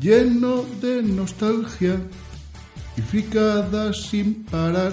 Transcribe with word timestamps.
lleno 0.00 0.64
de 0.80 1.02
nostalgia 1.02 2.00
y 2.96 3.00
fricadas 3.02 4.08
sin 4.08 4.44
parar. 4.44 4.92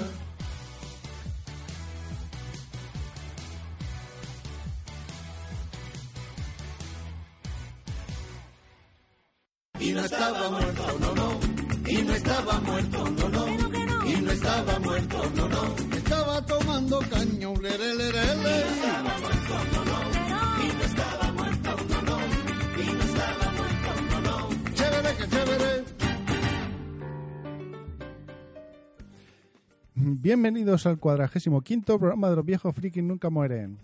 Bienvenidos 30.27 30.85
al 30.85 30.99
cuadragésimo 30.99 31.61
quinto 31.61 31.97
programa 31.97 32.29
de 32.29 32.35
los 32.35 32.43
viejos 32.43 32.75
frikis 32.75 33.01
nunca 33.01 33.29
mueren. 33.29 33.79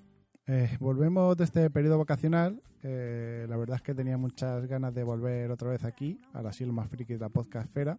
Eh, 0.45 0.75
volvemos 0.81 1.37
de 1.37 1.45
este 1.45 1.69
periodo 1.69 1.97
vacacional. 1.97 2.61
La 2.81 3.55
verdad 3.55 3.77
es 3.77 3.81
que 3.81 3.95
tenía 3.95 4.17
muchas 4.17 4.67
ganas 4.67 4.93
de 4.93 5.03
volver 5.03 5.49
otra 5.51 5.69
vez 5.69 5.85
aquí, 5.85 6.19
a 6.33 6.41
la 6.41 6.49
asilo 6.49 6.73
más 6.73 6.89
friki 6.89 7.13
de 7.13 7.19
la 7.19 7.29
podcastfera, 7.29 7.97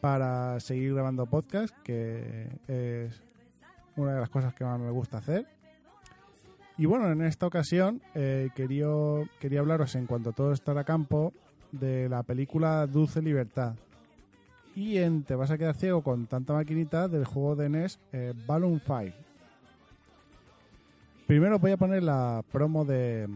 para 0.00 0.58
seguir 0.60 0.94
grabando 0.94 1.26
podcast, 1.26 1.76
que 1.84 2.48
es 2.68 3.22
una 3.96 4.14
de 4.14 4.20
las 4.20 4.30
cosas 4.30 4.54
que 4.54 4.64
más 4.64 4.80
me 4.80 4.90
gusta 4.90 5.18
hacer. 5.18 5.46
Y 6.78 6.86
bueno, 6.86 7.12
en 7.12 7.20
esta 7.20 7.46
ocasión 7.46 8.00
eh, 8.14 8.48
quería, 8.54 8.88
quería 9.40 9.60
hablaros 9.60 9.94
en 9.94 10.06
cuanto 10.06 10.32
todo 10.32 10.52
estará 10.52 10.80
a 10.80 10.84
campo 10.84 11.34
de 11.70 12.08
la 12.08 12.22
película 12.22 12.86
Dulce 12.86 13.20
Libertad. 13.20 13.74
Y 14.76 14.98
en 14.98 15.24
Te 15.24 15.34
vas 15.34 15.50
a 15.50 15.56
quedar 15.56 15.74
ciego 15.74 16.02
con 16.02 16.26
tanta 16.26 16.52
maquinita 16.52 17.08
del 17.08 17.24
juego 17.24 17.56
de 17.56 17.70
NES 17.70 17.98
eh, 18.12 18.34
Balloon 18.46 18.78
Fight. 18.78 19.14
Primero 21.26 21.58
voy 21.58 21.72
a 21.72 21.78
poner 21.78 22.02
la 22.02 22.44
promo 22.52 22.84
de, 22.84 23.26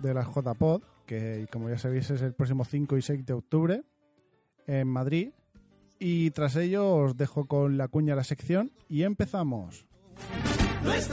de 0.00 0.12
la 0.12 0.24
JPod, 0.24 0.82
que 1.06 1.46
como 1.50 1.70
ya 1.70 1.78
sabéis 1.78 2.10
es 2.10 2.20
el 2.22 2.34
próximo 2.34 2.64
5 2.64 2.96
y 2.96 3.02
6 3.02 3.24
de 3.24 3.32
octubre 3.32 3.82
en 4.66 4.88
Madrid. 4.88 5.30
Y 6.00 6.32
tras 6.32 6.56
ello 6.56 6.96
os 6.96 7.16
dejo 7.16 7.46
con 7.46 7.78
la 7.78 7.86
cuña 7.86 8.16
la 8.16 8.24
sección 8.24 8.72
y 8.88 9.04
empezamos. 9.04 9.86
Se 10.82 11.10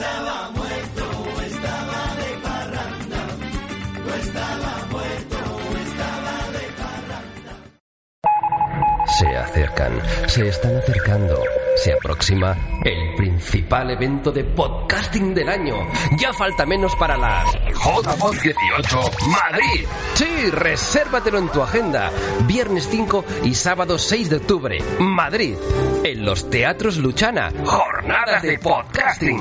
se 10.27 10.47
están 10.47 10.75
acercando. 10.77 11.41
Se 11.75 11.93
aproxima 11.93 12.57
el 12.83 13.15
principal 13.15 13.91
evento 13.91 14.31
de 14.31 14.43
podcasting 14.43 15.33
del 15.33 15.49
año. 15.49 15.75
Ya 16.19 16.33
falta 16.33 16.65
menos 16.65 16.95
para 16.95 17.17
las 17.17 17.51
JPod 17.53 18.35
18 18.41 18.99
Madrid. 19.27 19.85
Sí, 20.15 20.51
resérvatelo 20.51 21.39
en 21.39 21.49
tu 21.49 21.61
agenda. 21.61 22.11
Viernes 22.45 22.87
5 22.89 23.25
y 23.43 23.55
sábado 23.55 23.97
6 23.97 24.29
de 24.29 24.35
octubre, 24.37 24.83
Madrid. 24.99 25.55
En 26.03 26.25
los 26.25 26.49
Teatros 26.49 26.97
Luchana. 26.97 27.51
Jornadas 27.65 28.43
de 28.43 28.59
podcasting. 28.59 29.39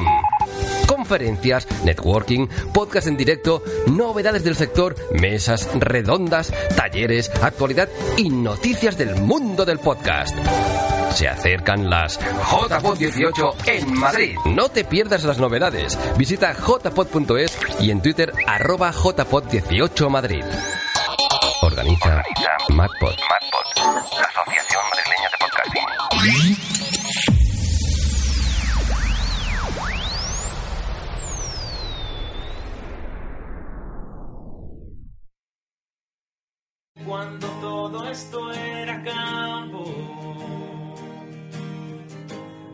Conferencias, 0.91 1.69
networking, 1.85 2.49
podcast 2.75 3.07
en 3.07 3.17
directo, 3.17 3.63
novedades 3.87 4.43
del 4.43 4.57
sector, 4.57 4.97
mesas 5.13 5.69
redondas, 5.79 6.53
talleres, 6.77 7.31
actualidad 7.41 7.89
y 8.17 8.29
noticias 8.29 8.99
del 8.99 9.15
mundo 9.15 9.65
del 9.65 9.79
podcast. 9.79 10.37
Se 11.13 11.29
acercan 11.29 11.89
las 11.89 12.19
JPod 12.19 12.99
18 12.99 13.55
en 13.67 13.95
Madrid. 14.01 14.37
No 14.47 14.69
te 14.69 14.85
pierdas 14.85 15.23
las 15.23 15.39
novedades. 15.39 15.97
Visita 16.19 16.55
jpod.es 16.55 17.57
y 17.79 17.93
en 17.93 18.03
Twitter 18.03 18.33
arroba 18.49 18.93
jpod 18.93 19.45
18 19.45 20.11
Madrid. 20.11 20.45
Organiza 21.63 22.25
MacPod. 22.71 23.15
la 23.17 24.27
Asociación 24.27 24.83
Madrileña 24.91 25.31
de 25.31 25.39
Podcasting. 25.39 26.80
Cuando 37.21 37.49
todo 37.61 38.09
esto 38.09 38.51
era 38.51 39.03
campo, 39.03 39.85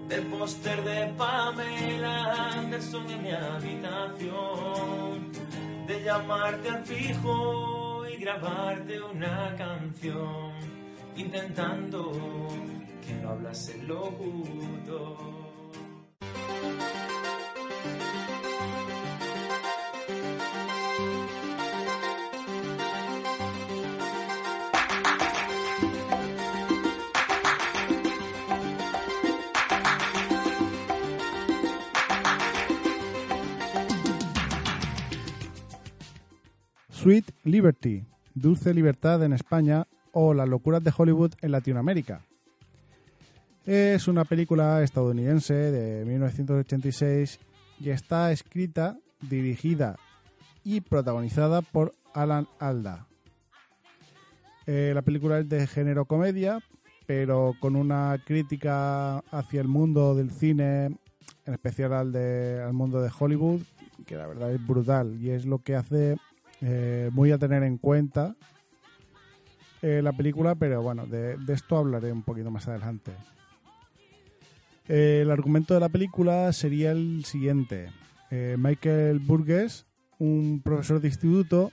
del 0.06 0.22
póster 0.26 0.84
de 0.84 1.12
Pamela 1.18 2.52
Anderson 2.52 3.10
en 3.10 3.22
mi 3.24 3.32
habitación, 3.32 5.32
de 5.88 6.04
llamarte 6.04 6.68
al 6.68 6.84
fijo 6.84 8.06
y 8.06 8.18
grabarte 8.18 9.00
una 9.00 9.52
canción, 9.56 10.52
intentando 11.16 12.12
que 13.04 13.14
no 13.14 13.30
hablase 13.30 13.82
locutor. 13.82 15.55
Sweet 37.06 37.30
Liberty, 37.44 38.04
Dulce 38.34 38.74
Libertad 38.74 39.22
en 39.22 39.32
España 39.32 39.86
o 40.10 40.34
Las 40.34 40.48
locuras 40.48 40.82
de 40.82 40.92
Hollywood 40.96 41.34
en 41.40 41.52
Latinoamérica. 41.52 42.26
Es 43.64 44.08
una 44.08 44.24
película 44.24 44.82
estadounidense 44.82 45.54
de 45.54 46.04
1986 46.04 47.38
y 47.78 47.90
está 47.90 48.32
escrita, 48.32 48.98
dirigida 49.20 49.94
y 50.64 50.80
protagonizada 50.80 51.62
por 51.62 51.92
Alan 52.12 52.48
Alda. 52.58 53.06
Eh, 54.66 54.90
la 54.92 55.02
película 55.02 55.38
es 55.38 55.48
de 55.48 55.64
género 55.68 56.06
comedia, 56.06 56.58
pero 57.06 57.54
con 57.60 57.76
una 57.76 58.20
crítica 58.26 59.18
hacia 59.30 59.60
el 59.60 59.68
mundo 59.68 60.16
del 60.16 60.32
cine, 60.32 60.86
en 61.44 61.54
especial 61.54 61.92
al, 61.92 62.10
de, 62.10 62.64
al 62.66 62.72
mundo 62.72 63.00
de 63.00 63.12
Hollywood, 63.16 63.60
que 64.06 64.16
la 64.16 64.26
verdad 64.26 64.52
es 64.52 64.66
brutal 64.66 65.16
y 65.22 65.30
es 65.30 65.46
lo 65.46 65.60
que 65.60 65.76
hace 65.76 66.16
eh, 66.60 67.10
muy 67.12 67.32
a 67.32 67.38
tener 67.38 67.62
en 67.62 67.78
cuenta 67.78 68.34
eh, 69.82 70.00
la 70.02 70.12
película, 70.12 70.54
pero 70.54 70.82
bueno, 70.82 71.06
de, 71.06 71.36
esto 71.48 71.76
hablaré 71.76 72.10
un 72.10 72.22
poquito 72.22 72.50
más 72.50 72.66
adelante. 72.66 73.12
Eh, 74.88 75.20
el 75.22 75.30
argumento 75.30 75.74
de 75.74 75.80
la 75.80 75.88
película 75.88 76.52
sería 76.52 76.92
el 76.92 77.24
siguiente. 77.24 77.92
Eh, 78.30 78.56
Michael 78.58 79.18
Burgess, 79.18 79.86
un 80.18 80.60
profesor 80.64 81.00
de 81.00 81.08
instituto, 81.08 81.72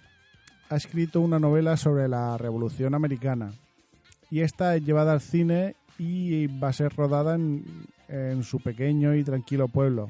ha 0.69 0.75
escrito 0.75 1.21
una 1.21 1.39
novela 1.39 1.77
sobre 1.77 2.07
la 2.07 2.38
Revolución 2.38 2.94
Americana 2.94 3.51
y 4.30 4.41
esta 4.41 4.75
es 4.75 4.83
llevada 4.83 5.13
al 5.13 5.21
cine 5.21 5.75
y 5.97 6.47
va 6.47 6.69
a 6.69 6.74
ser 6.74 6.94
rodada 6.95 7.35
en, 7.35 7.63
en 8.07 8.44
su 8.44 8.59
pequeño 8.59 9.15
y 9.15 9.24
tranquilo 9.24 9.68
pueblo 9.68 10.09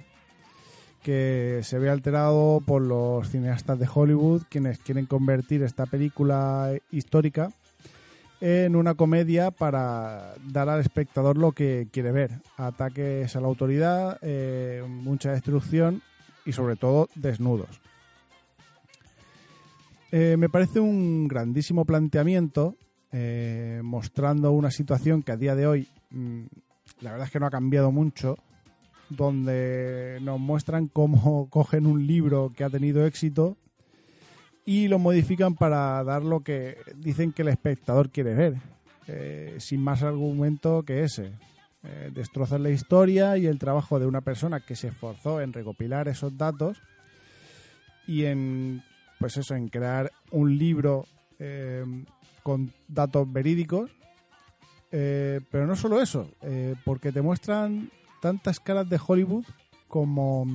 que 1.03 1.59
se 1.63 1.77
ve 1.77 1.89
alterado 1.89 2.61
por 2.65 2.81
los 2.81 3.29
cineastas 3.29 3.77
de 3.77 3.87
Hollywood 3.93 4.43
quienes 4.49 4.79
quieren 4.79 5.05
convertir 5.05 5.61
esta 5.61 5.85
película 5.85 6.71
histórica 6.91 7.51
en 8.41 8.75
una 8.75 8.95
comedia 8.95 9.51
para 9.51 10.33
dar 10.45 10.67
al 10.67 10.81
espectador 10.81 11.37
lo 11.37 11.53
que 11.53 11.87
quiere 11.91 12.11
ver. 12.11 12.31
Ataques 12.57 13.35
a 13.35 13.39
la 13.39 13.47
autoridad, 13.47 14.17
eh, 14.21 14.83
mucha 14.85 15.31
destrucción 15.31 16.01
y 16.45 16.51
sobre 16.51 16.75
todo 16.75 17.07
desnudos. 17.15 17.79
Eh, 20.11 20.35
me 20.37 20.49
parece 20.49 20.79
un 20.79 21.27
grandísimo 21.27 21.85
planteamiento 21.85 22.75
eh, 23.11 23.79
mostrando 23.83 24.51
una 24.51 24.71
situación 24.71 25.23
que 25.23 25.31
a 25.31 25.37
día 25.37 25.55
de 25.55 25.67
hoy 25.67 25.87
mm, 26.11 26.43
la 26.99 27.11
verdad 27.11 27.27
es 27.27 27.31
que 27.31 27.39
no 27.39 27.45
ha 27.45 27.51
cambiado 27.51 27.91
mucho, 27.91 28.37
donde 29.15 30.19
nos 30.21 30.39
muestran 30.39 30.87
cómo 30.87 31.47
cogen 31.51 31.85
un 31.85 32.05
libro 32.07 32.51
que 32.55 32.63
ha 32.63 32.69
tenido 32.69 33.05
éxito 33.05 33.57
y 34.65 34.87
lo 34.87 34.99
modifican 34.99 35.55
para 35.55 36.03
dar 36.03 36.23
lo 36.23 36.41
que 36.41 36.77
dicen 36.95 37.33
que 37.33 37.41
el 37.41 37.49
espectador 37.49 38.09
quiere 38.09 38.33
ver, 38.33 38.55
eh, 39.07 39.55
sin 39.59 39.81
más 39.81 40.03
argumento 40.03 40.83
que 40.83 41.03
ese. 41.03 41.31
Eh, 41.85 42.11
destrozan 42.13 42.63
la 42.63 42.69
historia 42.69 43.37
y 43.37 43.45
el 43.45 43.59
trabajo 43.59 43.99
de 43.99 44.05
una 44.05 44.21
persona 44.21 44.61
que 44.61 44.77
se 44.77 44.87
esforzó 44.87 45.41
en 45.41 45.51
recopilar 45.51 46.07
esos 46.07 46.37
datos 46.37 46.81
y 48.07 48.23
en 48.23 48.81
pues 49.19 49.35
eso 49.35 49.53
en 49.53 49.67
crear 49.67 50.09
un 50.31 50.57
libro 50.57 51.05
eh, 51.39 51.83
con 52.41 52.71
datos 52.87 53.31
verídicos 53.31 53.91
Eh, 54.95 55.41
pero 55.49 55.65
no 55.65 55.75
solo 55.75 55.99
eso 55.99 56.29
porque 56.85 57.11
te 57.11 57.23
muestran 57.23 57.89
tantas 58.23 58.61
caras 58.61 58.89
de 58.89 59.01
Hollywood 59.05 59.43
como 59.89 60.47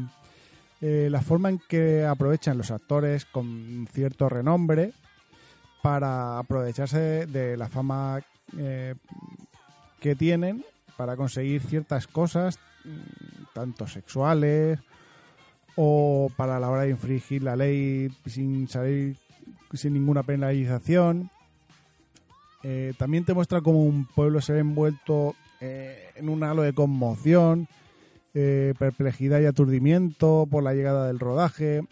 eh, 0.81 1.09
la 1.11 1.21
forma 1.21 1.51
en 1.51 1.59
que 1.59 2.03
aprovechan 2.07 2.57
los 2.57 2.71
actores 2.71 3.27
con 3.27 3.87
cierto 3.93 4.31
renombre 4.31 4.95
para 5.83 6.39
aprovecharse 6.39 7.27
de 7.27 7.59
la 7.59 7.69
fama 7.69 8.23
eh, 8.57 8.95
que 10.01 10.15
tienen 10.15 10.65
para 10.97 11.15
conseguir 11.15 11.61
ciertas 11.61 12.07
cosas, 12.07 12.59
mm, 12.87 13.53
tanto 13.53 13.87
sexuales 13.87 14.79
o 15.77 16.33
para 16.39 16.59
la 16.59 16.71
hora 16.71 16.83
de 16.85 16.91
infringir 16.91 17.43
la 17.43 17.55
ley 17.55 18.11
sin 18.25 18.67
salir 18.67 19.19
sin 19.75 19.93
ninguna 19.93 20.23
penalización. 20.23 21.31
Eh, 22.63 22.95
también 22.97 23.27
te 23.27 23.35
muestra 23.35 23.61
cómo 23.61 23.85
un 23.85 24.07
pueblo 24.07 24.41
se 24.41 24.55
ve 24.55 24.61
envuelto 24.61 25.37
eh, 25.61 26.11
en 26.15 26.29
un 26.29 26.45
halo 26.45 26.63
de 26.63 26.73
conmoción, 26.73 27.69
eh, 28.35 28.75
perplejidad 28.79 29.41
y 29.41 29.47
aturdimiento 29.47 30.47
por 30.49 30.63
la 30.63 30.73
llegada 30.73 31.07
del 31.09 31.19
rodaje 31.19 31.83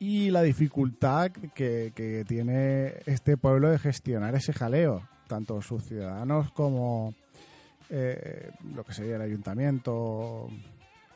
y 0.00 0.30
la 0.30 0.42
dificultad 0.42 1.30
que, 1.30 2.24
tiene 2.26 2.94
este 3.06 3.36
pueblo 3.36 3.70
de 3.70 3.78
gestionar 3.78 4.34
ese 4.34 4.52
jaleo, 4.52 5.02
tanto 5.28 5.62
sus 5.62 5.84
ciudadanos 5.84 6.50
como 6.52 7.14
eh, 7.90 8.50
lo 8.74 8.82
que 8.82 8.94
sería 8.94 9.16
el 9.16 9.22
ayuntamiento 9.22 10.48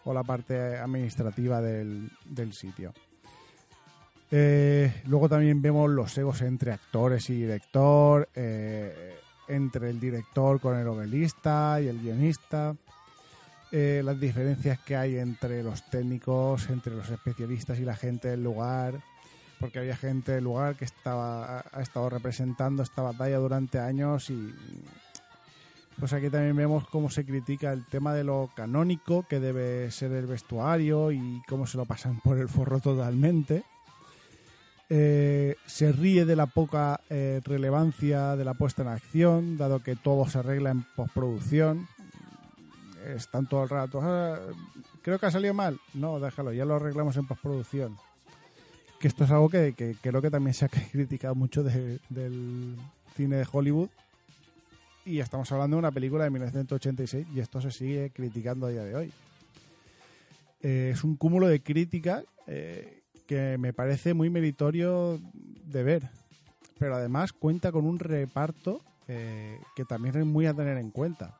o 0.04 0.14
la 0.14 0.22
parte 0.22 0.76
administrativa 0.76 1.60
del, 1.60 2.10
del 2.26 2.52
sitio. 2.52 2.92
Luego 4.30 5.28
también 5.28 5.62
vemos 5.62 5.88
los 5.88 6.16
egos 6.18 6.42
entre 6.42 6.72
actores 6.72 7.30
y 7.30 7.34
director, 7.34 8.28
entre 9.48 9.90
el 9.90 10.00
director 10.00 10.60
con 10.60 10.76
el 10.76 10.84
novelista 10.84 11.80
y 11.80 11.88
el 11.88 12.00
guionista, 12.00 12.74
eh, 13.72 14.02
las 14.04 14.20
diferencias 14.20 14.78
que 14.80 14.96
hay 14.96 15.18
entre 15.18 15.62
los 15.62 15.88
técnicos, 15.90 16.68
entre 16.70 16.94
los 16.94 17.08
especialistas 17.10 17.78
y 17.78 17.84
la 17.84 17.96
gente 17.96 18.28
del 18.28 18.42
lugar, 18.42 19.00
porque 19.58 19.78
había 19.78 19.96
gente 19.96 20.32
del 20.32 20.44
lugar 20.44 20.76
que 20.76 20.84
estaba 20.84 21.64
ha, 21.72 21.82
estado 21.82 22.10
representando 22.10 22.82
esta 22.82 23.02
batalla 23.02 23.38
durante 23.38 23.78
años 23.78 24.30
y 24.30 24.54
pues 25.98 26.12
aquí 26.12 26.28
también 26.28 26.56
vemos 26.56 26.88
cómo 26.88 27.08
se 27.08 27.24
critica 27.24 27.72
el 27.72 27.84
tema 27.86 28.12
de 28.14 28.24
lo 28.24 28.50
canónico 28.54 29.26
que 29.28 29.40
debe 29.40 29.90
ser 29.90 30.12
el 30.12 30.26
vestuario 30.26 31.12
y 31.12 31.42
cómo 31.48 31.66
se 31.66 31.76
lo 31.76 31.86
pasan 31.86 32.20
por 32.20 32.38
el 32.38 32.48
forro 32.48 32.80
totalmente. 32.80 33.64
Eh, 34.90 35.56
se 35.66 35.92
ríe 35.92 36.24
de 36.26 36.36
la 36.36 36.46
poca 36.46 37.00
eh, 37.08 37.40
relevancia 37.44 38.36
de 38.36 38.44
la 38.44 38.54
puesta 38.54 38.82
en 38.82 38.88
acción, 38.88 39.56
dado 39.56 39.82
que 39.82 39.96
todo 39.96 40.28
se 40.28 40.38
arregla 40.38 40.70
en 40.70 40.82
postproducción. 40.94 41.88
Están 43.16 43.46
todo 43.46 43.62
el 43.64 43.68
rato. 43.68 44.00
"Ah, 44.02 44.38
creo 45.02 45.18
que 45.18 45.26
ha 45.26 45.30
salido 45.30 45.54
mal. 45.54 45.78
No, 45.94 46.20
déjalo, 46.20 46.52
ya 46.52 46.64
lo 46.64 46.76
arreglamos 46.76 47.16
en 47.16 47.26
postproducción. 47.26 47.96
Que 49.00 49.08
esto 49.08 49.24
es 49.24 49.30
algo 49.30 49.48
que, 49.50 49.74
que 49.74 49.96
creo 50.00 50.22
que 50.22 50.30
también 50.30 50.54
se 50.54 50.64
ha 50.64 50.68
criticado 50.92 51.34
mucho 51.34 51.62
de- 51.62 51.98
del 52.08 52.76
cine 53.16 53.36
de 53.36 53.46
Hollywood. 53.50 53.88
Y 55.06 55.18
estamos 55.20 55.50
hablando 55.52 55.76
de 55.76 55.80
una 55.80 55.92
película 55.92 56.24
de 56.24 56.30
1986 56.30 57.26
y 57.34 57.40
esto 57.40 57.60
se 57.60 57.70
sigue 57.70 58.10
criticando 58.10 58.66
a 58.66 58.70
día 58.70 58.84
de 58.84 58.94
hoy. 58.96 59.12
Eh, 60.62 60.92
es 60.94 61.04
un 61.04 61.16
cúmulo 61.16 61.46
de 61.46 61.62
críticas 61.62 62.24
eh, 62.46 63.02
que 63.26 63.58
me 63.58 63.72
parece 63.72 64.14
muy 64.14 64.30
meritorio 64.30 65.20
de 65.64 65.82
ver. 65.82 66.10
Pero 66.78 66.96
además 66.96 67.32
cuenta 67.32 67.72
con 67.72 67.86
un 67.86 67.98
reparto 67.98 68.80
eh, 69.06 69.60
que 69.76 69.84
también 69.84 70.16
es 70.16 70.26
muy 70.26 70.46
a 70.46 70.54
tener 70.54 70.78
en 70.78 70.90
cuenta. 70.90 71.38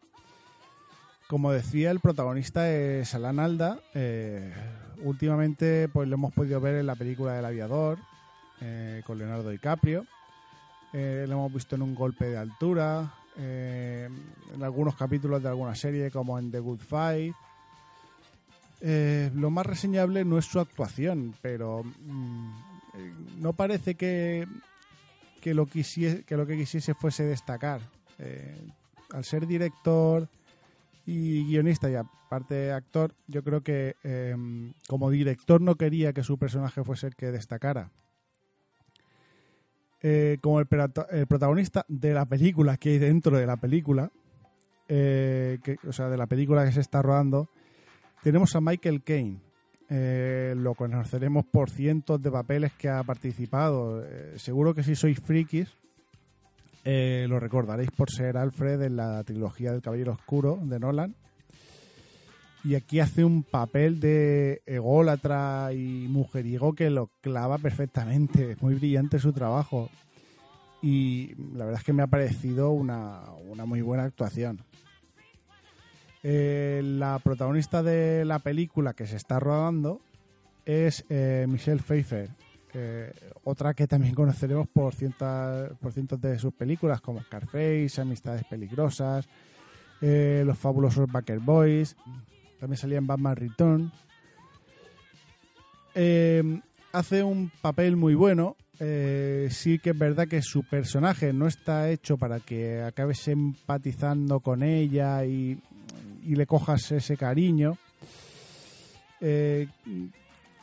Como 1.29 1.53
decía, 1.53 1.91
el 1.91 2.01
protagonista 2.01 2.71
es 2.71 3.15
Alan 3.15 3.39
Alda. 3.39 3.81
eh, 3.95 4.53
últimamente 5.03 5.89
pues 5.89 6.09
lo 6.09 6.15
hemos 6.15 6.33
podido 6.33 6.61
ver 6.61 6.77
en 6.77 6.87
la 6.87 6.95
película 6.95 7.33
del 7.33 7.45
aviador 7.45 7.99
eh, 8.61 9.03
con 9.07 9.19
Leonardo 9.19 9.51
DiCaprio. 9.51 10.07
Lo 10.93 11.33
hemos 11.33 11.53
visto 11.53 11.75
en 11.75 11.83
un 11.83 11.93
golpe 11.93 12.27
de 12.27 12.37
altura, 12.37 13.13
en 13.37 14.63
algunos 14.63 14.95
capítulos 14.95 15.43
de 15.43 15.49
alguna 15.49 15.75
serie 15.75 16.13
como 16.13 16.39
en 16.39 16.53
The 16.53 16.61
Good 16.61 16.79
Fight. 16.79 17.35
Eh, 18.87 19.31
lo 19.35 19.51
más 19.51 19.65
reseñable 19.65 20.27
no 20.27 20.37
es 20.37 20.45
su 20.45 20.61
actuación, 20.61 21.35
pero 21.41 21.83
mm, 21.85 22.51
eh, 22.97 23.15
no 23.39 23.55
parece 23.55 23.95
que, 23.95 24.47
que, 25.41 25.55
lo 25.55 25.65
que 25.67 26.57
quisiese 26.59 26.93
fuese 26.93 27.25
destacar. 27.25 27.81
Eh, 28.19 28.55
al 29.11 29.25
ser 29.25 29.47
director 29.47 30.29
y 31.07 31.47
guionista 31.47 31.91
y 31.91 31.95
aparte 31.95 32.73
actor, 32.73 33.15
yo 33.27 33.43
creo 33.43 33.63
que 33.63 33.97
eh, 34.05 34.37
como 34.87 35.09
director 35.11 35.63
no 35.63 35.77
quería 35.77 36.13
que 36.13 36.23
su 36.23 36.37
personaje 36.37 36.85
fuese 36.85 37.07
el 37.07 37.17
que 37.17 37.33
destacara. 37.33 37.91
Como 40.43 40.61
el, 40.61 40.67
prota- 40.67 41.07
el 41.11 41.27
protagonista 41.27 41.87
de 41.89 42.13
la 42.13 42.27
película 42.27 42.77
que 42.77 42.91
hay 42.91 42.99
dentro 42.99 43.39
de 43.39 43.47
la 43.47 43.57
película, 43.57 44.11
que, 44.87 45.79
o 45.89 45.93
sea, 45.95 46.11
de 46.11 46.19
la 46.19 46.27
película 46.27 46.67
que 46.67 46.73
se 46.73 46.81
está 46.83 47.01
rodando, 47.01 47.49
tenemos 48.25 48.57
a 48.57 48.61
Michael 48.63 49.03
Caine. 49.03 49.39
Eh, 49.91 50.55
lo 50.57 50.75
conoceremos 50.75 51.45
por 51.45 51.69
cientos 51.69 52.23
de 52.23 52.31
papeles 52.31 52.73
que 52.73 52.89
ha 52.89 53.03
participado. 53.03 54.03
Eh, 54.03 54.39
seguro 54.39 54.75
que 54.75 54.83
si 54.83 54.97
sois 54.97 55.21
frikis, 55.21 55.69
eh, 56.85 57.27
lo 57.29 57.39
recordaréis 57.39 57.91
por 57.91 58.11
ser 58.11 58.39
Alfred 58.39 58.81
en 58.81 58.97
la 58.97 59.23
trilogía 59.25 59.73
del 59.73 59.83
Caballero 59.83 60.13
Oscuro 60.13 60.59
de 60.63 60.81
Nolan. 60.81 61.15
Y 62.65 62.77
aquí 62.77 62.99
hace 62.99 63.27
un 63.27 63.43
papel 63.43 64.01
de 64.01 64.63
ególatra 64.65 65.75
y 65.75 66.09
mujeriego 66.09 66.73
que 66.73 66.89
lo 66.89 67.11
clava 67.21 67.59
perfectamente. 67.59 68.53
Es 68.53 68.63
muy 68.63 68.75
brillante 68.77 69.19
su 69.19 69.35
trabajo. 69.35 69.91
Y 70.81 71.35
la 71.55 71.67
verdad 71.67 71.81
es 71.81 71.85
que 71.85 71.93
me 71.93 72.03
ha 72.03 72.07
parecido 72.07 72.71
una, 72.71 73.21
una 73.51 73.67
muy 73.67 73.83
buena 73.83 74.05
actuación. 74.05 74.63
Eh, 76.27 76.81
la 76.83 77.19
protagonista 77.19 77.83
de 77.83 78.25
la 78.25 78.39
película 78.39 78.95
que 78.95 79.07
se 79.07 79.17
está 79.17 79.39
rodando 79.39 80.01
es 80.65 81.05
eh, 81.11 81.45
Michelle 81.47 81.83
Pfeiffer, 81.83 82.31
otra 83.45 83.75
que 83.75 83.87
también 83.87 84.15
conoceremos 84.17 84.67
por 84.67 84.95
por 85.81 85.93
cientos 85.93 86.21
de 86.21 86.39
sus 86.39 86.55
películas 86.55 87.01
como 87.01 87.23
Scarface, 87.23 88.01
Amistades 88.01 88.45
Peligrosas, 88.45 89.29
eh, 90.01 90.43
Los 90.45 90.59
Fabulosos 90.59 91.11
Baker 91.11 91.41
Boys, 91.41 91.97
también 92.59 92.79
salía 92.79 92.99
en 92.99 93.07
Batman 93.07 93.37
Return. 93.37 93.93
Eh, 95.95 96.61
hace 96.93 97.23
un 97.23 97.51
papel 97.61 97.97
muy 97.97 98.15
bueno. 98.15 98.57
eh, 98.81 99.49
sí 99.51 99.79
que 99.79 99.91
es 99.91 99.99
verdad 99.99 100.27
que 100.27 100.43
su 100.43 100.65
personaje 100.65 101.33
no 101.33 101.47
está 101.47 101.91
hecho 101.91 102.17
para 102.17 102.41
que 102.41 102.83
acabes 102.83 103.29
empatizando 103.29 104.41
con 104.41 104.63
ella 104.65 105.25
y, 105.25 105.61
y 106.25 106.35
le 106.35 106.47
cojas 106.47 106.91
ese 106.93 107.17
cariño. 107.17 107.77
Eh, 109.21 109.69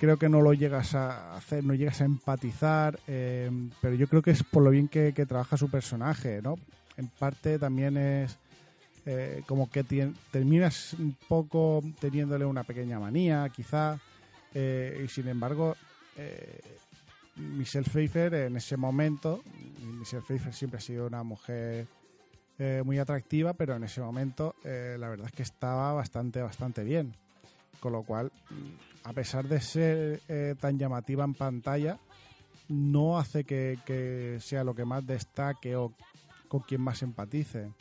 creo 0.01 0.17
que 0.17 0.29
no 0.29 0.41
lo 0.41 0.53
llegas 0.53 0.95
a 0.95 1.35
hacer, 1.35 1.63
no 1.63 1.75
llegas 1.75 2.01
a 2.01 2.05
empatizar, 2.05 2.99
eh, 3.05 3.51
pero 3.81 3.93
yo 3.93 4.07
creo 4.07 4.23
que 4.23 4.31
es 4.31 4.41
por 4.41 4.63
lo 4.63 4.71
bien 4.71 4.87
que, 4.87 5.11
trabaja 5.27 5.57
su 5.57 5.69
personaje, 5.69 6.41
¿no? 6.41 6.55
En 6.97 7.07
parte 7.07 7.59
también 7.59 7.97
es 7.97 8.35
eh, 9.05 9.43
como 9.45 9.69
que 9.69 9.83
terminas 10.31 10.93
un 10.93 11.15
poco 11.27 11.83
teniéndole 11.99 12.45
una 12.45 12.63
pequeña 12.63 12.99
manía, 12.99 13.47
quizá, 13.55 13.99
eh, 14.55 15.03
y 15.05 15.07
sin 15.07 15.27
embargo, 15.27 15.75
Michelle 17.35 17.87
Pfeiffer 17.87 18.33
en 18.33 18.57
ese 18.57 18.77
momento, 18.77 19.43
Michelle 19.99 20.23
Pfeiffer 20.23 20.51
siempre 20.51 20.79
ha 20.79 20.81
sido 20.81 21.05
una 21.05 21.21
mujer 21.21 21.85
eh, 22.63 22.83
muy 22.85 22.99
atractiva, 22.99 23.53
pero 23.53 23.75
en 23.75 23.83
ese 23.83 24.01
momento 24.01 24.53
eh, 24.63 24.95
la 24.99 25.09
verdad 25.09 25.25
es 25.25 25.31
que 25.31 25.41
estaba 25.41 25.93
bastante, 25.93 26.43
bastante 26.43 26.83
bien. 26.83 27.15
Con 27.79 27.91
lo 27.93 28.03
cual, 28.03 28.31
mm, 28.51 29.09
a 29.09 29.13
pesar 29.13 29.47
de 29.47 29.59
ser 29.59 30.21
eh, 30.27 30.53
tan 30.59 30.77
llamativa 30.77 31.23
en 31.23 31.33
pantalla, 31.33 31.97
no 32.69 33.17
hace 33.17 33.45
que, 33.45 34.37
sea 34.41 34.63
lo 34.63 34.75
que 34.75 34.85
más 34.85 35.07
destaque 35.07 35.75
o 35.75 35.91
con 36.49 36.59
quien 36.59 36.81
más 36.81 37.01
empatice. 37.01 37.71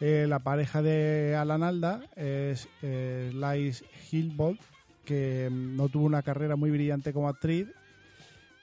La 0.00 0.40
pareja 0.40 0.82
de 0.82 1.36
Alan 1.38 1.62
Alda 1.62 2.02
es 2.16 2.68
Liz 2.82 3.84
Hillbolt, 4.10 4.60
que 5.04 5.48
mm, 5.48 5.76
no 5.76 5.88
tuvo 5.90 6.06
una 6.06 6.22
carrera 6.22 6.56
muy 6.56 6.72
brillante 6.72 7.12
como 7.12 7.28
actriz 7.28 7.68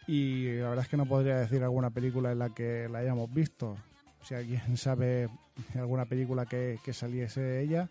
y 0.06 0.58
la 0.58 0.68
verdad 0.68 0.84
es 0.84 0.90
que 0.90 0.98
no 0.98 1.06
podría 1.06 1.38
decir 1.38 1.64
alguna 1.64 1.92
película 1.92 2.34
en 2.34 2.40
la 2.40 2.50
que 2.50 2.90
la 2.92 3.00
hayamos 3.00 3.34
visto. 3.34 3.78
Si 4.24 4.36
alguien 4.36 4.62
sabe 4.78 5.30
alguna 5.76 6.06
película 6.06 6.46
que, 6.46 6.80
que 6.84 6.94
saliese 6.94 7.62
ella, 7.62 7.90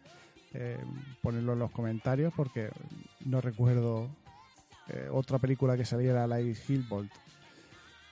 eh, 0.54 0.78
ponerlo 1.22 1.54
en 1.54 1.60
los 1.60 1.70
comentarios 1.70 2.32
porque 2.34 2.68
no 3.24 3.40
recuerdo 3.40 4.08
eh, 4.88 5.08
otra 5.10 5.38
película 5.38 5.76
que 5.76 5.84
saliera 5.84 6.26
Liz 6.26 6.68
Hillbolt. 6.68 7.10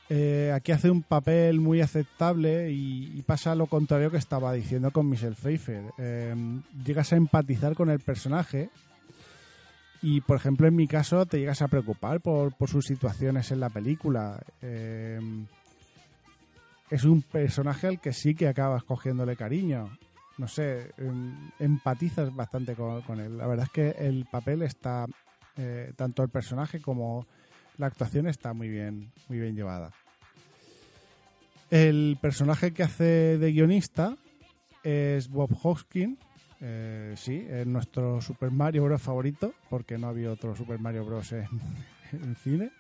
Eh, 0.08 0.50
aquí 0.52 0.72
hace 0.72 0.90
un 0.90 1.02
papel 1.02 1.60
muy 1.60 1.80
aceptable 1.80 2.72
y, 2.72 3.12
y 3.16 3.22
pasa 3.22 3.54
lo 3.54 3.66
contrario 3.66 4.10
que 4.10 4.16
estaba 4.16 4.52
diciendo 4.52 4.90
con 4.90 5.08
Michelle 5.08 5.36
Pfeiffer. 5.36 5.84
Eh, 5.98 6.34
llegas 6.84 7.12
a 7.12 7.16
empatizar 7.16 7.74
con 7.74 7.90
el 7.90 8.00
personaje 8.00 8.70
y, 10.02 10.20
por 10.22 10.36
ejemplo, 10.36 10.66
en 10.66 10.74
mi 10.74 10.88
caso, 10.88 11.26
te 11.26 11.38
llegas 11.38 11.62
a 11.62 11.68
preocupar 11.68 12.20
por, 12.20 12.56
por 12.56 12.68
sus 12.68 12.86
situaciones 12.86 13.52
en 13.52 13.60
la 13.60 13.68
película. 13.68 14.42
Es 16.90 17.04
un 17.04 17.22
personaje 17.22 17.86
al 17.86 18.00
que 18.00 18.12
sí 18.12 18.34
que 18.34 18.48
acabas 18.48 18.82
cogiéndole 18.82 19.36
cariño. 19.36 19.96
No 20.38 20.48
sé, 20.48 20.92
em, 20.98 21.50
empatizas 21.60 22.34
bastante 22.34 22.74
con, 22.74 23.20
él. 23.20 23.38
La 23.38 23.46
verdad 23.46 23.66
es 23.66 23.72
que 23.72 23.90
el 23.90 24.26
papel 24.26 24.62
está, 24.62 25.06
eh, 25.56 25.92
tanto 25.96 26.24
el 26.24 26.30
personaje 26.30 26.80
como 26.80 27.26
la 27.78 27.86
actuación 27.86 28.26
está 28.26 28.52
muy 28.52 28.68
bien, 28.68 29.12
muy 29.28 29.38
bien 29.38 29.54
llevada. 29.54 29.92
El 31.70 32.18
personaje 32.20 32.72
que 32.72 32.82
hace 32.82 33.38
de 33.38 33.52
guionista 33.52 34.16
es 34.82 35.28
Bob 35.28 35.56
Hoskin. 35.62 36.18
Eh, 36.60 37.14
sí, 37.16 37.46
es 37.48 37.66
nuestro 37.66 38.20
Super 38.20 38.50
Mario 38.50 38.84
Bros. 38.84 39.00
favorito, 39.00 39.54
porque 39.68 39.96
no 39.96 40.08
había 40.08 40.32
otro 40.32 40.56
Super 40.56 40.80
Mario 40.80 41.04
Bros. 41.04 41.30
en, 41.32 41.46
en 42.12 42.34
cine. 42.34 42.72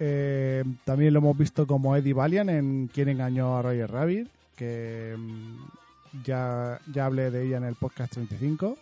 Eh, 0.00 0.64
también 0.84 1.12
lo 1.12 1.18
hemos 1.18 1.36
visto 1.36 1.66
como 1.66 1.96
Eddie 1.96 2.12
Valiant 2.12 2.50
en 2.50 2.88
Quien 2.88 3.08
engañó 3.08 3.56
a 3.56 3.62
Roger 3.62 3.90
Rabbit, 3.90 4.28
que 4.56 5.14
mm, 5.16 6.22
ya, 6.24 6.80
ya 6.92 7.06
hablé 7.06 7.30
de 7.30 7.46
ella 7.46 7.56
en 7.58 7.64
el 7.64 7.74
podcast 7.74 8.12
35. 8.14 8.76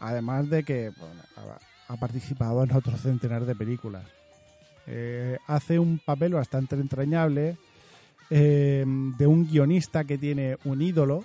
Además 0.00 0.48
de 0.50 0.64
que 0.64 0.92
ha, 1.88 1.96
participado 1.96 2.62
en 2.62 2.72
otro 2.72 2.96
centenar 2.96 3.44
de 3.44 3.54
películas. 3.54 4.04
Eh, 4.86 5.38
hace 5.46 5.78
un 5.78 5.98
papel 5.98 6.34
bastante 6.34 6.74
entrañable 6.76 7.56
eh, 8.30 8.84
de 8.86 9.26
un 9.26 9.48
guionista 9.48 10.04
que 10.04 10.18
tiene 10.18 10.58
un 10.64 10.82
ídolo 10.82 11.24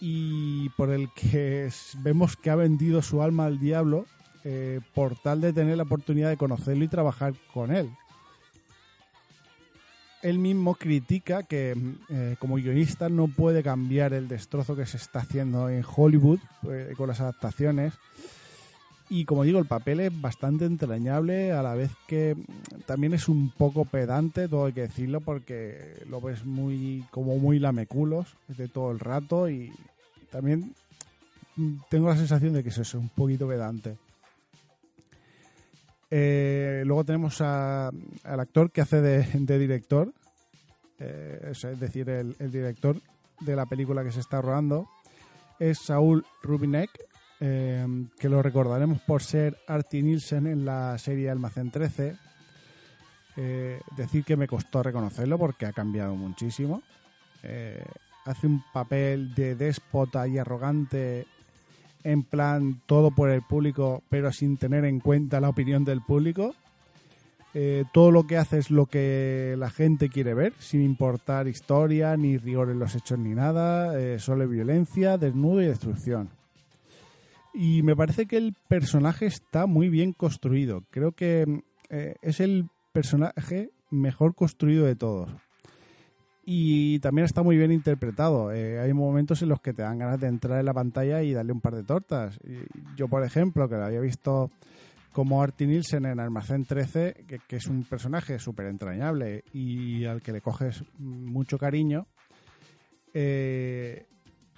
y 0.00 0.70
por 0.70 0.90
el 0.90 1.10
que 1.12 1.70
vemos 1.98 2.36
que 2.36 2.50
ha 2.50 2.56
vendido 2.56 3.02
su 3.02 3.22
alma 3.22 3.44
al 3.44 3.58
diablo 3.58 4.06
eh, 4.44 4.80
por 4.94 5.16
tal 5.16 5.40
de 5.40 5.52
tener 5.52 5.76
la 5.76 5.84
oportunidad 5.84 6.28
de 6.28 6.36
conocerlo 6.36 6.84
y 6.84 6.88
trabajar 6.88 7.34
con 7.54 7.72
él. 7.72 7.90
Él 10.22 10.38
mismo 10.38 10.74
critica 10.74 11.42
que 11.42 11.76
eh, 12.08 12.36
como 12.38 12.56
guionista 12.56 13.08
no 13.08 13.28
puede 13.28 13.62
cambiar 13.62 14.12
el 14.12 14.28
destrozo 14.28 14.76
que 14.76 14.86
se 14.86 14.96
está 14.96 15.20
haciendo 15.20 15.68
en 15.68 15.84
Hollywood 15.84 16.38
eh, 16.68 16.94
con 16.96 17.08
las 17.08 17.20
adaptaciones. 17.20 17.94
Y 19.08 19.24
como 19.26 19.44
digo, 19.44 19.58
el 19.58 19.66
papel 19.66 20.00
es 20.00 20.20
bastante 20.20 20.64
entrañable, 20.64 21.52
a 21.52 21.62
la 21.62 21.74
vez 21.74 21.90
que 22.06 22.36
también 22.86 23.14
es 23.14 23.28
un 23.28 23.50
poco 23.50 23.84
pedante, 23.84 24.48
todo 24.48 24.66
hay 24.66 24.72
que 24.72 24.82
decirlo, 24.82 25.20
porque 25.20 26.02
lo 26.08 26.20
ves 26.20 26.44
muy 26.44 27.04
como 27.10 27.36
muy 27.36 27.58
lameculos 27.58 28.34
de 28.48 28.68
todo 28.68 28.90
el 28.90 29.00
rato 29.00 29.50
y 29.50 29.72
también 30.30 30.74
tengo 31.90 32.08
la 32.08 32.16
sensación 32.16 32.54
de 32.54 32.62
que 32.62 32.70
eso 32.70 32.82
es 32.82 32.94
un 32.94 33.08
poquito 33.10 33.46
pedante. 33.46 33.98
Eh, 36.14 36.82
luego 36.84 37.04
tenemos 37.06 37.40
al 37.40 37.90
actor 38.22 38.70
que 38.70 38.82
hace 38.82 39.00
de, 39.00 39.58
director, 39.58 40.12
eh, 40.98 41.52
es 41.52 41.80
decir, 41.80 42.10
el, 42.10 42.36
director 42.52 43.00
de 43.40 43.56
la 43.56 43.64
película 43.64 44.04
que 44.04 44.12
se 44.12 44.20
está 44.20 44.42
rodando, 44.42 44.90
es 45.58 45.78
Saúl 45.78 46.26
Rubinek, 46.42 46.90
eh, 47.40 47.86
que 48.18 48.28
lo 48.28 48.42
recordaremos 48.42 49.00
por 49.00 49.22
ser 49.22 49.56
Artie 49.66 50.02
Nielsen 50.02 50.48
en 50.48 50.66
la 50.66 50.98
serie 50.98 51.30
Almacén 51.30 51.70
13. 51.70 52.14
Eh, 53.38 53.80
decir 53.96 54.22
que 54.22 54.36
me 54.36 54.46
costó 54.46 54.82
reconocerlo 54.82 55.38
porque 55.38 55.64
ha 55.64 55.72
cambiado 55.72 56.14
muchísimo. 56.14 56.82
Hace 58.26 58.46
un 58.46 58.62
papel 58.70 59.34
de 59.34 59.54
déspota 59.54 60.28
y 60.28 60.36
arrogante 60.36 61.26
en 62.04 62.22
plan 62.22 62.80
todo 62.86 63.10
por 63.10 63.30
el 63.30 63.42
público, 63.42 64.02
pero 64.08 64.32
sin 64.32 64.56
tener 64.56 64.84
en 64.84 65.00
cuenta 65.00 65.40
la 65.40 65.48
opinión 65.48 65.84
del 65.84 66.02
público. 66.02 66.54
Eh, 67.54 67.84
todo 67.92 68.10
lo 68.10 68.26
que 68.26 68.38
hace 68.38 68.58
es 68.58 68.70
lo 68.70 68.86
que 68.86 69.54
la 69.58 69.70
gente 69.70 70.08
quiere 70.08 70.32
ver, 70.32 70.54
sin 70.58 70.80
importar 70.80 71.48
historia, 71.48 72.16
ni 72.16 72.38
rigor 72.38 72.70
en 72.70 72.78
los 72.78 72.94
hechos, 72.94 73.18
ni 73.18 73.34
nada. 73.34 73.98
eh, 74.00 74.18
solo 74.18 74.48
violencia, 74.48 75.18
desnudo 75.18 75.60
y 75.60 75.66
destrucción. 75.66 76.30
Y 77.52 77.82
me 77.82 77.94
parece 77.94 78.26
que 78.26 78.38
el 78.38 78.54
personaje 78.68 79.26
está 79.26 79.66
muy 79.66 79.90
bien 79.90 80.12
construido. 80.12 80.84
Creo 80.90 81.12
que 81.12 81.62
eh, 81.90 82.14
es 82.22 82.40
el 82.40 82.70
personaje 82.92 83.70
mejor 83.90 84.34
construido 84.34 84.86
de 84.86 84.96
todos. 84.96 85.30
Y 86.44 86.98
también 86.98 87.24
está 87.24 87.42
muy 87.42 87.56
bien 87.56 87.70
interpretado. 87.70 88.52
Eh, 88.52 88.80
hay 88.80 88.92
momentos 88.92 89.42
en 89.42 89.48
los 89.48 89.60
que 89.60 89.72
te 89.72 89.82
dan 89.82 89.98
ganas 89.98 90.20
de 90.20 90.26
entrar 90.26 90.58
en 90.58 90.66
la 90.66 90.74
pantalla 90.74 91.22
y 91.22 91.32
darle 91.32 91.52
un 91.52 91.60
par 91.60 91.76
de 91.76 91.84
tortas. 91.84 92.38
Yo, 92.96 93.08
por 93.08 93.24
ejemplo, 93.24 93.68
que 93.68 93.76
lo 93.76 93.84
había 93.84 94.00
visto 94.00 94.50
como 95.12 95.42
Artie 95.42 95.66
Nielsen 95.66 96.06
en 96.06 96.18
Almacén 96.18 96.64
13, 96.64 97.24
que, 97.28 97.38
que 97.46 97.56
es 97.56 97.66
un 97.66 97.84
personaje 97.84 98.38
súper 98.38 98.66
entrañable 98.66 99.44
y 99.52 100.04
al 100.04 100.22
que 100.22 100.32
le 100.32 100.40
coges 100.40 100.82
mucho 100.98 101.58
cariño, 101.58 102.06
eh, 103.14 104.06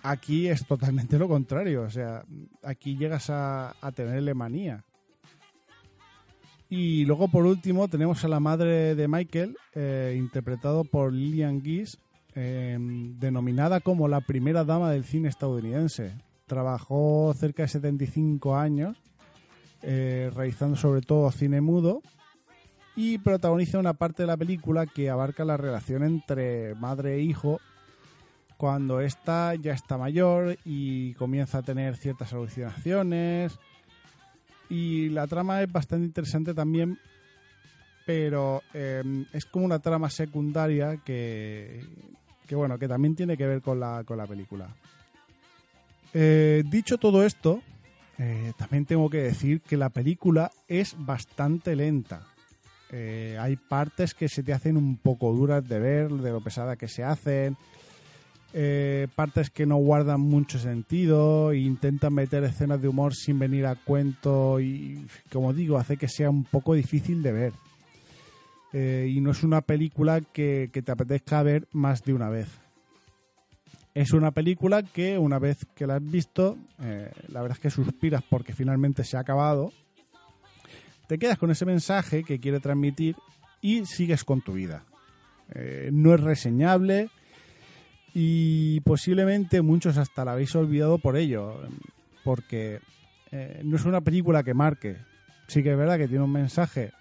aquí 0.03 0.49
es 0.49 0.65
totalmente 0.67 1.19
lo 1.19 1.29
contrario. 1.29 1.83
O 1.83 1.91
sea, 1.91 2.25
aquí 2.63 2.97
llegas 2.97 3.31
a, 3.31 3.75
a 3.81 3.93
tenerle 3.93 4.33
manía. 4.35 4.85
Y 6.69 7.05
luego, 7.05 7.29
por 7.29 7.45
último, 7.47 7.89
tenemos 7.89 8.25
a 8.25 8.29
la 8.29 8.41
madre 8.41 8.95
de 8.95 9.07
Michael, 9.09 9.57
eh, 9.75 10.17
interpretado 10.19 10.85
por 10.85 11.13
Lillian 11.13 11.63
Gish, 11.63 11.97
eh, 12.35 12.77
denominada 13.19 13.81
como 13.81 14.09
la 14.09 14.21
primera 14.21 14.65
dama 14.65 14.91
del 14.91 15.05
cine 15.05 15.29
estadounidense. 15.29 16.17
Trabajó 16.47 17.33
cerca 17.37 17.63
de 17.63 17.69
75 17.69 18.57
años, 18.57 18.97
eh, 19.83 20.31
realizando 20.35 20.77
sobre 20.77 21.03
todo 21.03 21.31
cine 21.31 21.61
mudo, 21.61 22.03
y 22.97 23.19
protagoniza 23.19 23.79
una 23.79 23.95
parte 23.95 24.23
de 24.23 24.29
la 24.29 24.37
película 24.37 24.87
que 24.87 25.11
abarca 25.11 25.45
la 25.45 25.57
relación 25.57 26.03
entre 26.03 26.75
madre 26.77 27.17
e 27.17 27.21
hijo 27.21 27.61
cuando 28.57 29.01
ésta 29.01 29.55
ya 29.57 29.73
está 29.73 29.99
mayor 29.99 30.57
y 30.65 31.15
comienza 31.15 31.59
a 31.59 31.63
tener 31.63 31.97
ciertas 31.97 32.33
alucinaciones. 32.33 33.59
Y 34.69 35.09
la 35.11 35.27
trama 35.27 35.63
es 35.63 35.71
bastante 35.71 36.07
interesante 36.07 36.55
también, 36.55 36.99
pero 38.07 38.63
eh, 38.73 39.03
es 39.33 39.45
como 39.47 39.65
una 39.65 39.79
trama 39.79 40.11
secundaria 40.11 40.99
que, 41.05 41.83
que, 42.47 42.55
bueno, 42.55 42.79
que 42.79 42.89
también 42.89 43.15
tiene 43.15 43.37
que 43.37 43.47
ver 43.47 43.63
con 43.63 43.81
la, 43.81 44.05
con 44.05 44.17
la 44.19 44.27
película. 44.27 44.69
Eh, 46.13 46.63
dicho 46.71 46.99
todo 46.99 47.25
esto, 47.25 47.61
eh, 48.19 48.53
también 48.57 48.85
tengo 48.85 49.11
que 49.11 49.19
decir 49.19 49.61
que 49.61 49.77
la 49.77 49.89
película 49.89 50.51
es 50.69 50.95
bastante 50.99 51.75
lenta. 51.75 52.27
Eh, 52.91 53.37
hay 53.41 53.57
partes 53.57 54.15
que 54.15 54.29
se 54.29 54.45
te 54.45 54.53
hacen 54.53 54.77
un 54.77 54.97
poco 54.97 55.33
duras 55.33 55.67
de 55.67 55.81
ver, 55.81 56.11
de 56.11 56.31
lo 56.31 56.41
pesada 56.41 56.77
que 56.77 56.87
se 56.87 57.03
hacen. 57.03 57.57
Eh, 58.57 59.09
partes 59.17 59.51
que 59.51 59.67
no 59.67 59.79
guardan 59.79 60.21
mucho 60.21 60.61
sentido, 60.61 61.51
e 61.51 61.59
intentan 61.59 62.15
meter 62.15 62.45
escenas 62.45 62.81
de 62.81 62.87
humor 62.87 63.13
sin 63.13 63.37
venir 63.37 63.67
a 63.67 63.75
cuento 63.75 64.61
y, 64.61 65.09
como 65.33 65.53
digo, 65.53 65.77
hace 65.77 65.97
que 65.97 66.07
sea 66.07 66.31
un 66.31 66.45
poco 66.45 66.75
difícil 66.75 67.21
de 67.21 67.33
ver. 67.33 67.53
Eh, 68.73 69.11
y 69.13 69.21
no 69.21 69.33
es 69.33 69.43
una 69.43 69.61
película 69.63 70.21
que, 70.21 70.71
te 70.73 70.93
apetezca 70.93 71.43
ver 71.43 71.67
más 71.73 72.05
de 72.05 72.13
una 72.13 72.29
vez. 72.29 72.47
Es 73.93 74.13
una 74.13 74.31
película 74.31 74.85
que 74.85 75.19
una 75.19 75.41
vez 75.41 75.67
que 75.75 75.89
la 75.89 75.97
has 75.97 76.09
visto, 76.09 76.57
eh, 76.81 77.11
la 77.27 77.43
verdad 77.43 77.57
es 77.57 77.61
que 77.61 77.71
suspiras 77.71 78.23
porque 78.23 78.53
finalmente 78.53 79.03
se 79.03 79.17
ha 79.17 79.21
acabado. 79.21 79.73
Te 81.09 81.19
quedas 81.19 81.39
con 81.39 81.51
ese 81.51 81.67
mensaje 81.67 82.23
que 82.23 82.39
quiere 82.39 82.61
transmitir 82.61 83.17
y 83.61 83.85
sigues 83.85 84.23
con 84.23 84.43
tu 84.43 84.53
vida. 84.53 84.85
No 85.93 86.15
es 86.15 86.21
reseñable 86.21 87.11
y 88.15 88.81
posiblemente 88.81 89.61
muchos 89.61 89.99
hasta 89.99 90.25
la 90.25 90.33
habéis 90.33 90.55
olvidado 90.55 90.99
por 90.99 91.17
ello, 91.17 91.61
porque 92.23 92.81
eh, 93.33 93.61
no 93.65 93.77
es 93.77 93.85
una 93.85 94.01
película 94.01 94.45
que 94.45 94.55
marque. 94.55 94.97
Sí 95.49 95.65
que 95.65 95.73
es 95.73 95.77
verdad 95.77 95.99
que 95.99 96.07
tiene 96.07 96.23
un 96.23 96.33
mensaje 96.33 96.93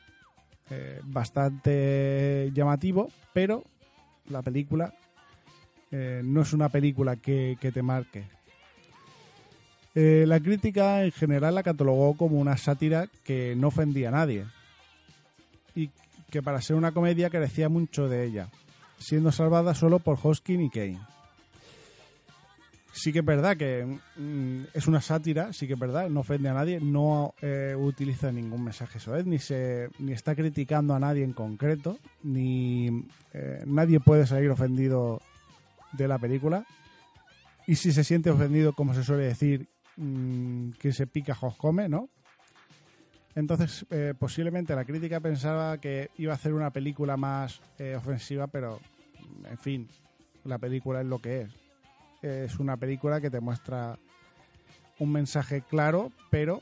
eh, 0.71 0.99
bastante 1.03 2.49
llamativo, 2.51 3.11
pero 3.31 3.63
la 4.29 4.41
película, 4.41 4.95
eh, 5.91 6.21
no 6.25 6.41
es 6.41 6.51
una 6.51 6.69
película 6.69 7.15
que, 7.17 7.57
te 7.61 7.83
marque. 7.83 8.23
La 9.93 10.39
crítica 10.39 11.03
en 11.03 11.11
general 11.11 11.53
la 11.53 11.61
catalogó 11.61 12.17
como 12.17 12.39
una 12.39 12.57
sátira 12.57 13.07
que 13.23 13.55
no 13.55 13.67
ofendía 13.67 14.07
a 14.07 14.13
nadie 14.13 14.45
y 15.75 15.91
que 16.31 16.41
para 16.41 16.59
ser 16.61 16.75
una 16.75 16.91
comedia 16.91 17.29
carecía 17.29 17.69
mucho 17.69 18.09
de 18.09 18.25
ella, 18.25 18.49
siendo 18.97 19.31
salvada 19.31 19.73
solo 19.73 19.99
por 19.99 20.17
Hoskin 20.21 20.61
y 20.61 20.69
Kane. 20.69 20.99
Sí 22.93 23.11
que 23.11 23.19
es 23.19 23.25
verdad 23.25 23.57
que 23.57 23.99
mm, 24.17 24.65
es 24.73 24.87
una 24.87 25.01
sátira, 25.01 25.51
sí 25.51 25.65
que 25.65 25.73
es 25.73 25.79
verdad, 25.79 26.09
no 26.09 26.19
ofende 26.19 26.49
a 26.49 26.53
nadie, 26.53 26.79
no 26.79 27.33
eh, 27.41 27.75
utiliza 27.75 28.31
ningún 28.31 28.63
mensaje 28.63 28.99
soez, 28.99 29.25
ni 29.25 29.39
se 29.39 29.89
ni 29.97 30.11
está 30.11 30.35
criticando 30.35 30.93
a 30.93 30.99
nadie 30.99 31.23
en 31.23 31.33
concreto, 31.33 31.97
ni 32.21 33.05
eh, 33.33 33.63
nadie 33.65 33.99
puede 33.99 34.27
salir 34.27 34.51
ofendido 34.51 35.21
de 35.93 36.07
la 36.07 36.19
película. 36.19 36.65
Y 37.65 37.75
si 37.75 37.91
se 37.93 38.03
siente 38.03 38.29
ofendido, 38.29 38.73
como 38.73 38.93
se 38.93 39.03
suele 39.03 39.23
decir, 39.23 39.67
mm, 39.97 40.71
que 40.73 40.93
se 40.93 41.07
pica, 41.07 41.33
jos 41.33 41.55
come, 41.57 41.89
¿no? 41.89 42.09
Entonces, 43.35 43.85
eh, 43.89 44.13
posiblemente 44.17 44.75
la 44.75 44.85
crítica 44.85 45.19
pensaba 45.19 45.77
que 45.79 46.09
iba 46.17 46.33
a 46.33 46.35
hacer 46.35 46.53
una 46.53 46.71
película 46.71 47.17
más 47.17 47.61
eh, 47.79 47.95
ofensiva, 47.95 48.47
pero, 48.47 48.79
en 49.49 49.57
fin, 49.57 49.87
la 50.43 50.59
película 50.59 51.01
es 51.01 51.07
lo 51.07 51.19
que 51.19 51.41
es. 51.41 51.49
Es 52.21 52.59
una 52.59 52.77
película 52.77 53.19
que 53.19 53.29
te 53.29 53.41
muestra 53.41 53.97
un 54.99 55.11
mensaje 55.11 55.61
claro, 55.61 56.11
pero 56.29 56.61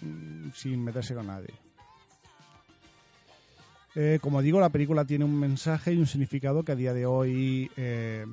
mm, 0.00 0.50
sin 0.54 0.82
meterse 0.82 1.14
con 1.14 1.26
nadie. 1.26 1.54
Eh, 3.94 4.18
como 4.22 4.40
digo, 4.40 4.58
la 4.60 4.70
película 4.70 5.04
tiene 5.04 5.24
un 5.24 5.38
mensaje 5.38 5.92
y 5.92 5.98
un 5.98 6.06
significado 6.06 6.62
que 6.62 6.72
a 6.72 6.76
día 6.76 6.94
de 6.94 7.04
hoy 7.04 7.70
eh, 7.76 8.24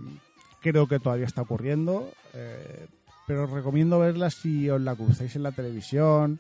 creo 0.62 0.88
que 0.88 1.00
todavía 1.00 1.26
está 1.26 1.42
ocurriendo, 1.42 2.10
eh, 2.34 2.88
pero 3.28 3.44
os 3.44 3.52
recomiendo 3.52 4.00
verla 4.00 4.30
si 4.30 4.70
os 4.70 4.80
la 4.80 4.96
cruzáis 4.96 5.36
en 5.36 5.44
la 5.44 5.52
televisión 5.52 6.40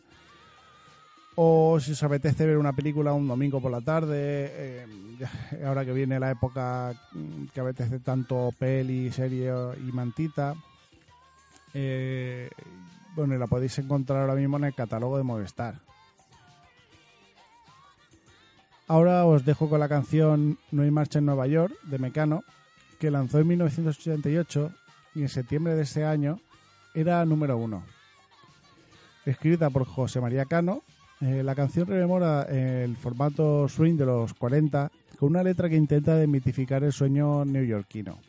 o 1.42 1.80
si 1.80 1.94
os 1.94 2.04
apetece 2.04 2.46
ver 2.46 2.58
una 2.58 2.74
película 2.74 3.14
un 3.14 3.26
domingo 3.26 3.62
por 3.62 3.72
la 3.72 3.80
tarde, 3.80 4.18
eh, 4.20 4.86
ahora 5.66 5.86
que 5.86 5.94
viene 5.94 6.20
la 6.20 6.32
época 6.32 6.94
que 7.54 7.62
apetece 7.62 8.00
tanto 8.00 8.52
peli, 8.60 9.10
serie 9.10 9.50
y 9.78 9.90
mantita. 9.94 10.54
Eh, 11.74 12.50
bueno, 13.16 13.38
la 13.38 13.48
podéis 13.48 13.80
encontrar 13.80 14.20
ahora 14.20 14.36
mismo 14.36 14.58
en 14.58 14.66
el 14.66 14.76
catálogo 14.76 15.16
de 15.16 15.24
Movistar. 15.24 15.76
Ahora 18.90 19.24
os 19.24 19.46
dejo 19.46 19.70
con 19.70 19.80
la 19.80 19.88
canción 19.88 20.60
No 20.72 20.84
hay 20.84 20.92
marcha 20.92 21.20
en 21.20 21.26
Nueva 21.26 21.48
York 21.48 21.74
de 21.84 22.00
Mecano, 22.00 22.44
que 23.00 23.12
lanzó 23.12 23.40
en 23.40 23.48
1988 23.48 24.74
y 25.16 25.22
en 25.22 25.30
septiembre 25.30 25.76
de 25.76 25.84
ese 25.84 26.04
año 26.04 26.42
era 26.94 27.24
número 27.24 27.56
uno. 27.56 27.86
Escrita 29.26 29.70
por 29.70 29.86
José 29.86 30.20
María 30.20 30.44
Cano, 30.44 30.84
eh, 31.22 31.44
la 31.44 31.56
canción 31.56 31.88
rememora 31.88 32.44
el 32.44 32.96
formato 32.96 33.68
swing 33.68 33.98
de 33.98 34.06
los 34.06 34.34
40 34.34 34.92
con 35.20 35.30
una 35.30 35.44
letra 35.44 35.70
que 35.70 35.76
intenta 35.76 36.16
demitificar 36.16 36.84
el 36.84 36.94
sueño 36.94 37.44
neoyorquino, 37.44 38.20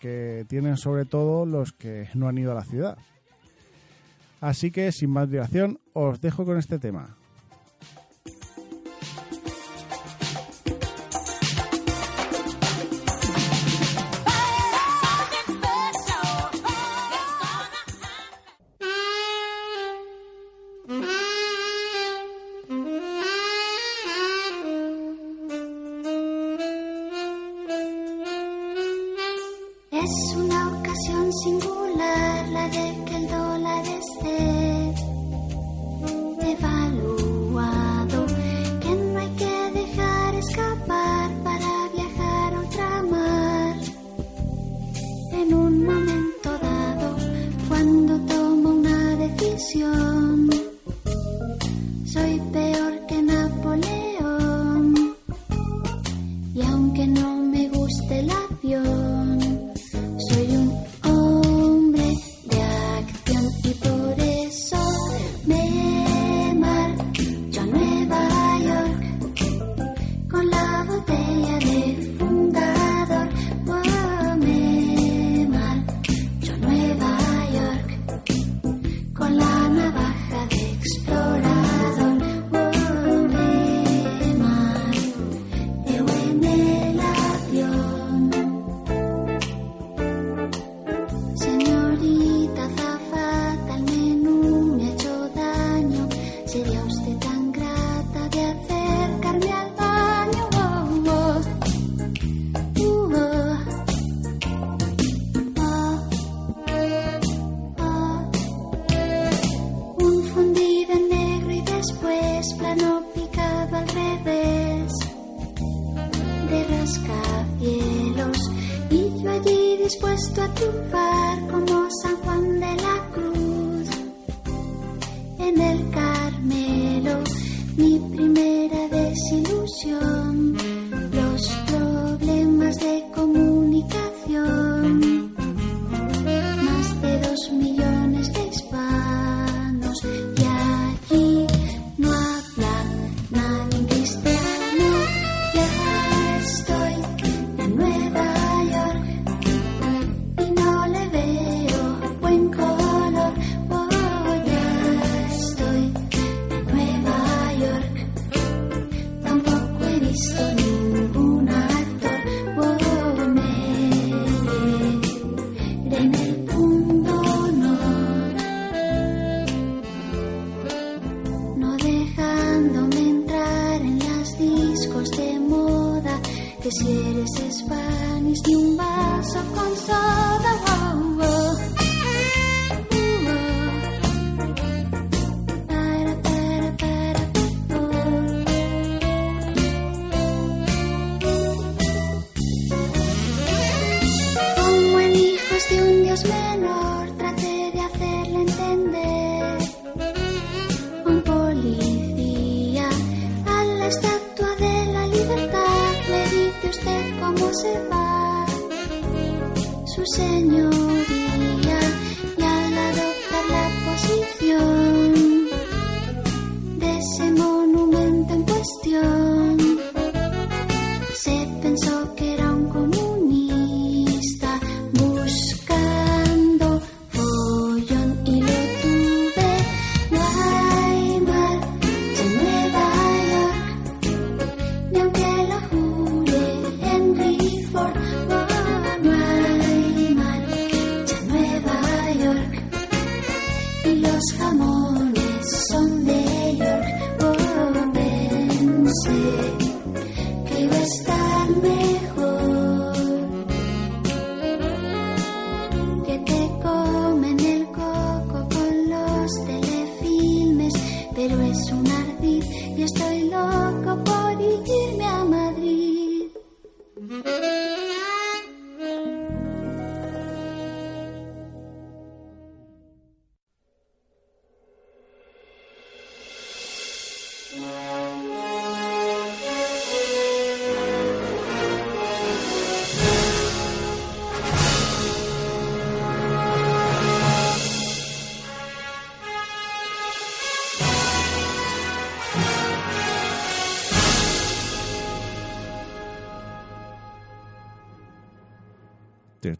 que 0.00 0.44
tienen 0.48 0.76
sobre 0.76 1.04
todo 1.04 1.46
los 1.46 1.72
que 1.72 2.08
no 2.14 2.26
han 2.26 2.38
ido 2.38 2.50
a 2.50 2.56
la 2.56 2.64
ciudad. 2.64 2.98
Así 4.40 4.72
que, 4.72 4.90
sin 4.90 5.10
más 5.10 5.30
dilación, 5.30 5.78
os 5.92 6.20
dejo 6.20 6.44
con 6.44 6.58
este 6.58 6.78
tema. 6.78 7.16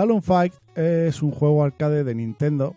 Balloon 0.00 0.22
Fight 0.22 0.54
es 0.76 1.20
un 1.20 1.30
juego 1.30 1.62
arcade 1.62 2.04
de 2.04 2.14
Nintendo 2.14 2.74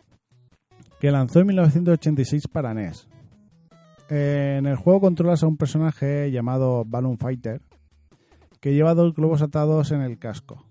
que 1.00 1.10
lanzó 1.10 1.40
en 1.40 1.48
1986 1.48 2.50
para 2.50 2.74
NES. 2.74 3.08
En 4.10 4.66
el 4.66 4.76
juego 4.76 5.00
controlas 5.00 5.42
a 5.42 5.48
un 5.48 5.56
personaje 5.56 6.30
llamado 6.32 6.84
Balloon 6.84 7.18
Fighter 7.18 7.62
que 8.60 8.74
lleva 8.74 8.94
dos 8.94 9.14
globos 9.14 9.42
atados 9.42 9.94
en 9.94 10.02
el 10.02 10.20
casco. 10.20 10.66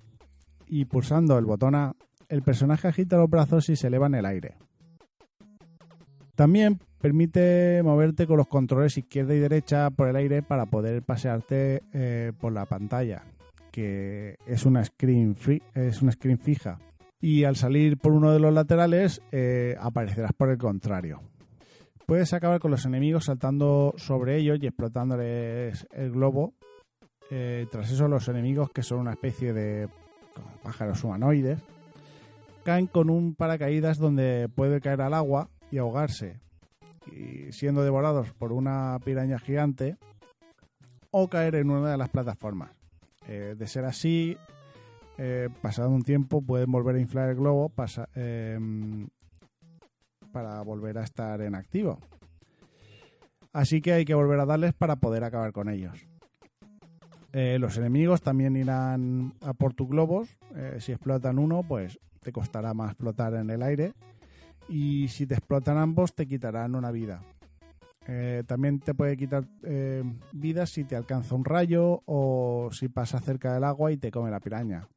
Y 0.67 0.85
pulsando 0.85 1.39
el 1.39 1.47
botón 1.47 1.75
A, 1.75 1.95
el 2.29 2.43
personaje 2.43 2.87
agita 2.87 3.17
los 3.17 3.31
brazos 3.31 3.71
y 3.71 3.77
se 3.77 3.87
eleva 3.87 4.09
en 4.09 4.17
el 4.17 4.27
aire. 4.27 4.57
También 6.35 6.81
permite 7.01 7.81
moverte 7.83 8.27
con 8.27 8.37
los 8.37 8.49
controles 8.49 8.99
izquierda 8.99 9.35
y 9.35 9.39
derecha 9.39 9.89
por 9.89 10.07
el 10.07 10.17
aire 10.17 10.43
para 10.43 10.67
poder 10.67 11.03
pasearte 11.03 11.83
eh, 11.95 12.33
por 12.39 12.53
la 12.53 12.67
pantalla, 12.67 13.25
que 13.73 14.37
es 14.47 14.65
una 14.67 14.85
screen 14.85 15.35
free, 15.35 15.63
una 16.01 16.13
screen 16.13 16.39
fija. 16.39 16.79
Y 17.21 17.45
al 17.45 17.57
salir 17.57 17.99
por 17.99 18.13
uno 18.13 18.33
de 18.33 18.39
los 18.39 18.53
laterales 18.53 19.23
eh, 19.33 19.75
aparecerás 19.81 20.33
por 20.33 20.51
el 20.51 20.59
contrario. 20.59 21.21
Puedes 22.07 22.33
acabar 22.35 22.61
con 22.61 22.71
los 22.71 22.85
enemigos 22.85 23.25
saltando 23.25 23.95
sobre 23.97 24.37
ellos 24.37 24.59
y 24.61 24.67
explotándoles 24.67 25.87
el 25.93 26.13
globo. 26.13 26.53
Eh, 27.31 27.67
tras 27.71 27.91
eso 27.91 28.09
los 28.09 28.29
enemigos, 28.29 28.71
que 28.71 28.83
son 28.83 29.01
una 29.01 29.13
especie 29.13 29.53
de 29.53 29.89
pájaros 30.63 31.03
humanoides, 31.05 31.61
caen 32.65 32.87
con 32.87 33.09
un 33.09 33.35
paracaídas 33.35 33.99
donde 33.99 34.51
puede 34.55 34.81
caer 34.81 35.01
al 35.01 35.15
agua 35.15 35.49
y 35.71 35.79
ahogarse, 35.79 36.41
y 37.11 37.51
siendo 37.53 37.83
devorados 37.83 38.33
por 38.35 38.53
una 38.53 38.99
piraña 39.05 39.39
gigante, 39.39 39.97
o 41.11 41.29
caer 41.29 41.55
en 41.55 41.71
una 41.71 41.93
de 41.93 41.97
las 41.97 42.11
plataformas. 42.11 42.82
Eh, 43.29 43.55
de 43.57 43.67
ser 43.67 43.85
así, 43.85 44.37
eh, 45.19 45.49
pasado 45.61 45.91
un 45.91 46.03
tiempo 46.03 46.43
pueden 46.43 46.71
volver 46.71 46.97
a 46.97 47.01
inflar 47.01 47.29
el 47.31 47.37
globo 47.37 47.73
em, 48.15 49.09
para 50.33 50.61
volver 50.63 50.99
a 50.99 51.05
estar 51.05 51.41
en 51.41 51.55
activo. 51.55 51.99
Así 53.53 53.81
que 53.81 53.93
hay 53.93 54.05
que 54.05 54.15
volver 54.15 54.41
a 54.41 54.47
darles 54.47 54.73
para 54.73 54.97
poder 54.97 55.25
acabar 55.25 55.53
con 55.53 55.69
ellos. 55.69 56.07
Eh, 57.33 57.59
los 57.59 57.77
enemigos 57.77 58.23
también 58.23 58.57
irán 58.57 59.35
a 59.41 59.53
por 59.53 59.75
tus 59.75 59.89
globos. 59.89 60.37
Si 60.79 60.93
explotan 60.93 61.39
uno, 61.39 61.63
pues 61.63 61.99
te 62.21 62.33
costará 62.33 62.75
más 62.75 62.91
explotar 62.93 63.35
en 63.35 63.51
el 63.51 63.63
aire. 63.63 63.93
Y 64.69 65.09
si 65.09 65.27
te 65.27 65.35
explotan 65.35 65.77
ambos, 65.77 66.15
te 66.15 66.27
quitarán 66.27 66.75
una 66.75 66.91
vida. 66.91 67.23
Eh, 68.09 68.43
también 68.47 68.81
te 68.81 68.95
puede 68.95 69.17
quitar 69.17 69.45
eh, 69.63 70.03
vidas 70.33 70.71
si 70.71 70.85
te 70.85 70.97
alcanza 70.97 71.35
un 71.35 71.45
rayo 71.45 72.03
o 72.07 72.69
si 72.73 72.89
pasa 72.89 73.21
cerca 73.21 73.55
del 73.55 73.65
agua 73.65 73.93
y 73.93 73.97
te 73.97 74.11
come 74.11 74.31
la 74.31 74.41
piraña. 74.41 74.89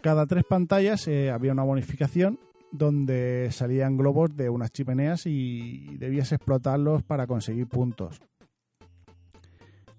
Cada 0.00 0.26
tres 0.26 0.44
pantallas 0.44 1.06
eh, 1.08 1.30
había 1.30 1.52
una 1.52 1.62
bonificación 1.62 2.38
donde 2.72 3.48
salían 3.52 3.96
globos 3.96 4.34
de 4.34 4.48
unas 4.48 4.72
chimeneas 4.72 5.26
y 5.26 5.96
debías 5.98 6.32
explotarlos 6.32 7.02
para 7.02 7.26
conseguir 7.26 7.66
puntos. 7.66 8.20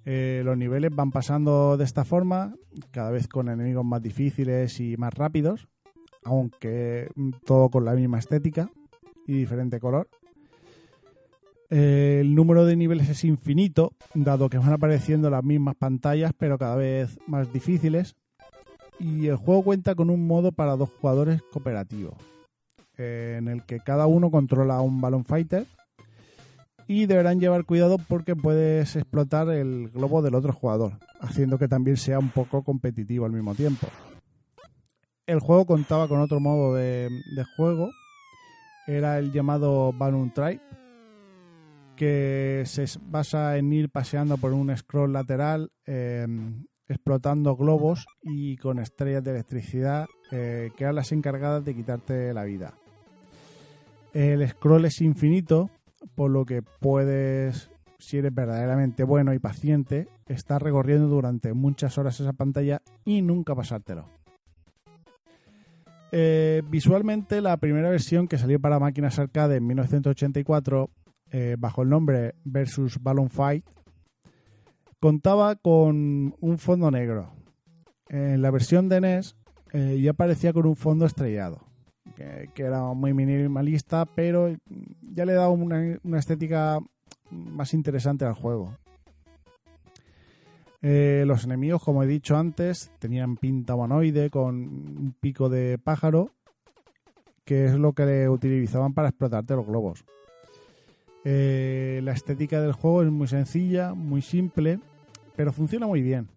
Eh, 0.05 0.41
los 0.43 0.57
niveles 0.57 0.89
van 0.93 1.11
pasando 1.11 1.77
de 1.77 1.83
esta 1.83 2.03
forma, 2.03 2.55
cada 2.89 3.11
vez 3.11 3.27
con 3.27 3.49
enemigos 3.49 3.85
más 3.85 4.01
difíciles 4.01 4.79
y 4.79 4.97
más 4.97 5.13
rápidos, 5.13 5.67
aunque 6.23 7.09
mm, 7.15 7.31
todo 7.45 7.69
con 7.69 7.85
la 7.85 7.93
misma 7.93 8.17
estética 8.17 8.71
y 9.27 9.33
diferente 9.33 9.79
color. 9.79 10.07
El 11.71 12.35
número 12.35 12.65
de 12.65 12.75
niveles 12.75 13.07
es 13.07 13.23
infinito, 13.23 13.93
dado 14.13 14.49
que 14.49 14.57
van 14.57 14.73
apareciendo 14.73 15.29
las 15.29 15.41
mismas 15.41 15.75
pantallas, 15.75 16.33
pero 16.37 16.57
cada 16.57 16.75
vez 16.75 17.17
más 17.27 17.51
difíciles. 17.53 18.13
Y 18.99 19.27
el 19.27 19.37
juego 19.37 19.63
cuenta 19.63 19.95
con 19.95 20.09
un 20.09 20.27
modo 20.27 20.51
para 20.51 20.75
dos 20.75 20.89
jugadores 20.99 21.41
cooperativo, 21.49 22.17
en 22.97 23.47
el 23.47 23.63
que 23.63 23.79
cada 23.79 24.05
uno 24.05 24.29
controla 24.29 24.81
un 24.81 24.99
Balloon 24.99 25.23
Fighter 25.23 25.65
y 26.87 27.05
deberán 27.05 27.39
llevar 27.39 27.63
cuidado 27.63 27.97
porque 27.97 28.35
puedes 28.35 28.97
explotar 28.97 29.49
el 29.49 29.89
globo 29.91 30.21
del 30.21 30.35
otro 30.35 30.51
jugador, 30.51 30.99
haciendo 31.21 31.57
que 31.57 31.69
también 31.69 31.95
sea 31.95 32.19
un 32.19 32.31
poco 32.31 32.63
competitivo 32.63 33.25
al 33.25 33.31
mismo 33.31 33.55
tiempo. 33.55 33.87
El 35.25 35.39
juego 35.39 35.65
contaba 35.65 36.09
con 36.09 36.19
otro 36.19 36.41
modo 36.41 36.75
de, 36.75 37.07
de 37.07 37.45
juego, 37.55 37.91
era 38.87 39.19
el 39.19 39.31
llamado 39.31 39.93
Balloon 39.93 40.33
Tribe, 40.33 40.59
que 42.01 42.63
se 42.65 42.85
basa 42.99 43.59
en 43.59 43.71
ir 43.71 43.91
paseando 43.91 44.35
por 44.37 44.53
un 44.53 44.75
scroll 44.75 45.13
lateral, 45.13 45.69
eh, 45.85 46.25
explotando 46.87 47.55
globos 47.55 48.07
y 48.23 48.57
con 48.57 48.79
estrellas 48.79 49.23
de 49.23 49.29
electricidad 49.29 50.07
eh, 50.31 50.71
que 50.75 50.83
eran 50.85 50.95
las 50.95 51.11
encargadas 51.11 51.63
de 51.63 51.75
quitarte 51.75 52.33
la 52.33 52.43
vida. 52.43 52.73
El 54.13 54.49
scroll 54.49 54.85
es 54.85 54.99
infinito, 54.99 55.69
por 56.15 56.31
lo 56.31 56.43
que 56.43 56.63
puedes, 56.63 57.69
si 57.99 58.17
eres 58.17 58.33
verdaderamente 58.33 59.03
bueno 59.03 59.31
y 59.35 59.37
paciente, 59.37 60.07
estar 60.25 60.63
recorriendo 60.63 61.07
durante 61.07 61.53
muchas 61.53 61.99
horas 61.99 62.19
esa 62.19 62.33
pantalla 62.33 62.81
y 63.05 63.21
nunca 63.21 63.53
pasártelo. 63.53 64.07
Eh, 66.11 66.63
visualmente, 66.67 67.41
la 67.41 67.57
primera 67.57 67.91
versión 67.91 68.27
que 68.27 68.39
salió 68.39 68.59
para 68.59 68.79
máquinas 68.79 69.19
arcade 69.19 69.57
en 69.57 69.67
1984, 69.67 70.89
eh, 71.31 71.55
bajo 71.57 71.81
el 71.81 71.89
nombre 71.89 72.35
Versus 72.43 73.01
Balloon 73.01 73.29
Fight, 73.29 73.65
contaba 74.99 75.55
con 75.55 76.35
un 76.39 76.57
fondo 76.57 76.91
negro. 76.91 77.33
En 78.09 78.41
la 78.41 78.51
versión 78.51 78.89
de 78.89 79.01
NES 79.01 79.35
eh, 79.73 79.99
ya 80.01 80.11
aparecía 80.11 80.53
con 80.53 80.65
un 80.67 80.75
fondo 80.75 81.05
estrellado, 81.05 81.65
que, 82.15 82.49
era 82.55 82.83
muy 82.93 83.13
minimalista, 83.13 84.05
pero 84.05 84.53
ya 85.01 85.25
le 85.25 85.33
daba 85.33 85.49
una, 85.49 85.97
una 86.03 86.19
estética 86.19 86.79
más 87.29 87.73
interesante 87.73 88.25
al 88.25 88.33
juego. 88.33 88.77
Eh, 90.83 91.25
los 91.27 91.43
enemigos, 91.43 91.83
como 91.83 92.03
he 92.03 92.07
dicho 92.07 92.35
antes, 92.35 92.91
tenían 92.97 93.37
pinta 93.37 93.75
humanoide 93.75 94.29
con 94.31 94.55
un 94.55 95.15
pico 95.19 95.47
de 95.47 95.77
pájaro, 95.77 96.31
que 97.45 97.65
es 97.65 97.73
lo 97.73 97.93
que 97.93 98.05
le 98.05 98.29
utilizaban 98.29 98.93
para 98.93 99.09
explotarte 99.09 99.55
los 99.55 99.65
globos. 99.65 100.03
Eh, 101.23 102.01
la 102.03 102.13
estética 102.13 102.61
del 102.61 102.73
juego 102.73 103.03
es 103.03 103.11
muy 103.11 103.27
sencilla, 103.27 103.93
muy 103.93 104.21
simple, 104.21 104.79
pero 105.35 105.51
funciona 105.51 105.87
muy 105.87 106.01
bien. 106.01 106.29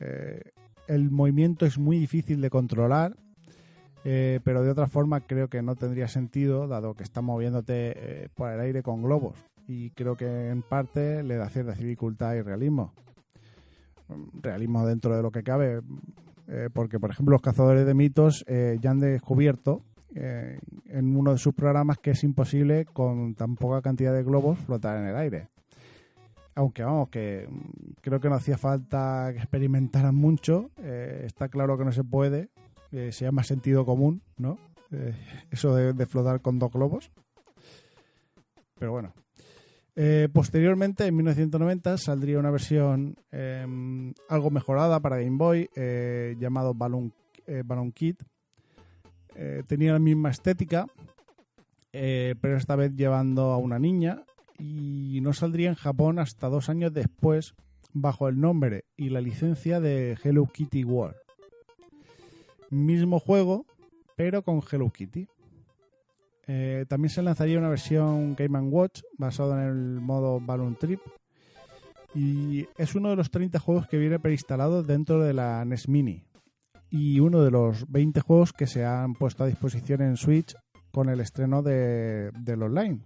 Eh, 0.00 0.40
el 0.88 1.10
movimiento 1.10 1.66
es 1.66 1.78
muy 1.78 1.98
difícil 1.98 2.40
de 2.40 2.50
controlar, 2.50 3.16
eh, 4.04 4.40
pero 4.42 4.62
de 4.62 4.70
otra 4.70 4.88
forma 4.88 5.20
creo 5.20 5.48
que 5.48 5.62
no 5.62 5.76
tendría 5.76 6.08
sentido, 6.08 6.66
dado 6.66 6.94
que 6.94 7.04
estás 7.04 7.22
moviéndote 7.22 7.74
eh, 8.24 8.28
por 8.34 8.50
el 8.50 8.60
aire 8.60 8.82
con 8.82 9.02
globos. 9.02 9.36
Y 9.68 9.90
creo 9.90 10.16
que 10.16 10.48
en 10.48 10.62
parte 10.62 11.22
le 11.22 11.36
da 11.36 11.48
cierta 11.48 11.72
dificultad 11.72 12.34
y 12.34 12.42
realismo. 12.42 12.92
Mm, 14.08 14.40
Realismo 14.42 14.86
dentro 14.86 15.16
de 15.16 15.22
lo 15.22 15.30
que 15.30 15.42
cabe, 15.42 15.82
porque 16.72 16.98
por 16.98 17.10
ejemplo 17.10 17.32
los 17.32 17.42
cazadores 17.42 17.86
de 17.86 17.94
mitos 17.94 18.44
ya 18.48 18.90
han 18.90 18.98
descubierto 18.98 19.84
eh, 20.14 20.58
en 20.86 21.16
uno 21.16 21.32
de 21.32 21.38
sus 21.38 21.54
programas 21.54 21.98
que 21.98 22.10
es 22.10 22.24
imposible 22.24 22.84
con 22.86 23.34
tan 23.34 23.56
poca 23.56 23.82
cantidad 23.82 24.12
de 24.12 24.22
globos 24.22 24.58
flotar 24.58 24.98
en 24.98 25.06
el 25.06 25.16
aire. 25.16 25.48
Aunque 26.54 26.82
vamos, 26.82 27.08
que 27.08 27.46
mm, 27.48 27.92
creo 28.00 28.20
que 28.20 28.28
no 28.28 28.34
hacía 28.34 28.58
falta 28.58 29.30
que 29.32 29.38
experimentaran 29.38 30.14
mucho. 30.14 30.70
eh, 30.78 31.22
está 31.24 31.48
claro 31.48 31.78
que 31.78 31.84
no 31.84 31.92
se 31.92 32.04
puede. 32.04 32.50
eh, 32.92 33.12
se 33.12 33.24
llama 33.24 33.44
sentido 33.44 33.86
común, 33.86 34.22
¿no? 34.36 34.58
Eh, 34.90 35.14
eso 35.50 35.74
de, 35.74 36.06
flotar 36.06 36.40
con 36.40 36.58
dos 36.58 36.72
globos. 36.72 37.10
Pero 38.78 38.92
bueno. 38.92 39.12
Posteriormente, 40.32 41.06
en 41.06 41.14
1990, 41.14 41.98
saldría 41.98 42.38
una 42.38 42.50
versión 42.50 43.16
eh, 43.32 43.66
algo 44.30 44.50
mejorada 44.50 44.98
para 45.00 45.18
Game 45.18 45.36
Boy 45.36 45.68
llamado 46.38 46.72
Balloon, 46.72 47.12
Balloon. 47.66 47.92
Eh, 49.34 49.62
tenía 49.66 49.92
la 49.92 49.98
misma 49.98 50.30
estética, 50.30 50.86
eh, 51.92 52.34
pero 52.40 52.56
esta 52.56 52.76
vez 52.76 52.94
llevando 52.94 53.52
a 53.52 53.56
una 53.56 53.78
niña 53.78 54.24
y 54.58 55.20
no 55.22 55.32
saldría 55.32 55.70
en 55.70 55.74
Japón 55.74 56.18
hasta 56.18 56.48
dos 56.48 56.68
años 56.68 56.92
después 56.92 57.54
bajo 57.92 58.28
el 58.28 58.40
nombre 58.40 58.84
y 58.96 59.08
la 59.08 59.20
licencia 59.20 59.80
de 59.80 60.16
Hello 60.22 60.46
Kitty 60.46 60.84
World. 60.84 61.16
Mismo 62.70 63.18
juego, 63.18 63.66
pero 64.16 64.42
con 64.42 64.60
Hello 64.70 64.90
Kitty. 64.90 65.26
Eh, 66.46 66.84
también 66.88 67.10
se 67.10 67.22
lanzaría 67.22 67.58
una 67.58 67.68
versión 67.68 68.34
Game 68.34 68.58
Watch 68.60 69.02
basado 69.16 69.58
en 69.58 69.66
el 69.66 70.00
modo 70.00 70.40
Balloon 70.40 70.76
Trip. 70.76 71.00
Y 72.14 72.66
es 72.76 72.94
uno 72.94 73.10
de 73.10 73.16
los 73.16 73.30
30 73.30 73.58
juegos 73.60 73.86
que 73.86 73.98
viene 73.98 74.18
preinstalado 74.18 74.82
dentro 74.82 75.22
de 75.22 75.32
la 75.32 75.64
NES 75.64 75.88
Mini. 75.88 76.24
Y 76.90 77.20
uno 77.20 77.42
de 77.42 77.50
los 77.50 77.90
20 77.90 78.20
juegos 78.20 78.52
que 78.52 78.66
se 78.66 78.84
han 78.84 79.14
puesto 79.14 79.44
a 79.44 79.46
disposición 79.46 80.02
en 80.02 80.16
Switch 80.16 80.54
con 80.90 81.08
el 81.08 81.20
estreno 81.20 81.62
de, 81.62 82.30
del 82.32 82.62
online. 82.62 83.00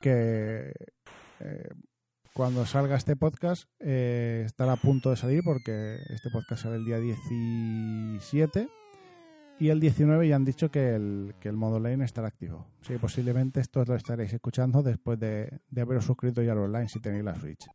Que 0.00 0.72
eh, 1.40 1.68
cuando 2.34 2.64
salga 2.66 2.96
este 2.96 3.16
podcast 3.16 3.64
eh, 3.80 4.42
estará 4.46 4.72
a 4.72 4.76
punto 4.76 5.10
de 5.10 5.16
salir 5.16 5.42
porque 5.44 5.98
este 6.08 6.30
podcast 6.30 6.62
sale 6.62 6.76
el 6.76 6.84
día 6.84 6.98
17 6.98 8.68
y 9.58 9.68
el 9.68 9.78
19 9.78 10.26
ya 10.26 10.36
han 10.36 10.44
dicho 10.44 10.70
que 10.70 10.94
el, 10.94 11.34
que 11.38 11.50
el 11.50 11.56
modo 11.56 11.76
online 11.76 12.04
estará 12.04 12.28
activo. 12.28 12.66
Sí, 12.80 12.94
posiblemente 12.98 13.60
esto 13.60 13.84
lo 13.84 13.94
estaréis 13.94 14.32
escuchando 14.32 14.82
después 14.82 15.18
de, 15.18 15.60
de 15.68 15.80
haberos 15.80 16.06
suscrito 16.06 16.42
ya 16.42 16.52
al 16.52 16.58
online 16.58 16.88
si 16.88 17.00
tenéis 17.00 17.24
la 17.24 17.34
Switch. 17.34 17.66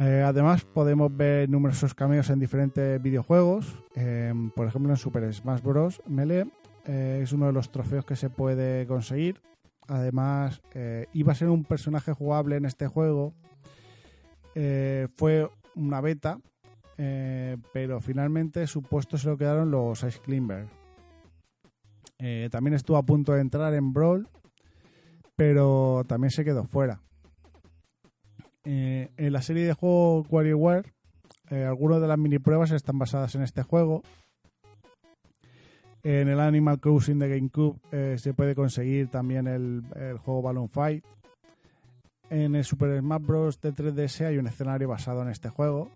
Eh, 0.00 0.22
además, 0.22 0.64
podemos 0.64 1.14
ver 1.14 1.50
numerosos 1.50 1.92
cameos 1.92 2.30
en 2.30 2.40
diferentes 2.40 3.02
videojuegos. 3.02 3.84
Eh, 3.94 4.32
por 4.56 4.66
ejemplo, 4.66 4.90
en 4.90 4.96
Super 4.96 5.30
Smash 5.30 5.60
Bros. 5.60 6.00
Melee 6.06 6.46
eh, 6.86 7.20
es 7.22 7.32
uno 7.34 7.46
de 7.46 7.52
los 7.52 7.70
trofeos 7.70 8.06
que 8.06 8.16
se 8.16 8.30
puede 8.30 8.86
conseguir. 8.86 9.42
Además, 9.88 10.62
eh, 10.72 11.06
iba 11.12 11.32
a 11.32 11.34
ser 11.34 11.50
un 11.50 11.64
personaje 11.64 12.14
jugable 12.14 12.56
en 12.56 12.64
este 12.64 12.86
juego. 12.86 13.34
Fue 15.16 15.50
una 15.74 16.00
beta, 16.00 16.38
pero 16.96 18.00
finalmente 18.00 18.66
su 18.66 18.82
puesto 18.82 19.16
se 19.16 19.28
lo 19.28 19.36
quedaron 19.38 19.70
los 19.70 20.02
Ice 20.02 20.20
Climber. 20.20 20.66
También 22.50 22.74
estuvo 22.74 22.96
a 22.96 23.02
punto 23.02 23.32
de 23.32 23.40
entrar 23.40 23.72
en 23.74 23.92
Brawl, 23.92 24.28
pero 25.36 26.04
también 26.06 26.30
se 26.30 26.44
quedó 26.44 26.64
fuera. 26.64 27.00
Eh, 28.64 29.08
en 29.16 29.32
la 29.32 29.42
serie 29.42 29.66
de 29.66 29.72
juego 29.72 30.22
WarioWare, 30.28 30.92
eh, 31.50 31.64
algunas 31.64 32.00
de 32.00 32.08
las 32.08 32.18
mini 32.18 32.38
pruebas 32.38 32.70
están 32.70 32.98
basadas 32.98 33.34
en 33.34 33.42
este 33.42 33.62
juego. 33.62 34.02
En 36.02 36.28
el 36.28 36.40
Animal 36.40 36.80
Crossing 36.80 37.18
de 37.18 37.28
GameCube 37.28 37.78
eh, 37.92 38.16
se 38.18 38.32
puede 38.32 38.54
conseguir 38.54 39.08
también 39.08 39.46
el, 39.46 39.82
el 39.96 40.18
juego 40.18 40.42
Balloon 40.42 40.68
Fight. 40.68 41.04
En 42.30 42.54
el 42.54 42.64
Super 42.64 42.98
Smash 43.00 43.22
Bros. 43.22 43.60
de 43.60 43.74
3DS 43.74 44.26
hay 44.26 44.38
un 44.38 44.46
escenario 44.46 44.88
basado 44.88 45.22
en 45.22 45.28
este 45.28 45.48
juego. 45.48 45.90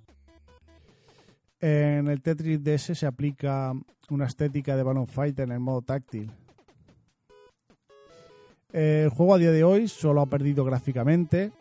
En 1.60 2.08
el 2.08 2.20
Tetris 2.20 2.62
DS 2.62 2.98
se 2.98 3.06
aplica 3.06 3.72
una 4.10 4.26
estética 4.26 4.76
de 4.76 4.82
Balloon 4.82 5.06
Fight 5.06 5.38
en 5.38 5.52
el 5.52 5.60
modo 5.60 5.80
táctil. 5.80 6.30
El 8.72 9.08
juego 9.08 9.34
a 9.34 9.38
día 9.38 9.52
de 9.52 9.64
hoy 9.64 9.86
solo 9.88 10.20
ha 10.20 10.26
perdido 10.26 10.64
gráficamente, 10.64 11.52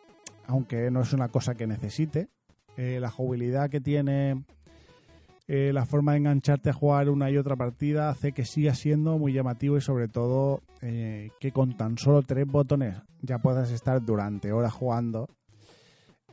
aunque 0.54 0.92
no 0.92 1.02
es 1.02 1.13
una 1.13 1.30
cosa 1.30 1.56
que 1.56 1.66
necesite. 1.66 2.30
Eh, 2.78 3.00
la 3.00 3.10
jugabilidad 3.10 3.72
que 3.72 3.82
tiene, 3.82 4.46
eh, 5.48 5.72
la 5.74 5.86
forma 5.86 6.12
de 6.12 6.20
engancharte 6.20 6.70
a 6.70 6.74
jugar 6.74 7.10
una 7.10 7.32
y 7.32 7.38
otra 7.38 7.56
partida 7.56 8.10
hace 8.10 8.34
que 8.34 8.46
siga 8.46 8.76
siendo 8.76 9.18
muy 9.18 9.34
llamativo 9.34 9.78
y 9.78 9.82
sobre 9.82 10.08
todo 10.08 10.62
eh, 10.82 11.32
que 11.39 11.52
con 11.52 11.76
tan 11.76 11.98
solo 11.98 12.22
tres 12.22 12.46
botones 12.46 13.02
ya 13.24 13.39
puedas 13.39 13.72
estar 13.72 14.06
durante 14.06 14.52
horas 14.52 14.74
jugando. 14.74 15.28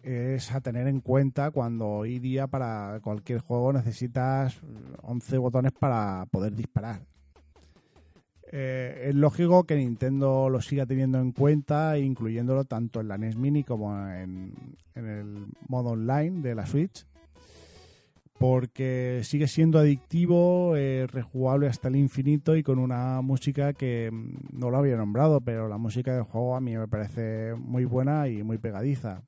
Es 0.03 0.53
a 0.53 0.61
tener 0.61 0.87
en 0.87 1.01
cuenta 1.01 1.51
cuando 1.51 1.89
hoy 1.89 2.19
día 2.19 2.47
para 2.47 3.01
cualquier 3.03 3.41
juego 3.41 3.73
necesitas 3.73 4.61
11 5.03 5.39
botones 5.39 5.73
para 5.73 6.27
poder 6.31 6.55
disparar. 6.55 7.01
Eh, 8.53 9.07
es 9.11 9.15
lógico 9.15 9.63
que 9.63 9.77
Nintendo 9.77 10.49
lo 10.51 10.61
siga 10.61 10.85
teniendo 10.85 11.21
en 11.21 11.31
cuenta, 11.31 11.97
incluyéndolo 11.99 12.65
tanto 12.65 13.01
en 13.01 13.07
la 13.07 13.17
NES 13.17 13.37
Mini 13.37 13.63
como 13.63 13.97
en, 14.09 14.77
el 14.97 15.47
modo 15.69 15.91
online 15.91 16.43
de 16.43 16.57
la 16.57 16.67
Switch, 16.67 17.07
porque 18.39 19.21
sigue 19.23 19.47
siendo 19.47 19.79
adictivo, 19.79 20.75
eh, 20.77 21.07
rejugable 21.07 21.69
hasta 21.69 21.87
el 21.87 21.95
infinito 21.95 22.57
y 22.57 22.65
con 22.65 22.81
una 22.81 23.21
música 23.21 23.73
que 23.73 24.11
mm, 24.11 24.59
no 24.59 24.71
lo 24.71 24.79
había 24.79 24.97
nombrado, 24.97 25.41
pero 25.41 25.69
la 25.69 25.79
música 25.79 26.13
del 26.13 26.25
juego 26.25 26.57
a 26.57 26.61
mí 26.61 26.77
me 26.77 26.89
parece 26.89 27.55
muy 27.55 27.85
buena 27.85 28.27
y 28.27 28.43
muy 28.43 28.59
pegadiza. 28.59 29.23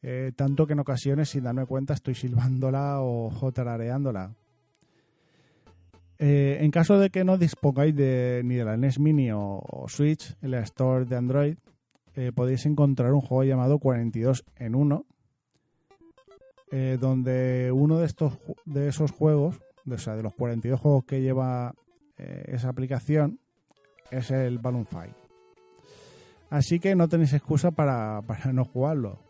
Eh, 0.00 0.32
tanto 0.34 0.66
que 0.66 0.72
en 0.72 0.80
ocasiones, 0.80 1.28
sin 1.28 1.44
darme 1.44 1.66
cuenta, 1.66 1.92
estoy 1.92 2.14
silbándola 2.14 3.02
o 3.02 3.52
tarareándola. 3.52 4.34
Eh, 6.22 6.58
en 6.60 6.70
caso 6.70 6.98
de 6.98 7.08
que 7.08 7.24
no 7.24 7.38
dispongáis 7.38 7.96
de, 7.96 8.42
ni 8.44 8.56
de 8.56 8.64
la 8.66 8.76
NES 8.76 8.98
Mini 8.98 9.30
o, 9.32 9.86
Switch, 9.88 10.36
en 10.42 10.50
la 10.50 10.60
Store 10.60 11.06
de 11.06 11.16
Android, 11.16 11.56
eh, 12.14 12.30
podéis 12.34 12.66
encontrar 12.66 13.14
un 13.14 13.22
juego 13.22 13.44
llamado 13.44 13.78
42 13.78 14.44
en 14.56 14.74
1, 14.74 15.06
eh, 16.72 16.98
donde 17.00 17.72
uno 17.72 17.98
de 17.98 18.04
estos 18.04 18.38
de 18.66 18.88
esos 18.88 19.12
juegos, 19.12 19.60
de, 19.86 19.94
o 19.94 19.98
sea, 19.98 20.14
de 20.14 20.22
los 20.22 20.34
42 20.34 20.78
juegos 20.78 21.04
que 21.04 21.22
lleva 21.22 21.74
esa 22.18 22.68
aplicación, 22.68 23.40
es 24.10 24.30
el 24.30 24.58
Balloon 24.58 24.84
Fight. 24.84 25.14
Así 26.50 26.78
que 26.80 26.94
no 26.94 27.08
tenéis 27.08 27.32
excusa 27.32 27.70
para, 27.70 28.20
para 28.20 28.52
no 28.52 28.66
jugarlo. 28.66 29.20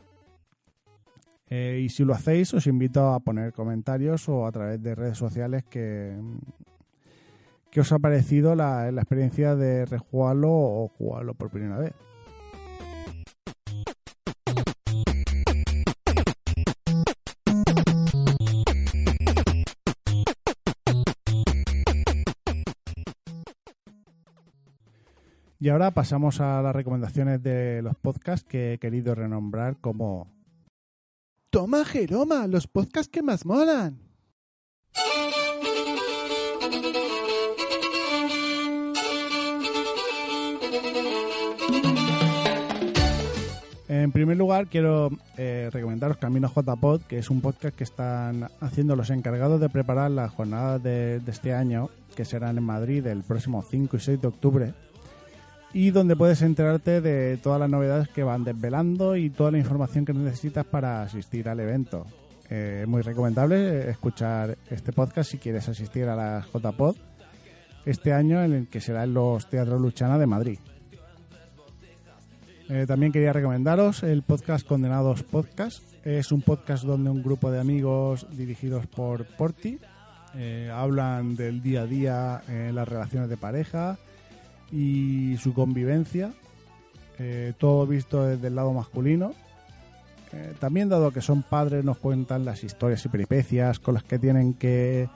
Y 1.49 1.89
si 1.89 2.05
lo 2.05 2.15
hacéis, 2.15 2.53
os 2.53 2.67
invito 2.67 3.13
a 3.13 3.21
poner 3.21 3.53
comentarios 3.53 4.29
o 4.29 4.45
a 4.45 4.51
través 4.51 4.83
de 4.83 4.97
redes 4.97 5.19
sociales 5.19 5.63
que, 5.71 6.17
que 7.71 7.81
os 7.81 7.93
ha 7.93 7.99
parecido 7.99 8.55
la, 8.55 8.91
la 8.91 9.03
experiencia 9.03 9.55
de 9.55 9.87
rejugarlo 9.87 10.51
o 10.51 10.89
jugarlo 10.89 11.35
por 11.35 11.51
primera 11.51 11.79
vez. 11.79 11.95
Y 25.63 25.69
ahora 25.69 25.91
pasamos 25.91 26.41
a 26.41 26.63
las 26.63 26.75
recomendaciones 26.75 27.43
de 27.43 27.83
los 27.83 27.95
podcasts 27.95 28.49
que 28.49 28.73
he 28.73 28.79
querido 28.79 29.15
renombrar 29.15 29.77
como 29.77 30.33
Toma 31.51 31.85
Jeroma, 31.85 32.47
los 32.47 32.67
podcasts 32.67 33.13
que 33.13 33.23
más 33.23 33.45
molan. 33.45 34.01
En 43.91 44.13
primer 44.13 44.37
lugar, 44.37 44.67
quiero 44.69 45.11
eh, 45.37 45.69
recomendaros 45.73 46.17
Camino 46.17 46.49
JPod, 46.49 47.03
que 47.03 47.19
es 47.19 47.29
un 47.29 47.41
podcast 47.41 47.77
que 47.77 47.85
están 47.85 48.49
haciendo 48.61 48.95
los 48.95 49.11
encargados 49.11 49.61
de 49.61 49.69
preparar 49.69 50.11
las 50.11 50.33
jornadas 50.33 50.83
de, 50.83 51.21
este 51.27 51.55
año, 51.55 51.91
que 52.15 52.25
serán 52.25 52.57
en 52.57 52.65
Madrid 52.65 53.07
el 53.07 53.23
próximo 53.23 53.63
5 53.63 53.97
y 53.97 54.01
6 54.01 54.23
de 54.23 54.29
octubre, 54.29 54.75
y 55.73 55.91
donde 55.91 56.17
puedes 56.17 56.41
enterarte 56.43 57.01
de 57.01 57.37
todas 57.37 57.59
las 57.59 57.69
novedades 57.69 58.09
que 58.09 58.23
van 58.23 58.45
desvelando 58.45 59.17
y 59.17 59.29
toda 59.29 59.51
la 59.51 59.59
información 59.59 60.05
que 60.05 60.13
necesitas 60.13 60.65
para 60.67 61.03
asistir 61.03 61.49
al 61.49 61.61
evento. 61.61 62.07
Eh, 62.49 62.85
muy 62.89 63.03
recomendable 63.03 63.91
escuchar 63.91 64.57
este 64.71 64.93
podcast 64.93 65.31
si 65.31 65.39
quieres 65.39 65.69
asistir 65.69 66.09
a 66.09 66.17
la 66.17 66.47
JPod 66.53 66.97
este 67.85 68.13
año, 68.13 68.43
en 68.43 68.53
el 68.53 68.69
que 68.69 68.81
será 68.81 69.05
en 69.05 69.15
los 69.15 69.49
Teatros 69.49 69.81
Luchana 69.81 70.19
de 70.19 70.27
Madrid. 70.27 70.59
Eh, 72.69 72.85
también 72.87 73.11
quería 73.11 73.33
recomendaros 73.33 74.05
el 74.05 74.23
podcast 74.23 74.65
Condenados 74.65 75.25
Podcast. 75.25 75.83
Es 76.05 76.31
un 76.31 76.41
podcast 76.41 76.85
donde 76.85 77.11
un 77.11 77.21
grupo 77.21 77.51
de 77.51 77.59
amigos 77.59 78.29
dirigidos 78.31 78.87
por 78.87 79.27
Porti 79.37 79.81
eh, 80.37 80.71
hablan 80.73 81.35
del 81.35 81.63
día 81.63 81.83
a 81.83 81.87
día 81.87 82.43
en 82.47 82.77
las 82.77 82.87
relaciones 82.87 83.29
de 83.29 83.37
pareja 83.37 83.99
y 84.71 85.37
su 85.39 85.53
convivencia. 85.53 86.33
Eh, 87.19 87.55
todo 87.59 87.89
visto 87.89 88.25
desde 88.25 88.47
el 88.47 88.55
lado 88.55 88.73
masculino. 88.73 89.35
También 90.61 90.89
dado 90.89 91.11
que 91.11 91.21
son 91.21 91.43
padres 91.43 91.85
nos 91.85 91.99
cuentan 91.99 92.45
las 92.45 92.63
historias 92.63 93.05
y 93.05 93.09
peripecias 93.09 93.81
con 93.81 93.95
las 93.95 94.05
que 94.05 94.17
tienen 94.17 94.55
que, 94.55 95.09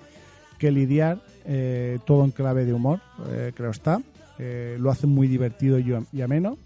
que 0.65 0.71
lidiar, 0.71 1.19
eh, 1.45 1.99
todo 2.07 2.25
en 2.25 2.31
clave 2.31 2.65
de 2.65 2.73
humor, 2.73 2.99
eh, 3.29 3.53
creo 3.55 3.71
está. 3.71 4.01
Eh, 4.39 4.79
lo 4.81 4.91
hacen 4.91 5.11
muy 5.11 5.29
divertido 5.29 5.79
y, 5.79 6.23
ameno. 6.23 6.57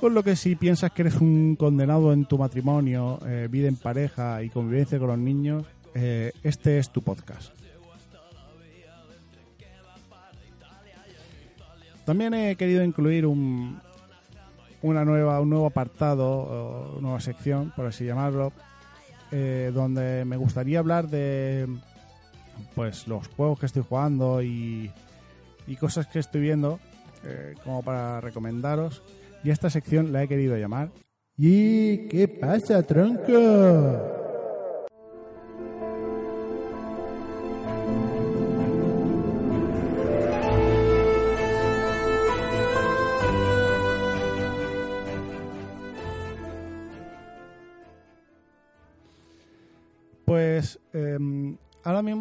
Con 0.00 0.14
lo 0.14 0.22
que 0.22 0.34
si 0.34 0.56
piensas 0.56 0.92
que 0.92 1.02
eres 1.02 1.16
un 1.16 1.56
condenado 1.56 2.10
en 2.14 2.24
tu 2.24 2.38
matrimonio, 2.38 3.18
eh, 3.26 3.48
vida 3.50 3.68
en 3.68 3.76
pareja 3.76 4.42
y 4.42 4.48
convivencia 4.48 4.98
con 4.98 5.08
los 5.08 5.18
niños, 5.18 5.64
este 6.42 6.78
es 6.78 6.88
tu 6.88 7.02
podcast. 7.02 7.52
También 12.06 12.32
he 12.32 12.56
querido 12.56 12.82
incluir 12.82 13.26
un, 13.26 13.78
una 14.80 15.04
nueva, 15.04 15.38
un 15.40 15.50
nuevo 15.50 15.66
apartado, 15.66 16.96
o 16.96 17.00
nueva 17.02 17.20
sección, 17.20 17.74
por 17.76 17.84
así 17.86 18.06
llamarlo, 18.06 18.52
donde 19.74 20.24
me 20.24 20.36
gustaría 20.38 20.78
hablar 20.78 21.08
de 21.08 21.66
pues 22.74 23.06
los 23.08 23.28
juegos 23.28 23.58
que 23.58 23.66
estoy 23.66 23.84
jugando 23.88 24.42
y, 24.42 24.90
y 25.66 25.76
cosas 25.76 26.06
que 26.06 26.18
estoy 26.18 26.40
viendo, 26.40 26.80
eh, 27.24 27.54
como 27.64 27.82
para 27.82 28.20
recomendaros. 28.20 29.02
Y 29.44 29.50
esta 29.50 29.70
sección 29.70 30.12
la 30.12 30.22
he 30.22 30.28
querido 30.28 30.56
llamar 30.56 30.90
¿Y 31.40 32.08
qué 32.08 32.26
pasa, 32.26 32.82
tronco? 32.82 34.17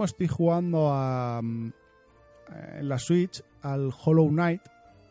Estoy 0.07 0.27
jugando 0.27 0.89
a, 0.91 1.41
mm, 1.41 1.71
en 2.79 2.89
la 2.89 2.97
Switch 2.97 3.43
al 3.61 3.91
Hollow 4.03 4.29
Knight. 4.29 4.61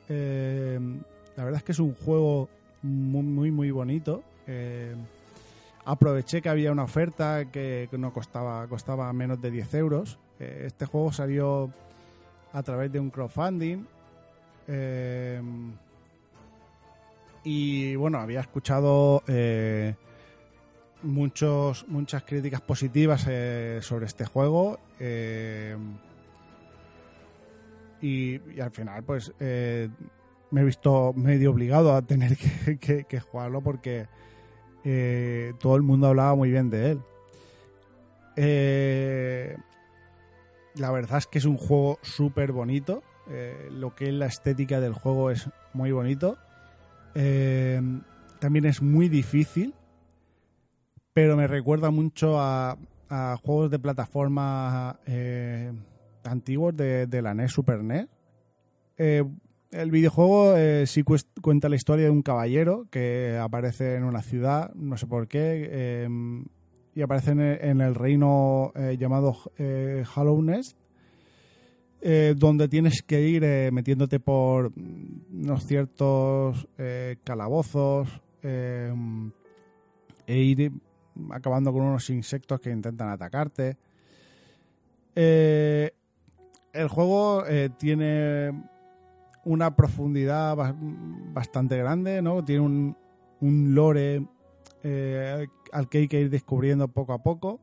Em, 0.08 1.00
la 1.36 1.44
verdad 1.44 1.58
es 1.58 1.64
que 1.64 1.72
es 1.72 1.78
un 1.78 1.94
juego 1.94 2.48
muy, 2.82 3.22
muy, 3.22 3.50
muy 3.50 3.70
bonito. 3.70 4.22
Em, 4.46 4.96
aproveché 5.84 6.42
que 6.42 6.48
había 6.48 6.72
una 6.72 6.84
oferta 6.84 7.50
que, 7.50 7.88
no 7.92 8.12
costaba, 8.12 8.66
costaba 8.66 9.12
menos 9.12 9.40
de 9.40 9.50
10 9.50 9.74
euros. 9.74 10.18
Eh, 10.40 10.64
este 10.66 10.86
juego 10.86 11.12
salió 11.12 11.70
a 12.52 12.62
través 12.62 12.90
de 12.92 13.00
un 13.00 13.10
crowdfunding. 13.10 13.84
y 17.44 17.94
bueno, 17.94 18.18
había 18.18 18.40
escuchado 18.40 19.22
eh, 19.28 19.94
muchos, 21.02 21.86
muchas 21.88 22.22
críticas 22.24 22.60
positivas 22.60 23.26
eh, 23.28 23.78
sobre 23.82 24.06
este 24.06 24.24
juego. 24.24 24.78
eh, 25.00 25.76
y, 28.00 28.60
al 28.60 28.70
final, 28.70 29.02
pues 29.04 29.32
eh, 29.40 29.88
me 30.50 30.60
he 30.60 30.64
visto 30.64 31.12
medio 31.14 31.50
obligado 31.50 31.94
a 31.94 32.02
tener 32.02 32.36
que, 32.36 33.04
que- 33.08 33.20
jugarlo 33.20 33.62
porque 33.62 34.06
todo 35.58 35.74
el 35.74 35.82
mundo 35.82 36.06
hablaba 36.06 36.36
muy 36.36 36.48
bien 36.50 36.70
de 36.70 36.90
él. 36.92 37.00
La 40.76 40.92
verdad 40.92 41.18
es 41.18 41.26
que 41.26 41.38
es 41.38 41.44
un 41.44 41.56
juego 41.56 41.98
súper 42.02 42.52
bonito. 42.52 43.02
Lo 43.72 43.96
que 43.96 44.08
es 44.08 44.14
la 44.14 44.26
estética 44.26 44.78
del 44.80 44.92
juego 44.92 45.32
es 45.32 45.48
muy 45.72 45.90
bonito. 45.90 46.38
También 47.14 48.64
es 48.66 48.80
muy 48.82 49.08
difícil, 49.08 49.74
pero 51.16 51.34
me 51.34 51.46
recuerda 51.46 51.90
mucho 51.90 52.38
a, 52.38 52.76
juegos 53.42 53.70
de 53.70 53.78
plataforma 53.78 55.00
eh, 55.06 55.72
antiguos 56.24 56.76
de, 56.76 57.06
de 57.06 57.22
la 57.22 57.32
NES 57.32 57.52
Super 57.52 57.82
NES. 57.82 58.06
Eh, 58.98 59.24
el 59.70 59.90
videojuego 59.90 60.54
eh, 60.58 60.86
sí 60.86 61.04
cuenta 61.40 61.70
la 61.70 61.76
historia 61.76 62.04
de 62.04 62.10
un 62.10 62.20
caballero 62.20 62.86
que 62.90 63.38
aparece 63.40 63.94
en 63.94 64.04
una 64.04 64.20
ciudad, 64.20 64.74
no 64.74 64.98
sé 64.98 65.06
por 65.06 65.26
qué, 65.26 66.06
y 66.94 67.00
aparece 67.00 67.30
en 67.30 67.80
el, 67.80 67.94
reino 67.94 68.74
llamado 68.98 69.38
eh, 69.56 70.04
Hollow 70.14 70.42
Nest, 70.42 70.76
eh, 72.02 72.34
donde 72.36 72.68
tienes 72.68 73.00
que 73.00 73.22
ir 73.22 73.72
metiéndote 73.72 74.20
por 74.20 74.70
unos 75.32 75.64
ciertos 75.64 76.68
calabozos 77.24 78.20
e 78.42 80.38
ir 80.38 80.72
acabando 81.30 81.72
con 81.72 81.82
unos 81.82 82.10
insectos 82.10 82.60
que 82.60 82.70
intentan 82.70 83.08
atacarte. 83.08 83.76
Eh, 85.14 85.92
el 86.72 86.88
juego 86.88 87.44
eh, 87.46 87.70
tiene 87.78 88.52
una 89.44 89.74
profundidad 89.74 90.54
ba- 90.56 90.74
bastante 90.78 91.78
grande, 91.78 92.20
¿no? 92.20 92.44
Tiene 92.44 92.60
un, 92.60 92.96
un 93.40 93.74
lore 93.74 94.26
eh, 94.82 95.46
al 95.72 95.88
que 95.88 95.98
hay 95.98 96.08
que 96.08 96.20
ir 96.20 96.30
descubriendo 96.30 96.88
poco 96.88 97.12
a 97.14 97.22
poco. 97.22 97.60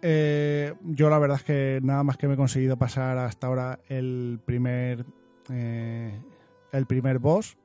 Yo 0.00 1.10
la 1.10 1.18
verdad 1.18 1.38
es 1.38 1.42
que 1.42 1.80
nada 1.82 2.04
más 2.04 2.16
que 2.16 2.28
me 2.28 2.34
he 2.34 2.36
conseguido 2.36 2.76
pasar 2.76 3.18
hasta 3.18 3.48
ahora 3.48 3.80
el 3.88 4.38
primer 4.44 5.04
el 5.48 6.86
primer 6.86 7.18
boss. 7.18 7.58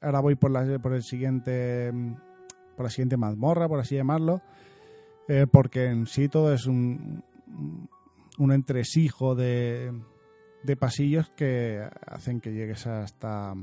Ahora 0.00 0.20
voy 0.20 0.34
por 0.34 0.50
la 0.50 0.80
por 0.80 0.94
el 0.94 1.04
siguiente 1.04 1.92
por 2.76 2.84
la 2.84 2.90
siguiente 2.90 3.16
mazmorra, 3.16 3.68
por 3.68 3.80
así 3.80 3.94
llamarlo, 3.96 4.42
eh, 5.28 5.46
porque 5.50 5.86
en 5.86 6.06
sí 6.06 6.28
todo 6.28 6.52
es 6.52 6.66
un 6.66 7.22
un 8.38 8.52
entresijo 8.52 9.34
de, 9.34 9.92
de 10.62 10.76
pasillos 10.76 11.30
que 11.30 11.88
hacen 12.06 12.40
que 12.40 12.52
llegues 12.52 12.86
hasta 12.86 13.54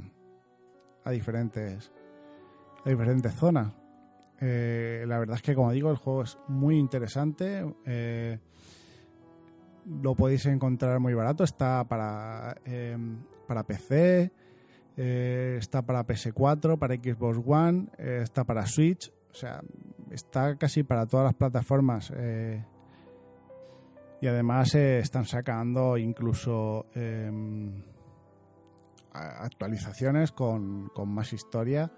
a 1.03 1.11
diferentes 1.11 1.91
a 2.85 2.89
diferentes 2.89 3.33
zonas. 3.35 3.73
Eh, 4.39 5.03
la 5.07 5.19
verdad 5.19 5.35
es 5.35 5.43
que, 5.43 5.53
como 5.53 5.71
digo, 5.71 5.91
el 5.91 5.97
juego 5.97 6.23
es 6.23 6.37
muy 6.47 6.77
interesante. 6.77 7.63
eh, 7.85 8.39
lo 9.85 10.15
podéis 10.15 10.45
encontrar 10.47 10.99
muy 10.99 11.13
barato. 11.13 11.43
Está 11.43 11.83
para, 11.87 12.55
eh, 12.65 12.97
para 13.47 13.63
PC, 13.63 14.31
Eh, 14.97 15.55
está 15.59 15.81
para 15.81 16.05
PS4, 16.05 16.77
para 16.77 16.95
Xbox 16.95 17.39
One, 17.45 17.87
eh, 17.97 18.19
está 18.23 18.43
para 18.43 18.65
Switch, 18.65 19.11
o 19.31 19.33
sea, 19.33 19.61
está 20.09 20.55
casi 20.57 20.83
para 20.83 21.05
todas 21.05 21.25
las 21.25 21.33
plataformas. 21.35 22.11
eh, 22.15 22.63
y 24.21 24.27
además 24.27 24.75
están 24.75 25.25
sacando 25.25 25.97
incluso 25.97 26.85
em, 26.93 27.81
actualizaciones 29.13 30.31
con, 30.31 30.89
con 30.89 31.09
más 31.09 31.33
historia 31.33 31.91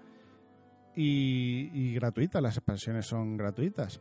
y, 0.96 1.68
y 1.74 1.94
gratuitas. 1.96 2.40
Las 2.40 2.56
expansiones 2.56 3.04
son 3.04 3.36
gratuitas. 3.36 4.00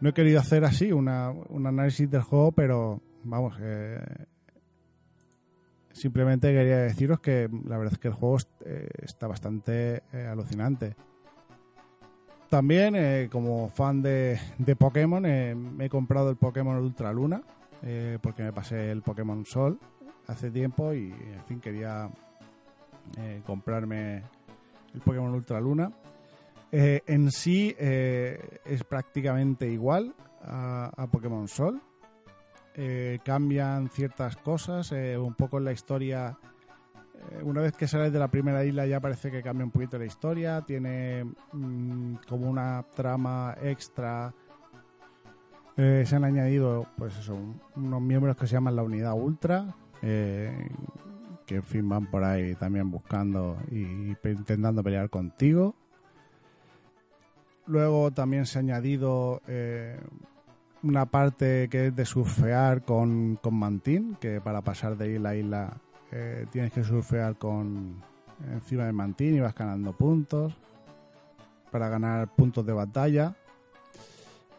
No 0.00 0.10
he 0.10 0.12
querido 0.12 0.38
hacer 0.38 0.64
así 0.64 0.92
una, 0.92 1.30
un 1.30 1.66
análisis 1.66 2.08
del 2.08 2.22
juego, 2.22 2.52
pero 2.52 3.02
vamos, 3.24 3.56
eh, 3.60 3.98
simplemente 5.98 6.52
quería 6.52 6.78
deciros 6.78 7.20
que 7.20 7.48
la 7.64 7.76
verdad 7.76 7.94
es 7.94 7.98
que 7.98 8.08
el 8.08 8.14
juego 8.14 8.38
eh, 8.64 8.88
está 9.02 9.26
bastante 9.26 10.02
eh, 10.12 10.26
alucinante. 10.26 10.94
También, 12.48 12.94
eh, 12.96 13.28
como 13.30 13.68
fan 13.68 14.00
de, 14.00 14.38
Pokémon, 14.78 15.22
me 15.22 15.84
he 15.84 15.88
comprado 15.90 16.30
el 16.30 16.36
Pokémon 16.36 16.76
Ultra 16.78 17.12
Luna, 17.12 17.42
porque 18.22 18.42
me 18.42 18.52
pasé 18.52 18.90
el 18.90 19.02
Pokémon 19.02 19.44
Sol 19.44 19.78
hace 20.26 20.50
tiempo 20.50 20.94
y, 20.94 21.12
en 21.12 21.44
fin, 21.46 21.60
quería 21.60 22.10
comprarme 23.44 24.24
el 24.94 25.00
Pokémon 25.00 25.32
Ultra 25.34 25.60
Luna. 25.60 25.92
En 26.72 27.30
sí 27.30 27.76
es 27.78 28.82
prácticamente 28.84 29.70
igual 29.70 30.14
a, 30.42 30.90
a 30.96 31.06
Pokémon 31.06 31.46
Sol. 31.48 31.82
Eh, 32.80 33.18
cambian 33.24 33.88
ciertas 33.88 34.36
cosas, 34.36 34.92
eh, 34.92 35.18
un 35.18 35.34
poco 35.34 35.58
en 35.58 35.64
la 35.64 35.72
historia. 35.72 36.38
eh, 37.32 37.42
una 37.42 37.60
vez 37.60 37.72
que 37.72 37.88
sales 37.88 38.12
de 38.12 38.20
la 38.20 38.28
primera 38.28 38.64
isla 38.64 38.86
ya 38.86 39.00
parece 39.00 39.32
que 39.32 39.42
cambia 39.42 39.64
un 39.64 39.72
poquito 39.72 39.98
la 39.98 40.04
historia. 40.04 40.62
Tiene 40.62 41.24
mm, 41.52 42.14
como 42.28 42.48
una 42.48 42.84
trama 42.94 43.56
extra. 43.62 44.32
Se 45.76 46.14
han 46.16 46.24
añadido, 46.24 46.86
pues 46.96 47.16
eso, 47.18 47.34
un- 47.34 47.60
unos 47.76 48.00
miembros 48.00 48.36
que 48.36 48.46
se 48.48 48.54
llaman 48.54 48.74
la 48.76 48.82
Unidad 48.82 49.14
Ultra, 49.14 49.74
que 50.00 51.54
en 51.56 51.62
fin 51.62 51.88
van 51.88 52.06
por 52.06 52.22
ahí 52.24 52.54
también 52.56 52.90
buscando 52.90 53.56
y 53.70 54.14
pe- 54.16 54.32
intentando 54.32 54.82
pelear 54.82 55.08
contigo. 55.08 55.74
Luego 57.66 58.10
también 58.12 58.44
se 58.46 58.58
ha 58.58 58.60
añadido 58.60 59.40
una 60.82 61.06
parte 61.06 61.68
que 61.68 61.88
es 61.88 61.96
de 61.96 62.04
surfear 62.04 62.82
con, 62.82 63.36
con 63.36 63.54
mantín, 63.54 64.16
que 64.20 64.40
para 64.40 64.62
pasar 64.62 64.96
de 64.96 65.14
isla 65.14 65.30
a 65.30 65.36
isla 65.36 65.76
eh, 66.12 66.46
tienes 66.50 66.72
que 66.72 66.84
surfear 66.84 67.36
con 67.36 67.96
encima 68.52 68.84
del 68.84 68.92
mantín 68.92 69.34
y 69.34 69.40
vas 69.40 69.54
ganando 69.54 69.92
puntos 69.92 70.54
para 71.70 71.88
ganar 71.88 72.28
puntos 72.34 72.64
de 72.64 72.72
batalla. 72.72 73.34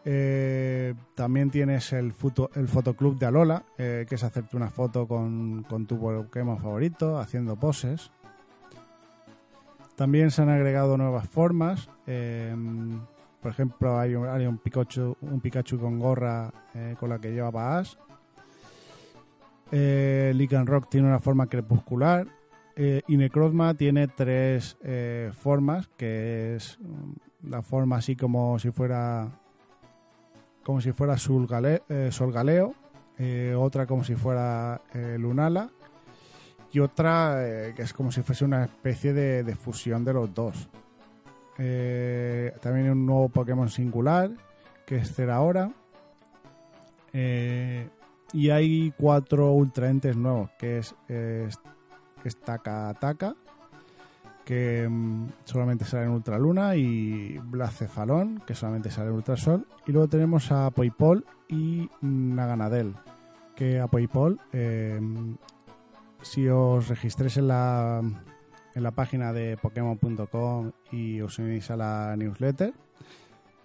Eh, 0.04 0.94
también 1.14 1.50
tienes 1.50 1.92
el, 1.92 2.12
foto, 2.12 2.50
el 2.54 2.68
fotoclub 2.68 3.18
de 3.18 3.26
Alola, 3.26 3.64
eh, 3.76 4.06
que 4.08 4.14
es 4.14 4.24
hacerte 4.24 4.56
una 4.56 4.70
foto 4.70 5.06
con, 5.06 5.64
con 5.68 5.86
tu 5.86 5.98
Pokémon 5.98 6.58
favorito, 6.58 7.18
haciendo 7.18 7.56
poses. 7.56 8.10
También 9.96 10.30
se 10.30 10.40
han 10.42 10.48
agregado 10.48 10.96
nuevas 10.96 11.28
formas. 11.28 11.90
Por 13.40 13.50
ejemplo, 13.52 13.98
hay 13.98 14.14
un, 14.14 14.28
hay 14.28 14.46
un 14.46 14.58
Pikachu, 14.58 15.78
con 15.78 15.98
gorra 15.98 16.52
eh, 16.74 16.94
con 16.98 17.08
la 17.08 17.18
que 17.18 17.32
lleva 17.32 17.78
Ash. 17.78 17.94
Eh, 19.72 20.48
Rock 20.66 20.88
tiene 20.90 21.08
una 21.08 21.20
forma 21.20 21.46
crepuscular. 21.46 22.26
Eh, 22.76 23.02
y 23.08 23.16
Necrozma 23.16 23.74
tiene 23.74 24.08
tres 24.08 24.76
eh, 24.82 25.32
formas, 25.38 25.88
que 25.98 26.56
es 26.56 26.78
mm, 26.80 27.50
la 27.50 27.62
forma 27.62 27.96
así 27.96 28.16
como 28.16 28.58
si 28.58 28.70
fuera 28.70 29.28
como 30.62 30.80
si 30.80 30.92
fuera 30.92 31.14
Solgale- 31.16 31.82
Solgaleo, 32.10 32.74
eh, 33.18 33.54
otra 33.58 33.86
como 33.86 34.04
si 34.04 34.14
fuera 34.14 34.80
Lunala 35.18 35.68
y 36.72 36.78
otra 36.78 37.72
que 37.74 37.82
es 37.82 37.92
como 37.92 38.12
si 38.12 38.22
fuese 38.22 38.44
una 38.44 38.64
especie 38.64 39.12
de 39.12 39.56
fusión 39.56 40.04
de 40.04 40.12
los 40.12 40.32
dos. 40.32 40.68
Eh, 41.62 42.52
también 42.62 42.86
hay 42.86 42.92
un 42.92 43.04
nuevo 43.04 43.28
Pokémon 43.28 43.68
singular 43.68 44.30
que 44.86 44.96
es 44.96 45.14
Zeraora. 45.14 45.70
Eh, 47.12 47.88
y 48.32 48.50
hay 48.50 48.92
cuatro 48.96 49.52
ultraentes 49.52 50.16
nuevos 50.16 50.50
que 50.58 50.78
es, 50.78 50.94
es, 51.08 51.58
es 52.24 52.36
Taka 52.40 52.94
Taka 52.94 53.34
que 54.44 54.88
mm, 54.88 55.28
solamente 55.44 55.84
sale 55.84 56.04
en 56.04 56.10
Ultraluna 56.10 56.76
y 56.76 57.38
Blacefalón 57.38 58.42
que 58.46 58.54
solamente 58.54 58.90
sale 58.90 59.08
en 59.08 59.16
Ultrasol 59.16 59.66
y 59.86 59.92
luego 59.92 60.08
tenemos 60.08 60.50
a 60.52 60.70
Poipol 60.70 61.24
y 61.48 61.88
Naganadel 62.00 62.94
que 63.56 63.80
a 63.80 63.88
Poipol 63.88 64.40
eh, 64.52 65.00
si 66.22 66.48
os 66.48 66.88
registréis 66.88 67.36
en 67.36 67.48
la 67.48 68.02
en 68.80 68.84
la 68.84 68.92
página 68.92 69.34
de 69.34 69.58
Pokémon.com 69.58 70.72
y 70.90 71.20
os 71.20 71.38
unís 71.38 71.70
a 71.70 71.76
la 71.76 72.16
newsletter 72.16 72.72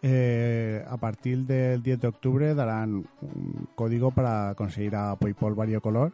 eh, 0.02 0.84
a 0.86 0.98
partir 0.98 1.46
del 1.46 1.82
10 1.82 2.02
de 2.02 2.08
octubre 2.10 2.54
darán 2.54 3.08
un 3.22 3.70
código 3.76 4.12
para 4.12 4.54
conseguir 4.56 4.94
a 4.98 5.16
Poipol 5.16 5.56
variocolor 5.56 6.12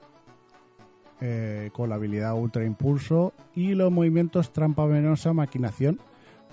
eh, 1.19 1.71
con 1.73 1.89
la 1.89 1.95
habilidad 1.95 2.35
Ultra 2.35 2.63
Impulso 2.63 3.33
y 3.55 3.73
los 3.73 3.91
movimientos 3.91 4.53
Trampa 4.53 4.85
Venenosa, 4.85 5.33
Maquinación, 5.33 5.99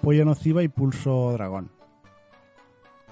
Polla 0.01 0.25
Nociva 0.25 0.63
y 0.63 0.69
Pulso 0.69 1.33
Dragón. 1.33 1.71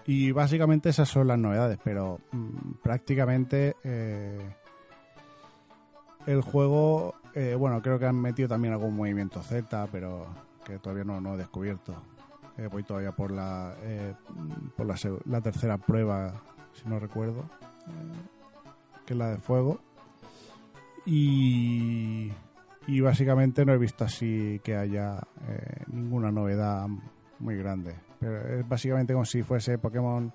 Y 0.06 0.32
básicamente 0.32 0.88
esas 0.88 1.10
son 1.10 1.26
las 1.28 1.38
novedades, 1.38 1.78
pero 1.84 2.20
mm, 2.32 2.72
prácticamente 2.82 3.76
eh, 3.84 4.40
el 6.26 6.40
juego, 6.40 7.16
eh, 7.38 7.54
bueno, 7.54 7.82
creo 7.82 7.98
que 7.98 8.06
han 8.06 8.16
metido 8.16 8.48
también 8.48 8.72
algún 8.72 8.96
movimiento 8.96 9.42
Z, 9.42 9.88
pero 9.92 10.26
que 10.64 10.78
todavía 10.78 11.04
no, 11.04 11.34
he 11.34 11.36
descubierto. 11.36 11.94
Eh, 12.56 12.66
voy 12.72 12.82
todavía 12.82 13.12
por 13.12 13.30
la 13.30 13.74
eh, 13.82 14.14
por 14.74 14.86
la, 14.86 15.40
tercera 15.42 15.76
prueba, 15.76 16.40
si 16.72 16.88
no 16.88 16.98
recuerdo, 16.98 17.44
que 19.04 19.12
es 19.12 19.18
la 19.18 19.32
de 19.32 19.36
fuego. 19.36 19.80
Y, 21.04 22.32
y 22.86 23.00
básicamente 23.02 23.66
no 23.66 23.74
he 23.74 23.78
visto 23.78 24.04
así 24.04 24.58
que 24.64 24.74
haya 24.74 25.20
ninguna 25.88 26.32
novedad 26.32 26.88
muy 27.38 27.58
grande. 27.58 27.96
Pero 28.18 28.60
es 28.60 28.66
básicamente 28.66 29.12
como 29.12 29.26
si 29.26 29.42
fuese 29.42 29.76
Pokémon 29.76 30.32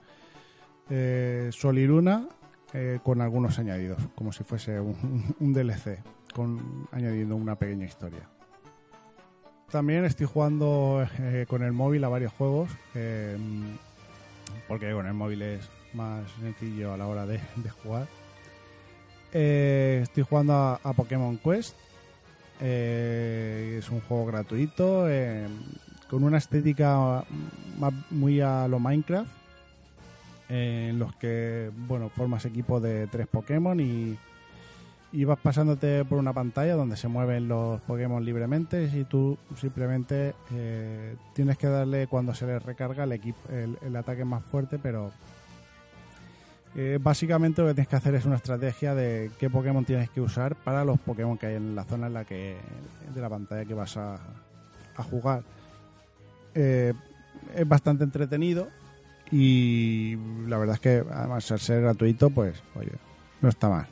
Sol 1.50 1.80
y 1.80 1.88
Luna 1.88 2.28
con 3.02 3.22
algunos 3.22 3.58
añadidos, 3.58 4.08
como 4.14 4.32
si 4.32 4.44
fuese 4.44 4.80
un 4.80 5.34
DLC, 5.52 6.04
con 6.32 6.88
añadiendo 6.92 7.36
una 7.36 7.56
pequeña 7.56 7.86
historia. 7.86 8.28
También 9.72 10.04
estoy 10.04 10.26
jugando 10.26 11.08
eh, 11.20 11.46
con 11.48 11.64
el 11.64 11.72
móvil 11.72 12.04
a 12.04 12.10
varios 12.10 12.34
juegos, 12.34 12.70
eh, 12.94 13.38
porque 14.68 14.92
con 14.92 15.08
el 15.08 15.14
móvil 15.14 15.42
es 15.42 15.70
más 15.94 16.30
sencillo 16.42 16.94
a 16.94 16.98
la 16.98 17.08
hora 17.08 17.26
de, 17.26 17.40
jugar. 17.84 18.08
Eh, 19.32 20.02
estoy 20.04 20.24
jugando 20.24 20.54
a, 20.54 20.80
a 20.84 20.94
Pokémon 20.94 21.38
Quest. 21.38 21.76
Es 22.60 23.90
un 23.90 24.02
juego 24.02 24.28
gratuito, 24.28 25.08
con 26.08 26.24
una 26.24 26.38
estética 26.38 27.24
muy 28.12 28.40
a 28.40 28.68
lo 28.68 28.80
Minecraft, 28.80 29.32
en 30.48 31.00
los 31.00 31.16
que 31.16 31.72
bueno 31.88 32.10
formas 32.10 32.46
equipo 32.46 32.80
de 32.80 33.08
tres 33.08 33.26
Pokémon 33.26 33.80
y, 33.80 34.16
y 35.14 35.26
vas 35.26 35.40
pasándote 35.40 36.06
por 36.06 36.18
una 36.18 36.34
pantalla 36.34 36.76
donde 36.76 36.96
se 36.96 37.08
mueven 37.08 37.48
los 37.48 37.82
Pokémon 37.82 38.24
libremente 38.24 38.90
y 38.94 39.04
tú 39.04 39.38
simplemente 39.58 40.34
eh, 40.54 41.16
tienes 41.34 41.58
que 41.58 41.68
darle 41.68 42.08
cuando 42.08 42.34
se 42.34 42.48
les 42.48 42.64
recarga 42.64 43.04
el, 43.04 43.12
equipo, 43.12 43.40
el, 43.50 43.96
ataque 43.96 44.24
más 44.24 44.44
fuerte, 44.44 44.80
pero 44.80 45.12
eh, 46.76 46.98
básicamente 47.02 47.62
lo 47.62 47.68
que 47.68 47.74
tienes 47.74 47.90
que 47.90 47.96
hacer 47.98 48.16
es 48.16 48.26
una 48.26 48.38
estrategia 48.38 48.96
de 48.96 49.32
qué 49.38 49.50
Pokémon 49.50 49.84
tienes 49.84 50.10
que 50.10 50.22
usar 50.22 50.56
para 50.56 50.86
los 50.86 51.00
Pokémon 51.00 51.38
que 51.38 51.48
hay 51.48 51.56
en 51.56 51.76
la 51.76 51.84
zona 51.84 52.08
en 52.08 52.14
la 52.14 52.24
que 52.24 52.56
de 53.14 53.22
la 53.22 53.30
pantalla 53.30 53.66
que 53.66 53.74
vas 53.74 53.98
a, 53.98 54.16
a 54.96 55.04
jugar. 55.04 55.44
Eh, 56.56 56.94
es 57.54 57.68
bastante 57.68 58.06
entretenido 58.06 58.70
y 59.30 60.16
la 60.48 60.58
verdad 60.58 60.76
es 60.76 60.82
que 60.82 61.04
además 61.12 61.52
al 61.52 61.60
ser 61.60 61.82
gratuito, 61.82 62.30
pues 62.30 62.64
oye, 62.76 62.92
no 63.42 63.50
está 63.50 63.68
mal. 63.68 63.88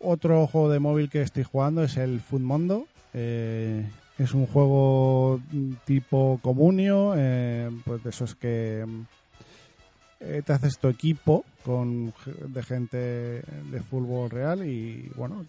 Otro 0.00 0.46
juego 0.46 0.70
de 0.70 0.80
móvil 0.80 1.10
que 1.10 1.22
estoy 1.22 1.44
jugando 1.44 1.84
es 1.84 1.96
el 1.96 2.20
Food 2.20 2.40
Mondo. 2.40 2.86
Eh, 3.12 3.84
es 4.20 4.34
un 4.34 4.46
juego 4.46 5.40
tipo 5.86 6.38
comunio, 6.42 7.14
eh, 7.16 7.70
pues 7.86 8.04
de 8.04 8.10
esos 8.10 8.34
que 8.34 8.84
eh, 10.20 10.42
te 10.44 10.52
haces 10.52 10.78
tu 10.78 10.88
equipo 10.88 11.44
con 11.64 12.12
de 12.26 12.62
gente 12.62 12.98
de 12.98 13.82
fútbol 13.88 14.28
real 14.28 14.66
y 14.66 15.10
bueno, 15.16 15.46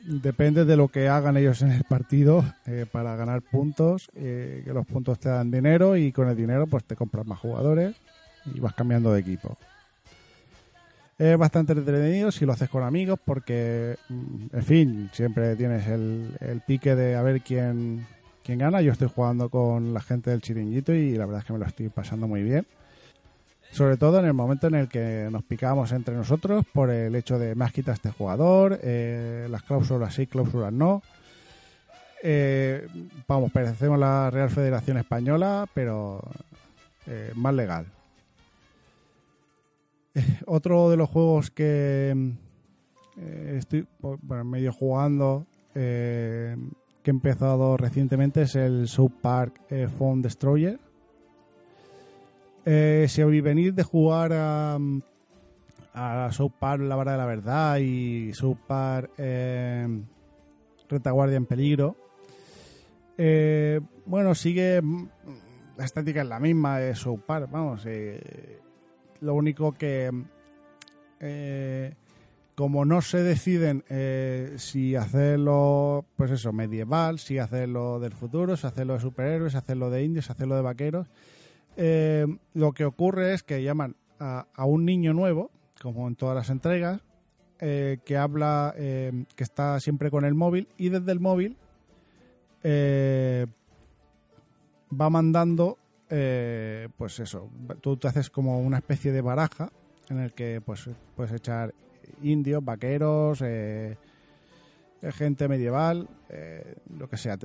depende 0.00 0.64
de 0.64 0.76
lo 0.76 0.86
que 0.86 1.08
hagan 1.08 1.36
ellos 1.36 1.62
en 1.62 1.72
el 1.72 1.82
partido 1.82 2.44
eh, 2.66 2.86
para 2.90 3.16
ganar 3.16 3.42
puntos, 3.42 4.08
que 4.14 4.62
los 4.72 4.86
puntos 4.86 5.18
te 5.18 5.30
dan 5.30 5.50
dinero 5.50 5.96
y 5.96 6.12
con 6.12 6.28
el 6.28 6.36
dinero 6.36 6.68
pues 6.68 6.84
te 6.84 6.94
compras 6.94 7.26
más 7.26 7.40
jugadores 7.40 7.96
y 8.54 8.60
vas 8.60 8.74
cambiando 8.74 9.12
de 9.12 9.20
equipo. 9.20 9.58
Es 11.16 11.38
bastante 11.38 11.72
entretenido 11.72 12.32
si 12.32 12.44
lo 12.44 12.52
haces 12.52 12.68
con 12.68 12.82
amigos 12.82 13.20
porque, 13.24 13.96
mm, 14.08 14.46
en 14.52 14.62
fin, 14.64 15.10
siempre 15.12 15.54
tienes 15.54 15.86
el, 15.86 16.36
el 16.40 16.60
pique 16.60 16.96
de 16.96 17.14
a 17.14 17.22
ver 17.22 17.40
quién, 17.40 18.04
quién 18.42 18.58
gana. 18.58 18.82
Yo 18.82 18.92
estoy 18.92 19.08
jugando 19.14 19.48
con 19.48 19.94
la 19.94 20.00
gente 20.00 20.30
del 20.30 20.42
chiringuito 20.42 20.92
y 20.92 21.12
la 21.12 21.26
verdad 21.26 21.40
es 21.40 21.46
que 21.46 21.52
me 21.52 21.58
lo 21.60 21.66
estoy 21.66 21.88
pasando 21.88 22.26
muy 22.26 22.42
bien. 22.42 22.66
Sobre 23.70 23.96
todo 23.96 24.20
en 24.20 24.26
el 24.26 24.34
momento 24.34 24.68
en 24.68 24.76
el 24.76 24.88
que 24.88 25.28
nos 25.32 25.42
picábamos 25.42 25.90
entre 25.92 26.14
nosotros 26.14 26.64
por 26.72 26.90
el 26.90 27.14
hecho 27.16 27.38
de 27.38 27.56
me 27.56 27.64
has 27.64 27.72
quitado 27.72 27.94
este 27.94 28.10
jugador, 28.10 28.78
eh, 28.82 29.48
las 29.50 29.62
cláusulas 29.62 30.14
sí, 30.14 30.26
cláusulas 30.26 30.72
no. 30.72 31.02
Eh, 32.22 32.86
vamos, 33.26 33.50
parecemos 33.52 33.98
la 33.98 34.30
Real 34.30 34.50
Federación 34.50 34.96
Española, 34.96 35.66
pero 35.74 36.22
eh, 37.06 37.32
más 37.34 37.54
legal. 37.54 37.86
Otro 40.46 40.90
de 40.90 40.96
los 40.96 41.08
juegos 41.08 41.50
que 41.50 42.14
eh, 43.16 43.54
estoy 43.58 43.86
bueno, 44.00 44.44
medio 44.44 44.72
jugando, 44.72 45.46
eh, 45.74 46.56
que 47.02 47.10
he 47.10 47.14
empezado 47.14 47.76
recientemente, 47.76 48.42
es 48.42 48.54
el 48.54 48.88
South 48.88 49.12
Park 49.20 49.60
eh, 49.70 49.88
Destroyer. 50.22 50.78
Eh, 52.64 53.06
si 53.08 53.20
venir 53.42 53.74
de 53.74 53.82
jugar 53.82 54.32
a, 54.32 54.78
a 55.92 56.32
South 56.32 56.52
Park 56.58 56.82
La 56.82 56.96
Vara 56.96 57.12
de 57.12 57.18
la 57.18 57.26
Verdad 57.26 57.76
y 57.78 58.32
South 58.32 58.56
Park 58.66 59.10
Retaguardia 60.88 61.36
en 61.36 61.46
Peligro, 61.46 61.96
bueno, 64.06 64.34
sigue. 64.34 64.80
mm, 64.80 65.08
La 65.76 65.84
estética 65.84 66.22
es 66.22 66.28
la 66.28 66.40
misma 66.40 66.78
de 66.78 66.94
South 66.94 67.20
Park, 67.26 67.48
vamos. 67.50 67.84
eh, 67.86 68.60
lo 69.24 69.34
único 69.34 69.72
que. 69.72 70.10
eh, 71.20 71.94
como 72.54 72.84
no 72.84 73.02
se 73.02 73.18
deciden 73.24 73.82
eh, 73.88 74.54
si 74.58 74.94
hacerlo, 74.94 76.04
pues 76.14 76.30
eso, 76.30 76.52
medieval, 76.52 77.18
si 77.18 77.38
hacerlo 77.38 77.98
del 77.98 78.12
futuro, 78.12 78.56
si 78.56 78.64
hacerlo 78.64 78.94
de 78.94 79.00
superhéroes, 79.00 79.52
si 79.52 79.58
hacerlo 79.58 79.90
de 79.90 80.04
indios, 80.04 80.26
si 80.26 80.32
hacerlo 80.32 80.54
de 80.54 80.62
vaqueros, 80.62 81.08
eh, 81.76 82.26
lo 82.52 82.70
que 82.70 82.84
ocurre 82.84 83.34
es 83.34 83.42
que 83.42 83.60
llaman 83.64 83.96
a, 84.20 84.46
a 84.54 84.64
un 84.66 84.84
niño 84.84 85.12
nuevo, 85.14 85.50
como 85.82 86.06
en 86.06 86.14
todas 86.14 86.36
las 86.36 86.48
entregas, 86.50 87.00
que 87.58 88.16
habla, 88.18 88.74
que 88.76 89.24
está 89.38 89.80
siempre 89.80 90.10
con 90.10 90.26
el 90.26 90.34
móvil 90.34 90.68
y 90.76 90.90
desde 90.90 91.12
el 91.12 91.20
móvil 91.20 91.56
va 94.92 95.10
mandando, 95.10 95.78
eh, 96.10 96.88
pues 96.96 97.18
eso, 97.20 97.50
tú 97.80 97.96
te 97.96 98.08
haces 98.08 98.30
como 98.30 98.60
una 98.60 98.78
especie 98.78 99.12
de 99.12 99.20
baraja 99.20 99.70
en 100.08 100.18
el 100.20 100.32
que 100.32 100.60
pues 100.64 100.88
puedes 101.16 101.32
echar 101.32 101.74
indios, 102.22 102.64
vaqueros, 102.64 103.40
eh, 103.42 103.96
gente 105.12 105.48
medieval, 105.48 106.08
eh, 106.28 106.76
lo 106.98 107.08
que 107.08 107.16
sea. 107.16 107.38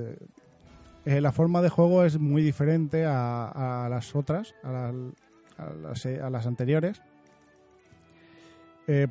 Eh, 1.06 1.20
la 1.20 1.32
forma 1.32 1.62
de 1.62 1.68
juego 1.70 2.04
es 2.04 2.18
muy 2.18 2.42
diferente 2.42 3.04
a, 3.06 3.86
las 3.90 4.14
otras, 4.14 4.54
a, 4.62 4.70
la- 4.70 4.88
a 5.58 5.70
las, 5.74 6.06
a 6.06 6.30
las 6.30 6.46
anteriores. 6.46 7.00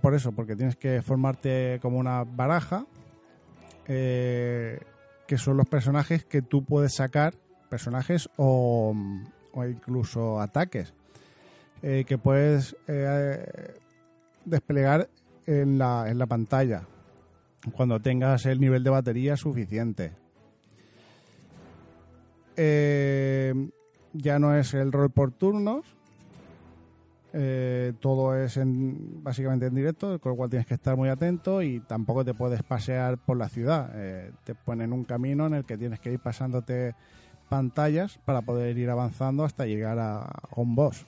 Por 0.02 0.14
eso, 0.14 0.34
porque 0.34 0.58
tienes 0.58 0.76
que 0.76 1.02
formarte 1.02 1.80
como 1.82 2.00
una 2.00 2.26
baraja, 2.26 2.86
que 3.86 5.38
son 5.38 5.56
los 5.56 5.68
personajes 5.70 6.26
que 6.26 6.41
tú 6.41 6.66
puedes 6.66 6.95
sacar, 6.95 7.34
personajes 7.70 8.30
o, 8.36 8.93
o 9.60 9.68
incluso 9.68 10.39
ataques, 10.39 10.93
eh, 11.82 12.03
que 12.07 12.18
puedes 12.18 12.76
eh, 12.88 13.76
desplegar 14.45 15.10
en 15.45 15.78
la, 15.78 16.10
en 16.10 16.18
la 16.18 16.26
pantalla 16.26 16.84
cuando 17.74 17.99
tengas 17.99 18.45
el 18.45 18.60
nivel 18.60 18.84
de 18.84 18.89
batería 18.89 19.36
suficiente. 19.36 20.12
Eh, 22.55 23.53
ya 24.14 24.39
no 24.39 24.55
es 24.55 24.74
el 24.74 24.91
rol 24.91 25.12
por 25.12 25.32
turnos. 25.32 25.86
Todo 27.99 28.36
es 28.36 28.57
en, 28.57 29.24
básicamente 29.24 29.68
en 29.68 29.76
directo, 29.76 30.20
con 30.20 30.32
lo 30.32 30.36
cual 30.36 30.49
tienes 30.49 30.66
que 30.66 30.74
estar 30.74 30.97
muy 30.97 31.10
atento 31.10 31.62
y 31.62 31.80
tampoco 31.80 32.26
te 32.26 32.34
puedes 32.34 32.64
pasear 32.64 33.20
por 33.20 33.38
la 33.38 33.49
ciudad. 33.49 33.91
Eh, 33.93 34.32
te 34.43 34.55
ponen 34.55 34.91
un 34.93 35.03
camino 35.03 35.45
en 35.45 35.53
el 35.53 35.66
que 35.66 35.78
tienes 35.78 35.99
que 35.99 36.12
ir 36.12 36.20
pasándote 36.20 36.95
pantallas 37.50 38.20
para 38.24 38.41
poder 38.41 38.78
ir 38.78 38.89
avanzando 38.89 39.43
hasta 39.43 39.66
llegar 39.66 40.00
a, 40.00 40.30
un 40.56 40.76
boss. 40.76 41.06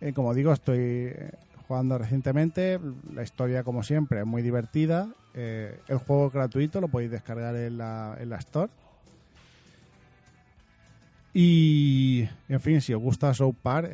Eh, 0.00 0.12
como 0.12 0.34
digo, 0.34 0.52
estoy 0.52 0.78
eh, 0.78 1.30
jugando 1.66 1.98
recientemente. 1.98 2.78
La 3.12 3.22
historia, 3.22 3.64
como 3.64 3.82
siempre, 3.82 4.20
es 4.20 4.26
muy 4.26 4.42
divertida. 4.42 5.08
Eh, 5.34 5.80
el 5.88 5.98
juego 5.98 6.26
es 6.28 6.32
gratuito, 6.32 6.80
lo 6.80 6.88
podéis 6.88 7.10
descargar 7.10 7.56
en 7.56 7.78
la, 7.78 8.16
en 8.20 8.30
la 8.30 8.36
Store. 8.36 8.70
Y, 11.34 12.28
en 12.48 12.60
fin, 12.60 12.80
si 12.82 12.92
os 12.92 13.00
gusta 13.00 13.32
South 13.32 13.56
Park, 13.62 13.90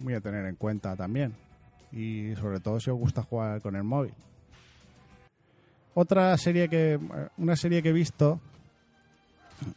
muy 0.00 0.14
a 0.14 0.20
tener 0.20 0.46
en 0.46 0.54
cuenta 0.54 0.94
también. 0.94 1.34
Y 1.90 2.34
sobre 2.36 2.60
todo 2.60 2.78
si 2.78 2.90
os 2.90 2.98
gusta 2.98 3.22
jugar 3.22 3.60
con 3.60 3.74
el 3.74 3.82
móvil. 3.82 4.14
Otra 5.94 6.36
serie 6.36 6.68
que. 6.68 7.00
Una 7.38 7.56
serie 7.56 7.82
que 7.82 7.88
he 7.88 7.92
visto. 7.92 8.38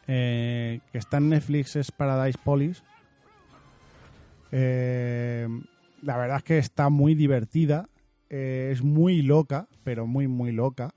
Eh, 0.06 0.80
que 0.92 0.98
está 0.98 1.18
en 1.18 1.30
Netflix 1.30 1.76
es 1.76 1.90
Paradise 1.90 2.38
Police. 2.42 2.82
Eh, 4.52 5.46
la 6.02 6.16
verdad 6.16 6.38
es 6.38 6.42
que 6.44 6.58
está 6.58 6.88
muy 6.88 7.14
divertida. 7.14 7.88
eh, 8.30 8.70
es 8.72 8.82
muy 8.82 9.22
loca, 9.22 9.66
pero 9.84 10.06
muy, 10.06 10.28
muy 10.28 10.52
loca. 10.52 10.90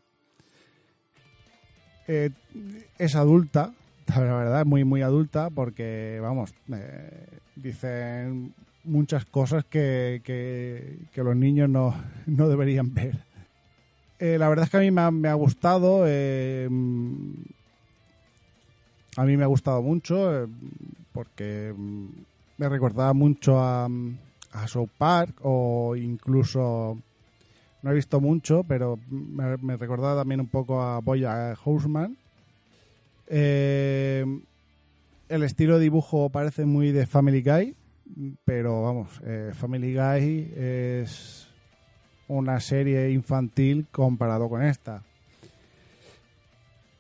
Es 3.00 3.16
adulta, 3.16 3.74
la 4.08 4.20
verdad, 4.36 4.62
es 4.62 4.68
muy, 4.68 4.84
muy 4.84 5.02
adulta, 5.02 5.50
porque, 5.50 6.20
vamos, 6.22 6.54
dicen 7.56 8.54
muchas 8.84 9.26
cosas 9.26 9.64
que, 9.66 10.22
que- 10.24 11.24
los 11.24 11.36
niños 11.36 11.70
no, 11.70 11.96
no 12.26 12.50
deberían 12.50 12.94
ver. 12.94 13.18
La 14.20 14.48
verdad 14.48 14.66
es 14.66 14.70
que 14.72 14.78
a 14.78 14.80
mí 14.82 14.92
me 14.92 15.28
ha 15.28 15.34
gustado. 15.34 16.06
A 19.18 19.24
mí 19.26 19.38
me 19.38 19.44
ha 19.44 19.48
gustado 19.48 19.82
mucho, 19.82 20.44
eh, 20.44 20.48
porque 21.12 21.74
mm, 21.76 22.08
me 22.58 22.70
recordaba 22.70 23.14
mucho 23.14 23.60
a, 23.60 23.88
a 24.52 24.68
South 24.68 24.90
Park 24.98 25.40
o 25.42 25.96
incluso 25.96 26.98
no 27.82 27.92
he 27.92 27.94
visto 27.94 28.22
mucho, 28.22 28.64
pero 28.64 28.98
me, 29.10 29.58
me 29.58 29.78
recordaba 29.78 30.22
también 30.22 30.40
un 30.40 30.48
poco 30.48 30.82
a 30.82 31.00
Boya 31.00 31.54
Horseman. 31.64 32.18
Eh, 33.28 34.26
el 35.30 35.44
estilo 35.44 35.78
de 35.78 35.84
dibujo 35.84 36.30
parece 36.30 36.66
muy 36.66 36.92
de 36.92 37.06
Family 37.06 37.42
Guy, 37.42 37.76
pero 38.46 38.84
vamos, 38.84 39.22
eh, 39.26 39.52
Family 39.54 39.94
Guy 39.94 40.54
es 40.56 41.48
una 42.28 42.60
serie 42.60 43.12
infantil 43.12 43.88
comparado 43.92 44.48
con 44.48 44.64
esta. 44.64 45.04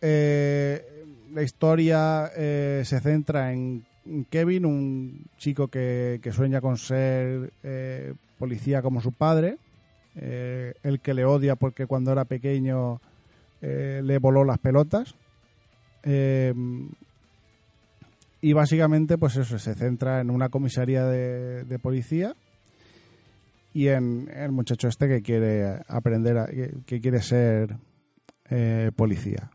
Eh, 0.02 0.93
la 1.34 1.44
historia 1.44 2.32
eh, 2.36 2.84
se 2.86 3.00
centra 3.00 3.52
en 3.52 3.86
Kevin, 4.30 4.66
un 4.66 5.26
chico 5.38 5.68
que, 5.68 6.20
sueña 6.32 6.62
con 6.62 6.78
ser 6.78 7.52
eh, 7.64 8.14
policía 8.38 8.82
como 8.82 9.02
su 9.02 9.12
padre, 9.12 9.58
eh, 10.16 10.74
el 10.84 11.00
que 11.00 11.14
le 11.14 11.26
odia 11.26 11.56
porque 11.56 11.88
cuando 11.88 12.12
era 12.12 12.26
pequeño 12.26 13.02
le 13.62 14.18
voló 14.18 14.44
las 14.44 14.58
pelotas. 14.58 15.16
Y 18.42 18.52
básicamente, 18.52 19.18
pues 19.18 19.38
eso, 19.38 19.58
se 19.58 19.74
centra 19.74 20.20
en 20.20 20.30
una 20.30 20.50
comisaría 20.50 21.06
de, 21.06 21.80
policía 21.80 22.36
y 23.74 23.88
en 23.88 24.30
el 24.36 24.52
muchacho 24.52 24.90
este 24.90 25.08
que 25.08 25.22
quiere 25.22 25.80
aprender, 25.88 26.38
a- 26.40 26.48
que, 26.86 27.00
quiere 27.00 27.22
ser 27.22 27.78
policía. 28.98 29.50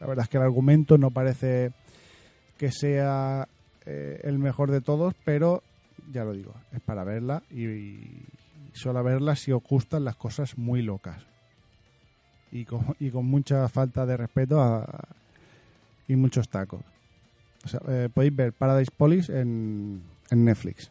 La 0.00 0.06
verdad 0.06 0.24
es 0.24 0.28
que 0.28 0.38
el 0.38 0.42
argumento 0.42 0.98
no 0.98 1.10
parece 1.10 1.72
que 2.58 2.72
sea 2.72 3.48
eh, 3.86 4.20
el 4.24 4.38
mejor 4.38 4.70
de 4.70 4.80
todos, 4.80 5.14
pero 5.24 5.62
ya 6.12 6.24
lo 6.24 6.32
digo, 6.32 6.54
es 6.72 6.80
para 6.80 7.04
verla 7.04 7.42
y, 7.50 7.66
y 7.66 8.26
solo 8.72 9.02
verla 9.04 9.36
si 9.36 9.52
os 9.52 9.62
gustan 9.62 10.04
las 10.04 10.16
cosas 10.16 10.58
muy 10.58 10.82
locas 10.82 11.30
y 12.52 12.64
con, 12.64 12.96
y 12.98 13.10
con 13.10 13.26
mucha 13.26 13.68
falta 13.68 14.06
de 14.06 14.16
respeto 14.16 14.84
y 16.08 16.16
muchos 16.16 16.48
tacos. 16.48 16.82
Eh, 17.88 18.08
podéis 18.12 18.34
ver 18.34 18.52
Paradise 18.52 18.90
Police 18.96 19.38
en, 19.38 20.02
en 20.30 20.44
Netflix. 20.44 20.90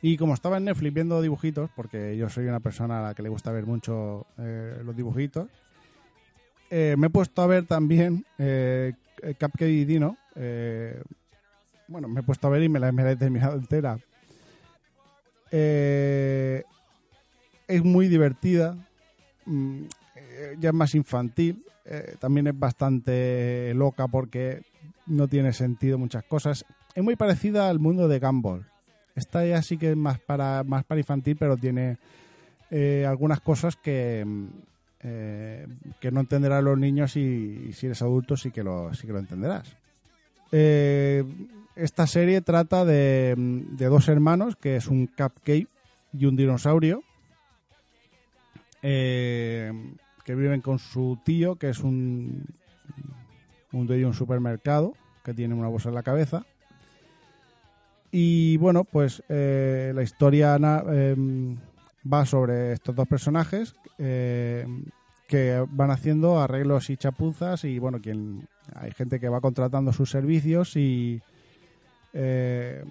Y 0.00 0.16
como 0.16 0.34
estaba 0.34 0.58
en 0.58 0.64
Netflix 0.64 0.94
viendo 0.94 1.20
dibujitos, 1.20 1.70
porque 1.74 2.16
yo 2.16 2.28
soy 2.28 2.46
una 2.46 2.60
persona 2.60 3.00
a 3.00 3.02
la 3.02 3.14
que 3.14 3.22
le 3.22 3.28
gusta 3.28 3.52
ver 3.52 3.66
mucho 3.66 4.26
eh, 4.38 4.80
los 4.84 4.96
dibujitos, 4.96 5.48
eh, 6.70 6.96
me 6.98 7.06
he 7.06 7.10
puesto 7.10 7.42
a 7.42 7.46
ver 7.46 7.66
también 7.66 8.24
eh, 8.38 8.92
Cupcake 9.38 9.86
eh, 10.36 11.02
bueno, 11.88 12.08
me 12.08 12.20
he 12.20 12.22
puesto 12.22 12.46
a 12.46 12.50
ver 12.50 12.62
y 12.62 12.68
me 12.68 12.78
la, 12.78 12.88
he 12.88 13.16
terminado 13.16 13.56
entera. 13.56 13.98
Eh, 15.50 16.62
es 17.66 17.82
muy 17.82 18.08
divertida, 18.08 18.76
mm, 19.46 19.82
ya 20.58 20.68
es 20.68 20.74
más 20.74 20.94
infantil, 20.94 21.64
también 22.18 22.46
es 22.48 22.58
bastante 22.58 23.72
loca 23.74 24.08
porque 24.08 24.62
no 25.06 25.26
tiene 25.26 25.54
sentido 25.54 25.96
muchas 25.96 26.22
cosas. 26.24 26.66
Es 26.94 27.02
muy 27.02 27.16
parecida 27.16 27.70
al 27.70 27.78
mundo 27.78 28.08
de 28.08 28.18
Gumball. 28.18 28.66
Esta 29.14 29.46
ya 29.46 29.62
sí 29.62 29.78
que 29.78 29.92
es 29.92 29.96
más 29.96 30.20
para, 30.20 30.64
más 30.64 30.84
para 30.84 31.00
infantil, 31.00 31.36
pero 31.38 31.56
tiene 31.56 31.96
algunas 33.06 33.40
cosas 33.40 33.76
que, 33.76 34.22
mm, 34.26 34.48
eh, 35.00 35.66
que 36.00 36.10
no 36.10 36.20
entenderán 36.20 36.64
los 36.64 36.76
niños 36.76 37.16
y, 37.16 37.72
si 37.72 37.86
eres 37.86 38.02
adulto 38.02 38.36
sí 38.36 38.50
que 38.50 38.64
lo, 38.64 38.92
sí 38.94 39.06
que 39.06 39.12
lo 39.12 39.20
entenderás. 39.20 39.76
Eh, 40.50 41.24
esta 41.76 42.06
serie 42.06 42.40
trata 42.40 42.84
de, 42.84 43.34
de 43.36 43.86
dos 43.86 44.08
hermanos, 44.08 44.56
que 44.56 44.76
es 44.76 44.88
un 44.88 45.06
cupcake 45.06 45.68
y 46.12 46.26
un 46.26 46.36
dinosaurio, 46.36 47.04
eh, 48.82 49.72
que 50.24 50.34
viven 50.34 50.60
con 50.60 50.80
su 50.80 51.18
tío, 51.24 51.56
que 51.56 51.68
es 51.68 51.78
un, 51.78 52.46
un 53.72 53.86
dueño 53.86 54.02
de 54.02 54.06
un 54.06 54.14
supermercado, 54.14 54.94
que 55.22 55.32
tiene 55.32 55.54
una 55.54 55.68
bolsa 55.68 55.90
en 55.90 55.94
la 55.94 56.02
cabeza. 56.02 56.44
Y 58.10 58.56
bueno, 58.56 58.84
pues 58.84 59.22
la 59.28 60.02
historia 60.02 60.56
em, 60.56 61.56
va 62.10 62.24
sobre 62.24 62.72
estos 62.72 62.94
dos 62.94 63.08
personajes 63.08 63.74
eh, 63.98 64.66
que 65.26 65.64
van 65.70 65.90
haciendo 65.90 66.40
arreglos 66.40 66.90
y 66.90 66.96
chapuzas 66.96 67.64
y 67.64 67.78
bueno, 67.78 68.00
quien 68.00 68.48
hay 68.74 68.92
gente 68.92 69.20
que 69.20 69.28
va 69.28 69.40
contratando 69.40 69.92
sus 69.92 70.10
servicios 70.10 70.76
y 70.76 71.20
eh, 72.14 72.84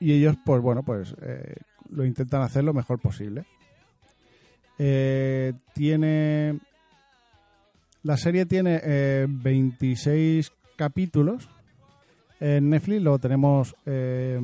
y 0.00 0.12
ellos 0.12 0.36
pues 0.44 0.60
bueno 0.60 0.82
pues 0.82 1.14
eh, 1.22 1.56
lo 1.90 2.04
intentan 2.04 2.42
hacer 2.42 2.64
lo 2.64 2.74
mejor 2.74 3.00
posible. 3.00 3.44
Eh, 4.78 5.54
tiene 5.72 6.60
la 8.02 8.16
serie 8.16 8.46
tiene 8.46 8.80
eh, 8.82 9.26
26 9.28 10.52
capítulos. 10.76 11.48
En 12.40 12.70
Netflix 12.70 13.02
lo 13.02 13.18
tenemos 13.18 13.74
eh, 13.86 14.40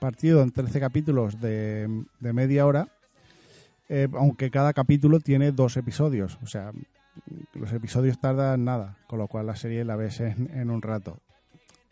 partido 0.00 0.42
en 0.42 0.50
13 0.50 0.80
capítulos 0.80 1.40
de, 1.40 2.04
de 2.18 2.32
media 2.32 2.66
hora, 2.66 2.88
eh, 3.88 4.08
aunque 4.14 4.50
cada 4.50 4.72
capítulo 4.72 5.20
tiene 5.20 5.52
dos 5.52 5.76
episodios. 5.76 6.38
O 6.42 6.46
sea, 6.46 6.72
los 7.54 7.72
episodios 7.72 8.20
tardan 8.20 8.64
nada, 8.64 8.96
con 9.06 9.18
lo 9.18 9.28
cual 9.28 9.46
la 9.46 9.56
serie 9.56 9.84
la 9.84 9.94
ves 9.94 10.20
en, 10.20 10.50
en 10.52 10.70
un 10.70 10.82
rato. 10.82 11.18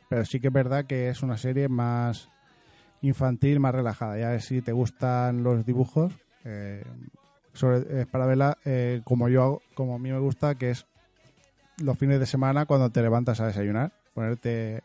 Pero 0.08 0.24
sí 0.24 0.40
que 0.40 0.48
es 0.48 0.52
verdad 0.52 0.86
que 0.86 1.08
es 1.08 1.22
una 1.22 1.36
serie 1.36 1.68
más 1.68 2.28
infantil, 3.02 3.60
más 3.60 3.74
relajada. 3.74 4.18
Ya 4.18 4.40
si 4.40 4.62
te 4.62 4.72
gustan 4.72 5.42
los 5.42 5.64
dibujos, 5.64 6.12
eh, 6.44 6.82
es 7.90 8.06
para 8.06 8.26
verla 8.26 8.56
eh, 8.64 9.00
como 9.04 9.28
yo 9.28 9.42
hago, 9.42 9.62
como 9.74 9.96
a 9.96 9.98
mí 9.98 10.10
me 10.10 10.18
gusta, 10.18 10.54
que 10.54 10.70
es 10.70 10.86
los 11.78 11.98
fines 11.98 12.20
de 12.20 12.26
semana 12.26 12.66
cuando 12.66 12.90
te 12.90 13.02
levantas 13.02 13.40
a 13.40 13.46
desayunar, 13.46 13.92
ponerte 14.14 14.82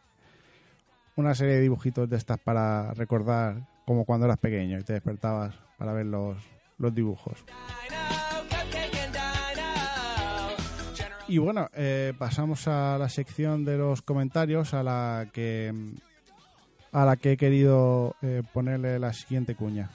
una 1.16 1.36
serie 1.36 1.56
de 1.56 1.62
dibujitos 1.62 2.10
de 2.10 2.18
estas 2.18 2.40
para 2.40 2.94
recordar 2.94 3.68
como 3.86 4.06
cuando 4.06 4.26
eras 4.26 4.40
pequeño 4.40 4.80
y 4.80 4.84
te 4.84 4.94
despertabas 4.94 5.56
para 5.78 5.94
ver 5.94 6.06
los, 6.06 6.38
los 6.78 6.94
dibujos. 6.94 7.44
Y 11.28 11.38
bueno, 11.38 11.70
eh, 11.74 12.14
pasamos 12.18 12.68
a 12.68 12.98
la 12.98 13.10
sección 13.10 13.66
de 13.66 13.78
los 13.78 14.02
comentarios 14.02 14.74
a 14.74 14.84
la 14.84 15.30
que 15.32 15.74
a 16.92 17.06
la 17.06 17.16
que 17.16 17.32
he 17.32 17.38
querido 17.38 18.16
eh, 18.22 18.44
ponerle 18.54 19.00
la 19.00 19.14
siguiente 19.14 19.56
cuña. 19.56 19.90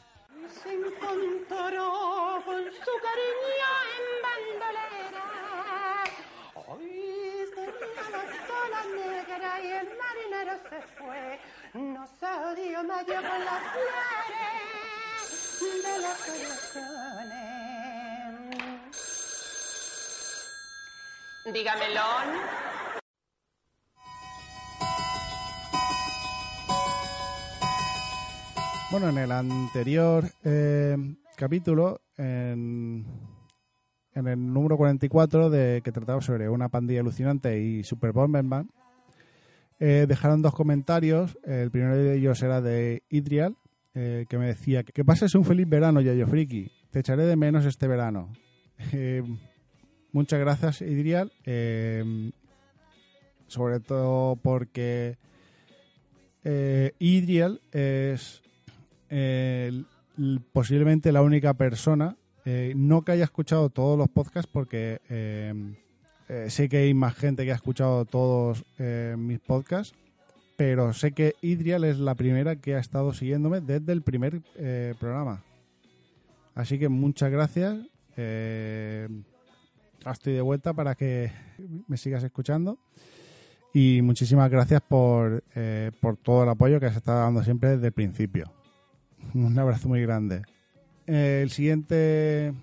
Bueno, 29.01 29.16
en 29.16 29.24
el 29.24 29.30
anterior 29.30 30.28
eh, 30.42 30.96
capítulo, 31.36 32.01
en, 32.16 33.07
el 34.12 34.53
número 34.53 34.76
44, 34.76 35.51
de, 35.51 35.82
que 35.84 35.92
trataba 35.92 36.20
sobre 36.20 36.49
una 36.49 36.68
pandilla 36.68 36.99
alucinante 36.99 37.61
y 37.61 37.84
Super 37.84 38.11
Bomberman, 38.11 38.68
eh, 39.78 40.07
dejaron 40.09 40.42
dos 40.42 40.53
comentarios. 40.53 41.38
El 41.44 41.70
primero 41.70 41.94
de 41.94 42.16
ellos 42.16 42.42
era 42.42 42.61
de 42.61 43.05
Idrial, 43.09 43.57
eh, 43.94 44.26
que 44.28 44.36
me 44.36 44.49
decía 44.49 44.82
que 44.82 45.05
pases 45.05 45.32
un 45.36 45.44
feliz 45.44 45.68
verano, 45.68 46.01
Yayo 46.01 46.26
Friki. 46.26 46.68
Te 46.90 46.99
echaré 46.99 47.24
de 47.24 47.36
menos 47.36 47.66
este 47.66 47.86
verano. 47.86 48.32
Eh, 48.92 49.22
muchas 50.11 50.40
gracias, 50.40 50.82
Idrial. 50.82 51.30
Sobre 53.46 53.78
todo 53.78 54.34
porque 54.34 55.18
eh, 56.42 56.94
Idrial 56.99 57.61
es 57.70 58.42
eh, 59.11 59.84
posiblemente 60.52 61.12
la 61.12 61.22
única 61.22 61.54
persona, 61.54 62.16
eh, 62.44 62.72
no 62.76 63.02
que 63.02 63.12
haya 63.12 63.24
escuchado 63.24 63.70
todos 63.70 63.96
los 63.98 64.09
podcasts, 64.09 64.50
porque 64.52 65.00
eh, 65.09 65.54
sé 66.48 66.68
que 66.68 66.78
hay 66.78 66.94
más 66.94 67.14
gente 67.14 67.44
que 67.44 67.52
ha 67.52 67.56
escuchado 67.56 68.04
todos 68.04 68.64
mis 69.16 69.38
podcasts, 69.40 69.96
pero 70.56 70.92
sé 70.92 71.12
que 71.12 71.34
Idrial 71.40 71.84
es 71.84 71.98
la 71.98 72.14
primera 72.14 72.56
que 72.56 72.74
ha 72.74 72.80
estado 72.80 73.14
siguiéndome 73.14 73.61
desde 73.61 73.92
el 73.92 74.02
primer 74.02 74.42
programa. 74.98 75.42
Así 76.54 76.78
que 76.78 76.90
muchas 76.90 77.30
gracias. 77.30 77.78
Estoy 80.04 80.32
de 80.32 80.42
vuelta 80.42 80.74
para 80.74 80.96
que 80.96 81.32
me 81.86 81.96
sigas 81.96 82.22
escuchando. 82.24 82.78
Y 83.72 84.02
muchísimas 84.02 84.50
gracias 84.50 84.82
por, 84.82 85.44
por 86.00 86.18
todo 86.18 86.42
el 86.42 86.50
apoyo 86.50 86.78
que 86.78 86.90
se 86.90 86.98
está 86.98 87.14
dando 87.14 87.42
siempre 87.42 87.70
desde 87.70 87.86
el 87.86 87.92
principio. 87.92 88.52
Un 89.35 89.59
abrazo 89.59 89.89
muy 89.89 90.03
grande. 90.03 90.43
Eh, 91.07 91.41
el 91.43 91.51
siguiente 91.51 92.55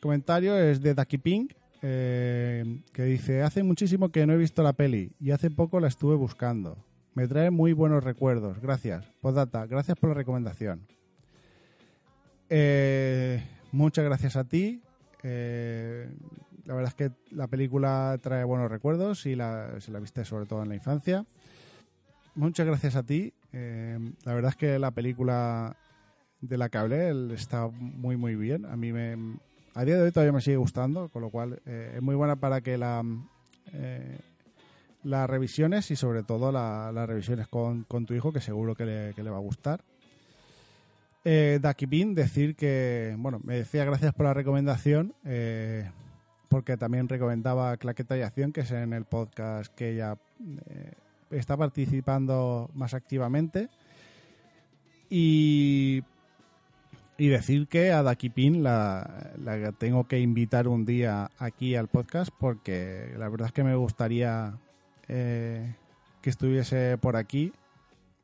comentario 0.00 0.56
es 0.56 0.80
de 0.80 0.94
Ducky 0.94 1.18
Pink, 1.18 1.54
eh, 1.82 2.80
que 2.92 3.04
dice, 3.04 3.42
hace 3.42 3.62
muchísimo 3.62 4.10
que 4.10 4.26
no 4.26 4.32
he 4.32 4.36
visto 4.36 4.62
la 4.62 4.72
peli 4.72 5.12
y 5.20 5.32
hace 5.32 5.50
poco 5.50 5.80
la 5.80 5.88
estuve 5.88 6.14
buscando. 6.16 6.76
Me 7.14 7.26
trae 7.26 7.50
muy 7.50 7.72
buenos 7.72 8.04
recuerdos. 8.04 8.60
Gracias. 8.60 9.06
Postdata, 9.20 9.66
gracias 9.66 9.98
por 9.98 10.10
la 10.10 10.14
recomendación. 10.14 10.86
Eh, 12.48 13.42
muchas 13.72 14.04
gracias 14.04 14.36
a 14.36 14.44
ti. 14.44 14.80
La 15.22 16.74
verdad 16.74 16.88
es 16.88 16.94
que 16.94 17.10
la 17.34 17.48
película 17.48 18.18
trae 18.22 18.44
buenos 18.44 18.70
recuerdos 18.70 19.26
y 19.26 19.34
la, 19.34 19.80
si 19.80 19.90
la 19.90 19.98
viste 19.98 20.24
sobre 20.24 20.46
todo 20.46 20.62
en 20.62 20.68
la 20.68 20.74
infancia. 20.76 21.24
Muchas 22.34 22.66
gracias 22.66 22.94
a 22.94 23.02
ti. 23.02 23.32
La 23.52 24.34
verdad 24.34 24.50
es 24.50 24.56
que 24.56 24.78
la 24.78 24.92
película 24.92 25.76
de 26.40 26.56
la 26.58 26.70
hablé 26.72 27.08
el- 27.08 27.30
está 27.32 27.68
muy 27.68 28.16
muy 28.16 28.36
bien. 28.36 28.64
A 28.66 28.76
mí 28.76 28.92
me, 28.92 29.16
a 29.74 29.84
día 29.84 29.96
de 29.96 30.02
hoy 30.02 30.12
todavía 30.12 30.32
me 30.32 30.40
sigue 30.40 30.56
gustando, 30.56 31.08
con 31.08 31.22
lo 31.22 31.30
cual 31.30 31.60
eh, 31.66 31.94
es 31.96 32.02
muy 32.02 32.14
buena 32.14 32.36
para 32.36 32.60
que 32.60 32.78
la 32.78 33.02
eh, 33.72 34.18
las 35.04 35.28
revisiones 35.30 35.90
y 35.90 35.96
sobre 35.96 36.22
todo 36.22 36.50
la- 36.52 36.90
las 36.92 37.08
revisiones 37.08 37.48
con, 37.48 37.84
con 37.84 38.06
tu 38.06 38.14
hijo, 38.14 38.32
que 38.32 38.40
seguro 38.40 38.74
que 38.74 38.84
le, 38.84 39.14
que 39.14 39.22
le 39.22 39.30
va 39.30 39.36
a 39.36 39.40
gustar. 39.40 39.82
Eh, 41.24 41.58
Ducky 41.62 41.86
Bean, 41.86 42.14
decir 42.14 42.56
que, 42.56 43.14
bueno, 43.18 43.40
me 43.44 43.56
decía 43.56 43.84
gracias 43.84 44.14
por 44.14 44.24
la 44.26 44.34
recomendación, 44.34 45.14
eh, 45.24 45.90
porque 46.48 46.76
también 46.76 47.08
recomendaba 47.08 47.76
Claqueta 47.76 48.16
y 48.16 48.22
Acción, 48.22 48.52
que 48.52 48.62
es 48.62 48.70
en 48.70 48.92
el 48.94 49.04
podcast 49.04 49.74
que 49.74 49.90
ella 49.92 50.16
está 51.30 51.56
participando 51.56 52.70
más 52.72 52.94
activamente. 52.94 53.68
Y, 55.10 56.02
y 57.18 57.28
decir 57.28 57.66
que 57.66 57.90
a 57.90 58.02
Ducky 58.02 58.30
Pin 58.30 58.62
la, 58.62 59.32
la 59.42 59.72
tengo 59.72 60.06
que 60.06 60.20
invitar 60.20 60.68
un 60.68 60.86
día 60.86 61.30
aquí 61.38 61.74
al 61.74 61.88
podcast, 61.88 62.30
porque 62.38 63.12
la 63.18 63.28
verdad 63.28 63.48
es 63.48 63.52
que 63.52 63.64
me 63.64 63.74
gustaría 63.74 64.54
eh, 65.08 65.74
que 66.22 66.30
estuviese 66.30 66.96
por 66.98 67.16
aquí 67.16 67.52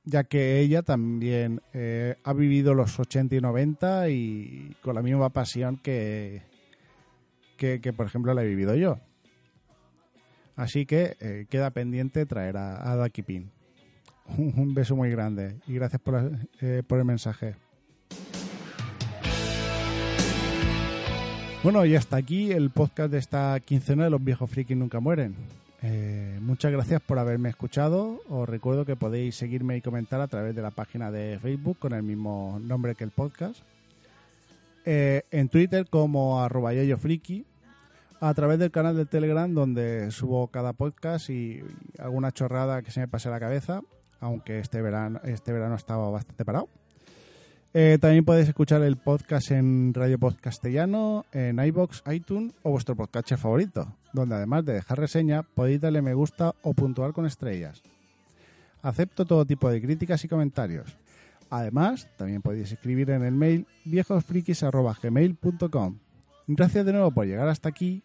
ya 0.05 0.24
que 0.24 0.61
ella 0.61 0.82
también 0.82 1.62
eh, 1.72 2.16
ha 2.22 2.32
vivido 2.34 2.74
los 2.74 2.99
80 2.99 3.36
y 3.36 3.40
90 3.40 4.09
y 4.11 4.76
con 4.82 4.95
la 4.95 5.03
misma 5.03 5.30
pasión 5.30 5.78
que, 5.78 6.42
que, 7.57 7.80
que, 7.80 7.92
por 7.92 8.07
ejemplo, 8.07 8.34
la 8.34 8.42
he 8.42 8.47
vivido 8.47 8.74
yo. 8.74 8.99
Así 10.57 10.86
que 10.86 11.16
eh, 11.20 11.47
queda 11.49 11.70
pendiente 11.70 12.26
traer 12.26 12.57
a, 12.59 12.90
a 12.90 12.97
Daki 12.97 13.22
Pin. 13.22 13.51
Un, 14.38 14.74
beso 14.74 14.97
muy 14.97 15.11
grande 15.11 15.57
y 15.66 15.74
gracias 15.74 16.01
por 16.01 16.99
el 16.99 17.05
mensaje. 17.05 17.57
Bueno, 21.64 21.86
y 21.86 21.96
hasta 21.96 22.18
aquí 22.18 22.52
el 22.52 22.68
podcast 22.68 23.10
de 23.10 23.16
esta 23.16 23.58
quincena 23.58 24.04
de 24.04 24.10
los 24.10 24.22
viejos 24.22 24.50
frikis 24.50 24.76
nunca 24.76 25.00
mueren. 25.00 25.34
Eh, 25.80 26.38
muchas 26.42 26.70
gracias 26.70 27.00
por 27.00 27.18
haberme 27.18 27.48
escuchado. 27.48 28.20
Os 28.28 28.46
recuerdo 28.46 28.84
que 28.84 28.96
podéis 28.96 29.34
seguirme 29.34 29.74
y 29.78 29.80
comentar 29.80 30.20
a 30.20 30.28
través 30.28 30.54
de 30.54 30.60
la 30.60 30.72
página 30.72 31.10
de 31.10 31.38
Facebook 31.40 31.78
con 31.78 31.94
el 31.94 32.02
mismo 32.02 32.60
nombre 32.60 32.94
que 32.94 33.04
el 33.04 33.12
podcast. 33.12 33.62
Eh, 34.84 35.22
en 35.30 35.48
Twitter 35.48 35.88
como 35.88 36.42
arroba 36.42 36.72
friki. 36.98 37.46
A 38.20 38.34
través 38.34 38.58
del 38.58 38.70
canal 38.70 38.94
de 38.94 39.06
Telegram 39.06 39.50
donde 39.50 40.10
subo 40.10 40.48
cada 40.48 40.74
podcast 40.74 41.30
y, 41.30 41.62
alguna 41.98 42.30
chorrada 42.30 42.82
que 42.82 42.90
se 42.90 43.00
me 43.00 43.08
pase 43.08 43.28
a 43.28 43.32
la 43.32 43.40
cabeza. 43.40 43.80
Aunque 44.20 44.58
este 44.58 44.82
verano, 44.82 45.18
este 45.24 45.50
verano 45.54 45.76
estaba 45.76 46.10
bastante 46.10 46.44
parado. 46.44 46.68
Eh, 47.77 47.99
también 48.01 48.25
podéis 48.25 48.47
escuchar 48.49 48.83
el 48.83 48.97
podcast 48.97 49.51
en 49.51 49.93
Radio 49.95 50.16
Podcastellano, 50.16 51.27
en 51.33 51.59
iBox, 51.59 52.05
iTunes 52.12 52.55
o 52.62 52.70
vuestro 52.70 52.95
podcast 52.95 53.35
favorito, 53.35 53.97
donde 54.12 54.37
además 54.37 54.64
de 54.64 54.75
dejar 54.75 55.01
reseña, 55.01 55.43
podéis 55.43 55.81
darle 55.81 56.01
me 56.01 56.14
gusta 56.14 56.55
o 56.62 56.72
puntuar 56.72 57.12
con 57.12 57.27
estrellas. 57.27 57.83
Acepto 58.81 59.25
todo 59.25 59.45
tipo 59.45 59.68
de 59.68 59.83
críticas 59.83 60.25
y 60.25 60.29
comentarios. 60.29 60.97
Además, 61.51 62.07
también 62.16 62.43
podéis 62.43 62.70
escribir 62.70 63.11
en 63.11 63.25
el 63.25 63.35
mail 63.35 63.66
viejosfrikis.gmail.com. 63.87 65.99
Gracias 66.47 66.87
de 66.87 66.93
nuevo 66.93 67.11
por 67.11 67.27
llegar 67.27 67.49
hasta 67.49 67.70
aquí 67.70 68.05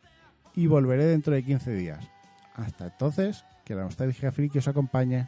y 0.55 0.65
volveré 0.65 1.05
dentro 1.05 1.35
de 1.35 1.43
15 1.43 1.75
días. 1.75 2.09
Hasta 2.55 2.87
entonces, 2.87 3.45
que 3.65 3.75
la 3.75 3.83
nostalgia 3.83 4.31
friki 4.31 4.57
os 4.57 4.67
acompañe. 4.67 5.27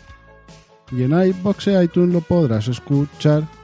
Y 0.91 1.03
en 1.03 1.11
iBox 1.11 1.67
e 1.67 1.83
iTunes 1.83 2.13
lo 2.13 2.21
podrás 2.21 2.67
escuchar. 2.67 3.60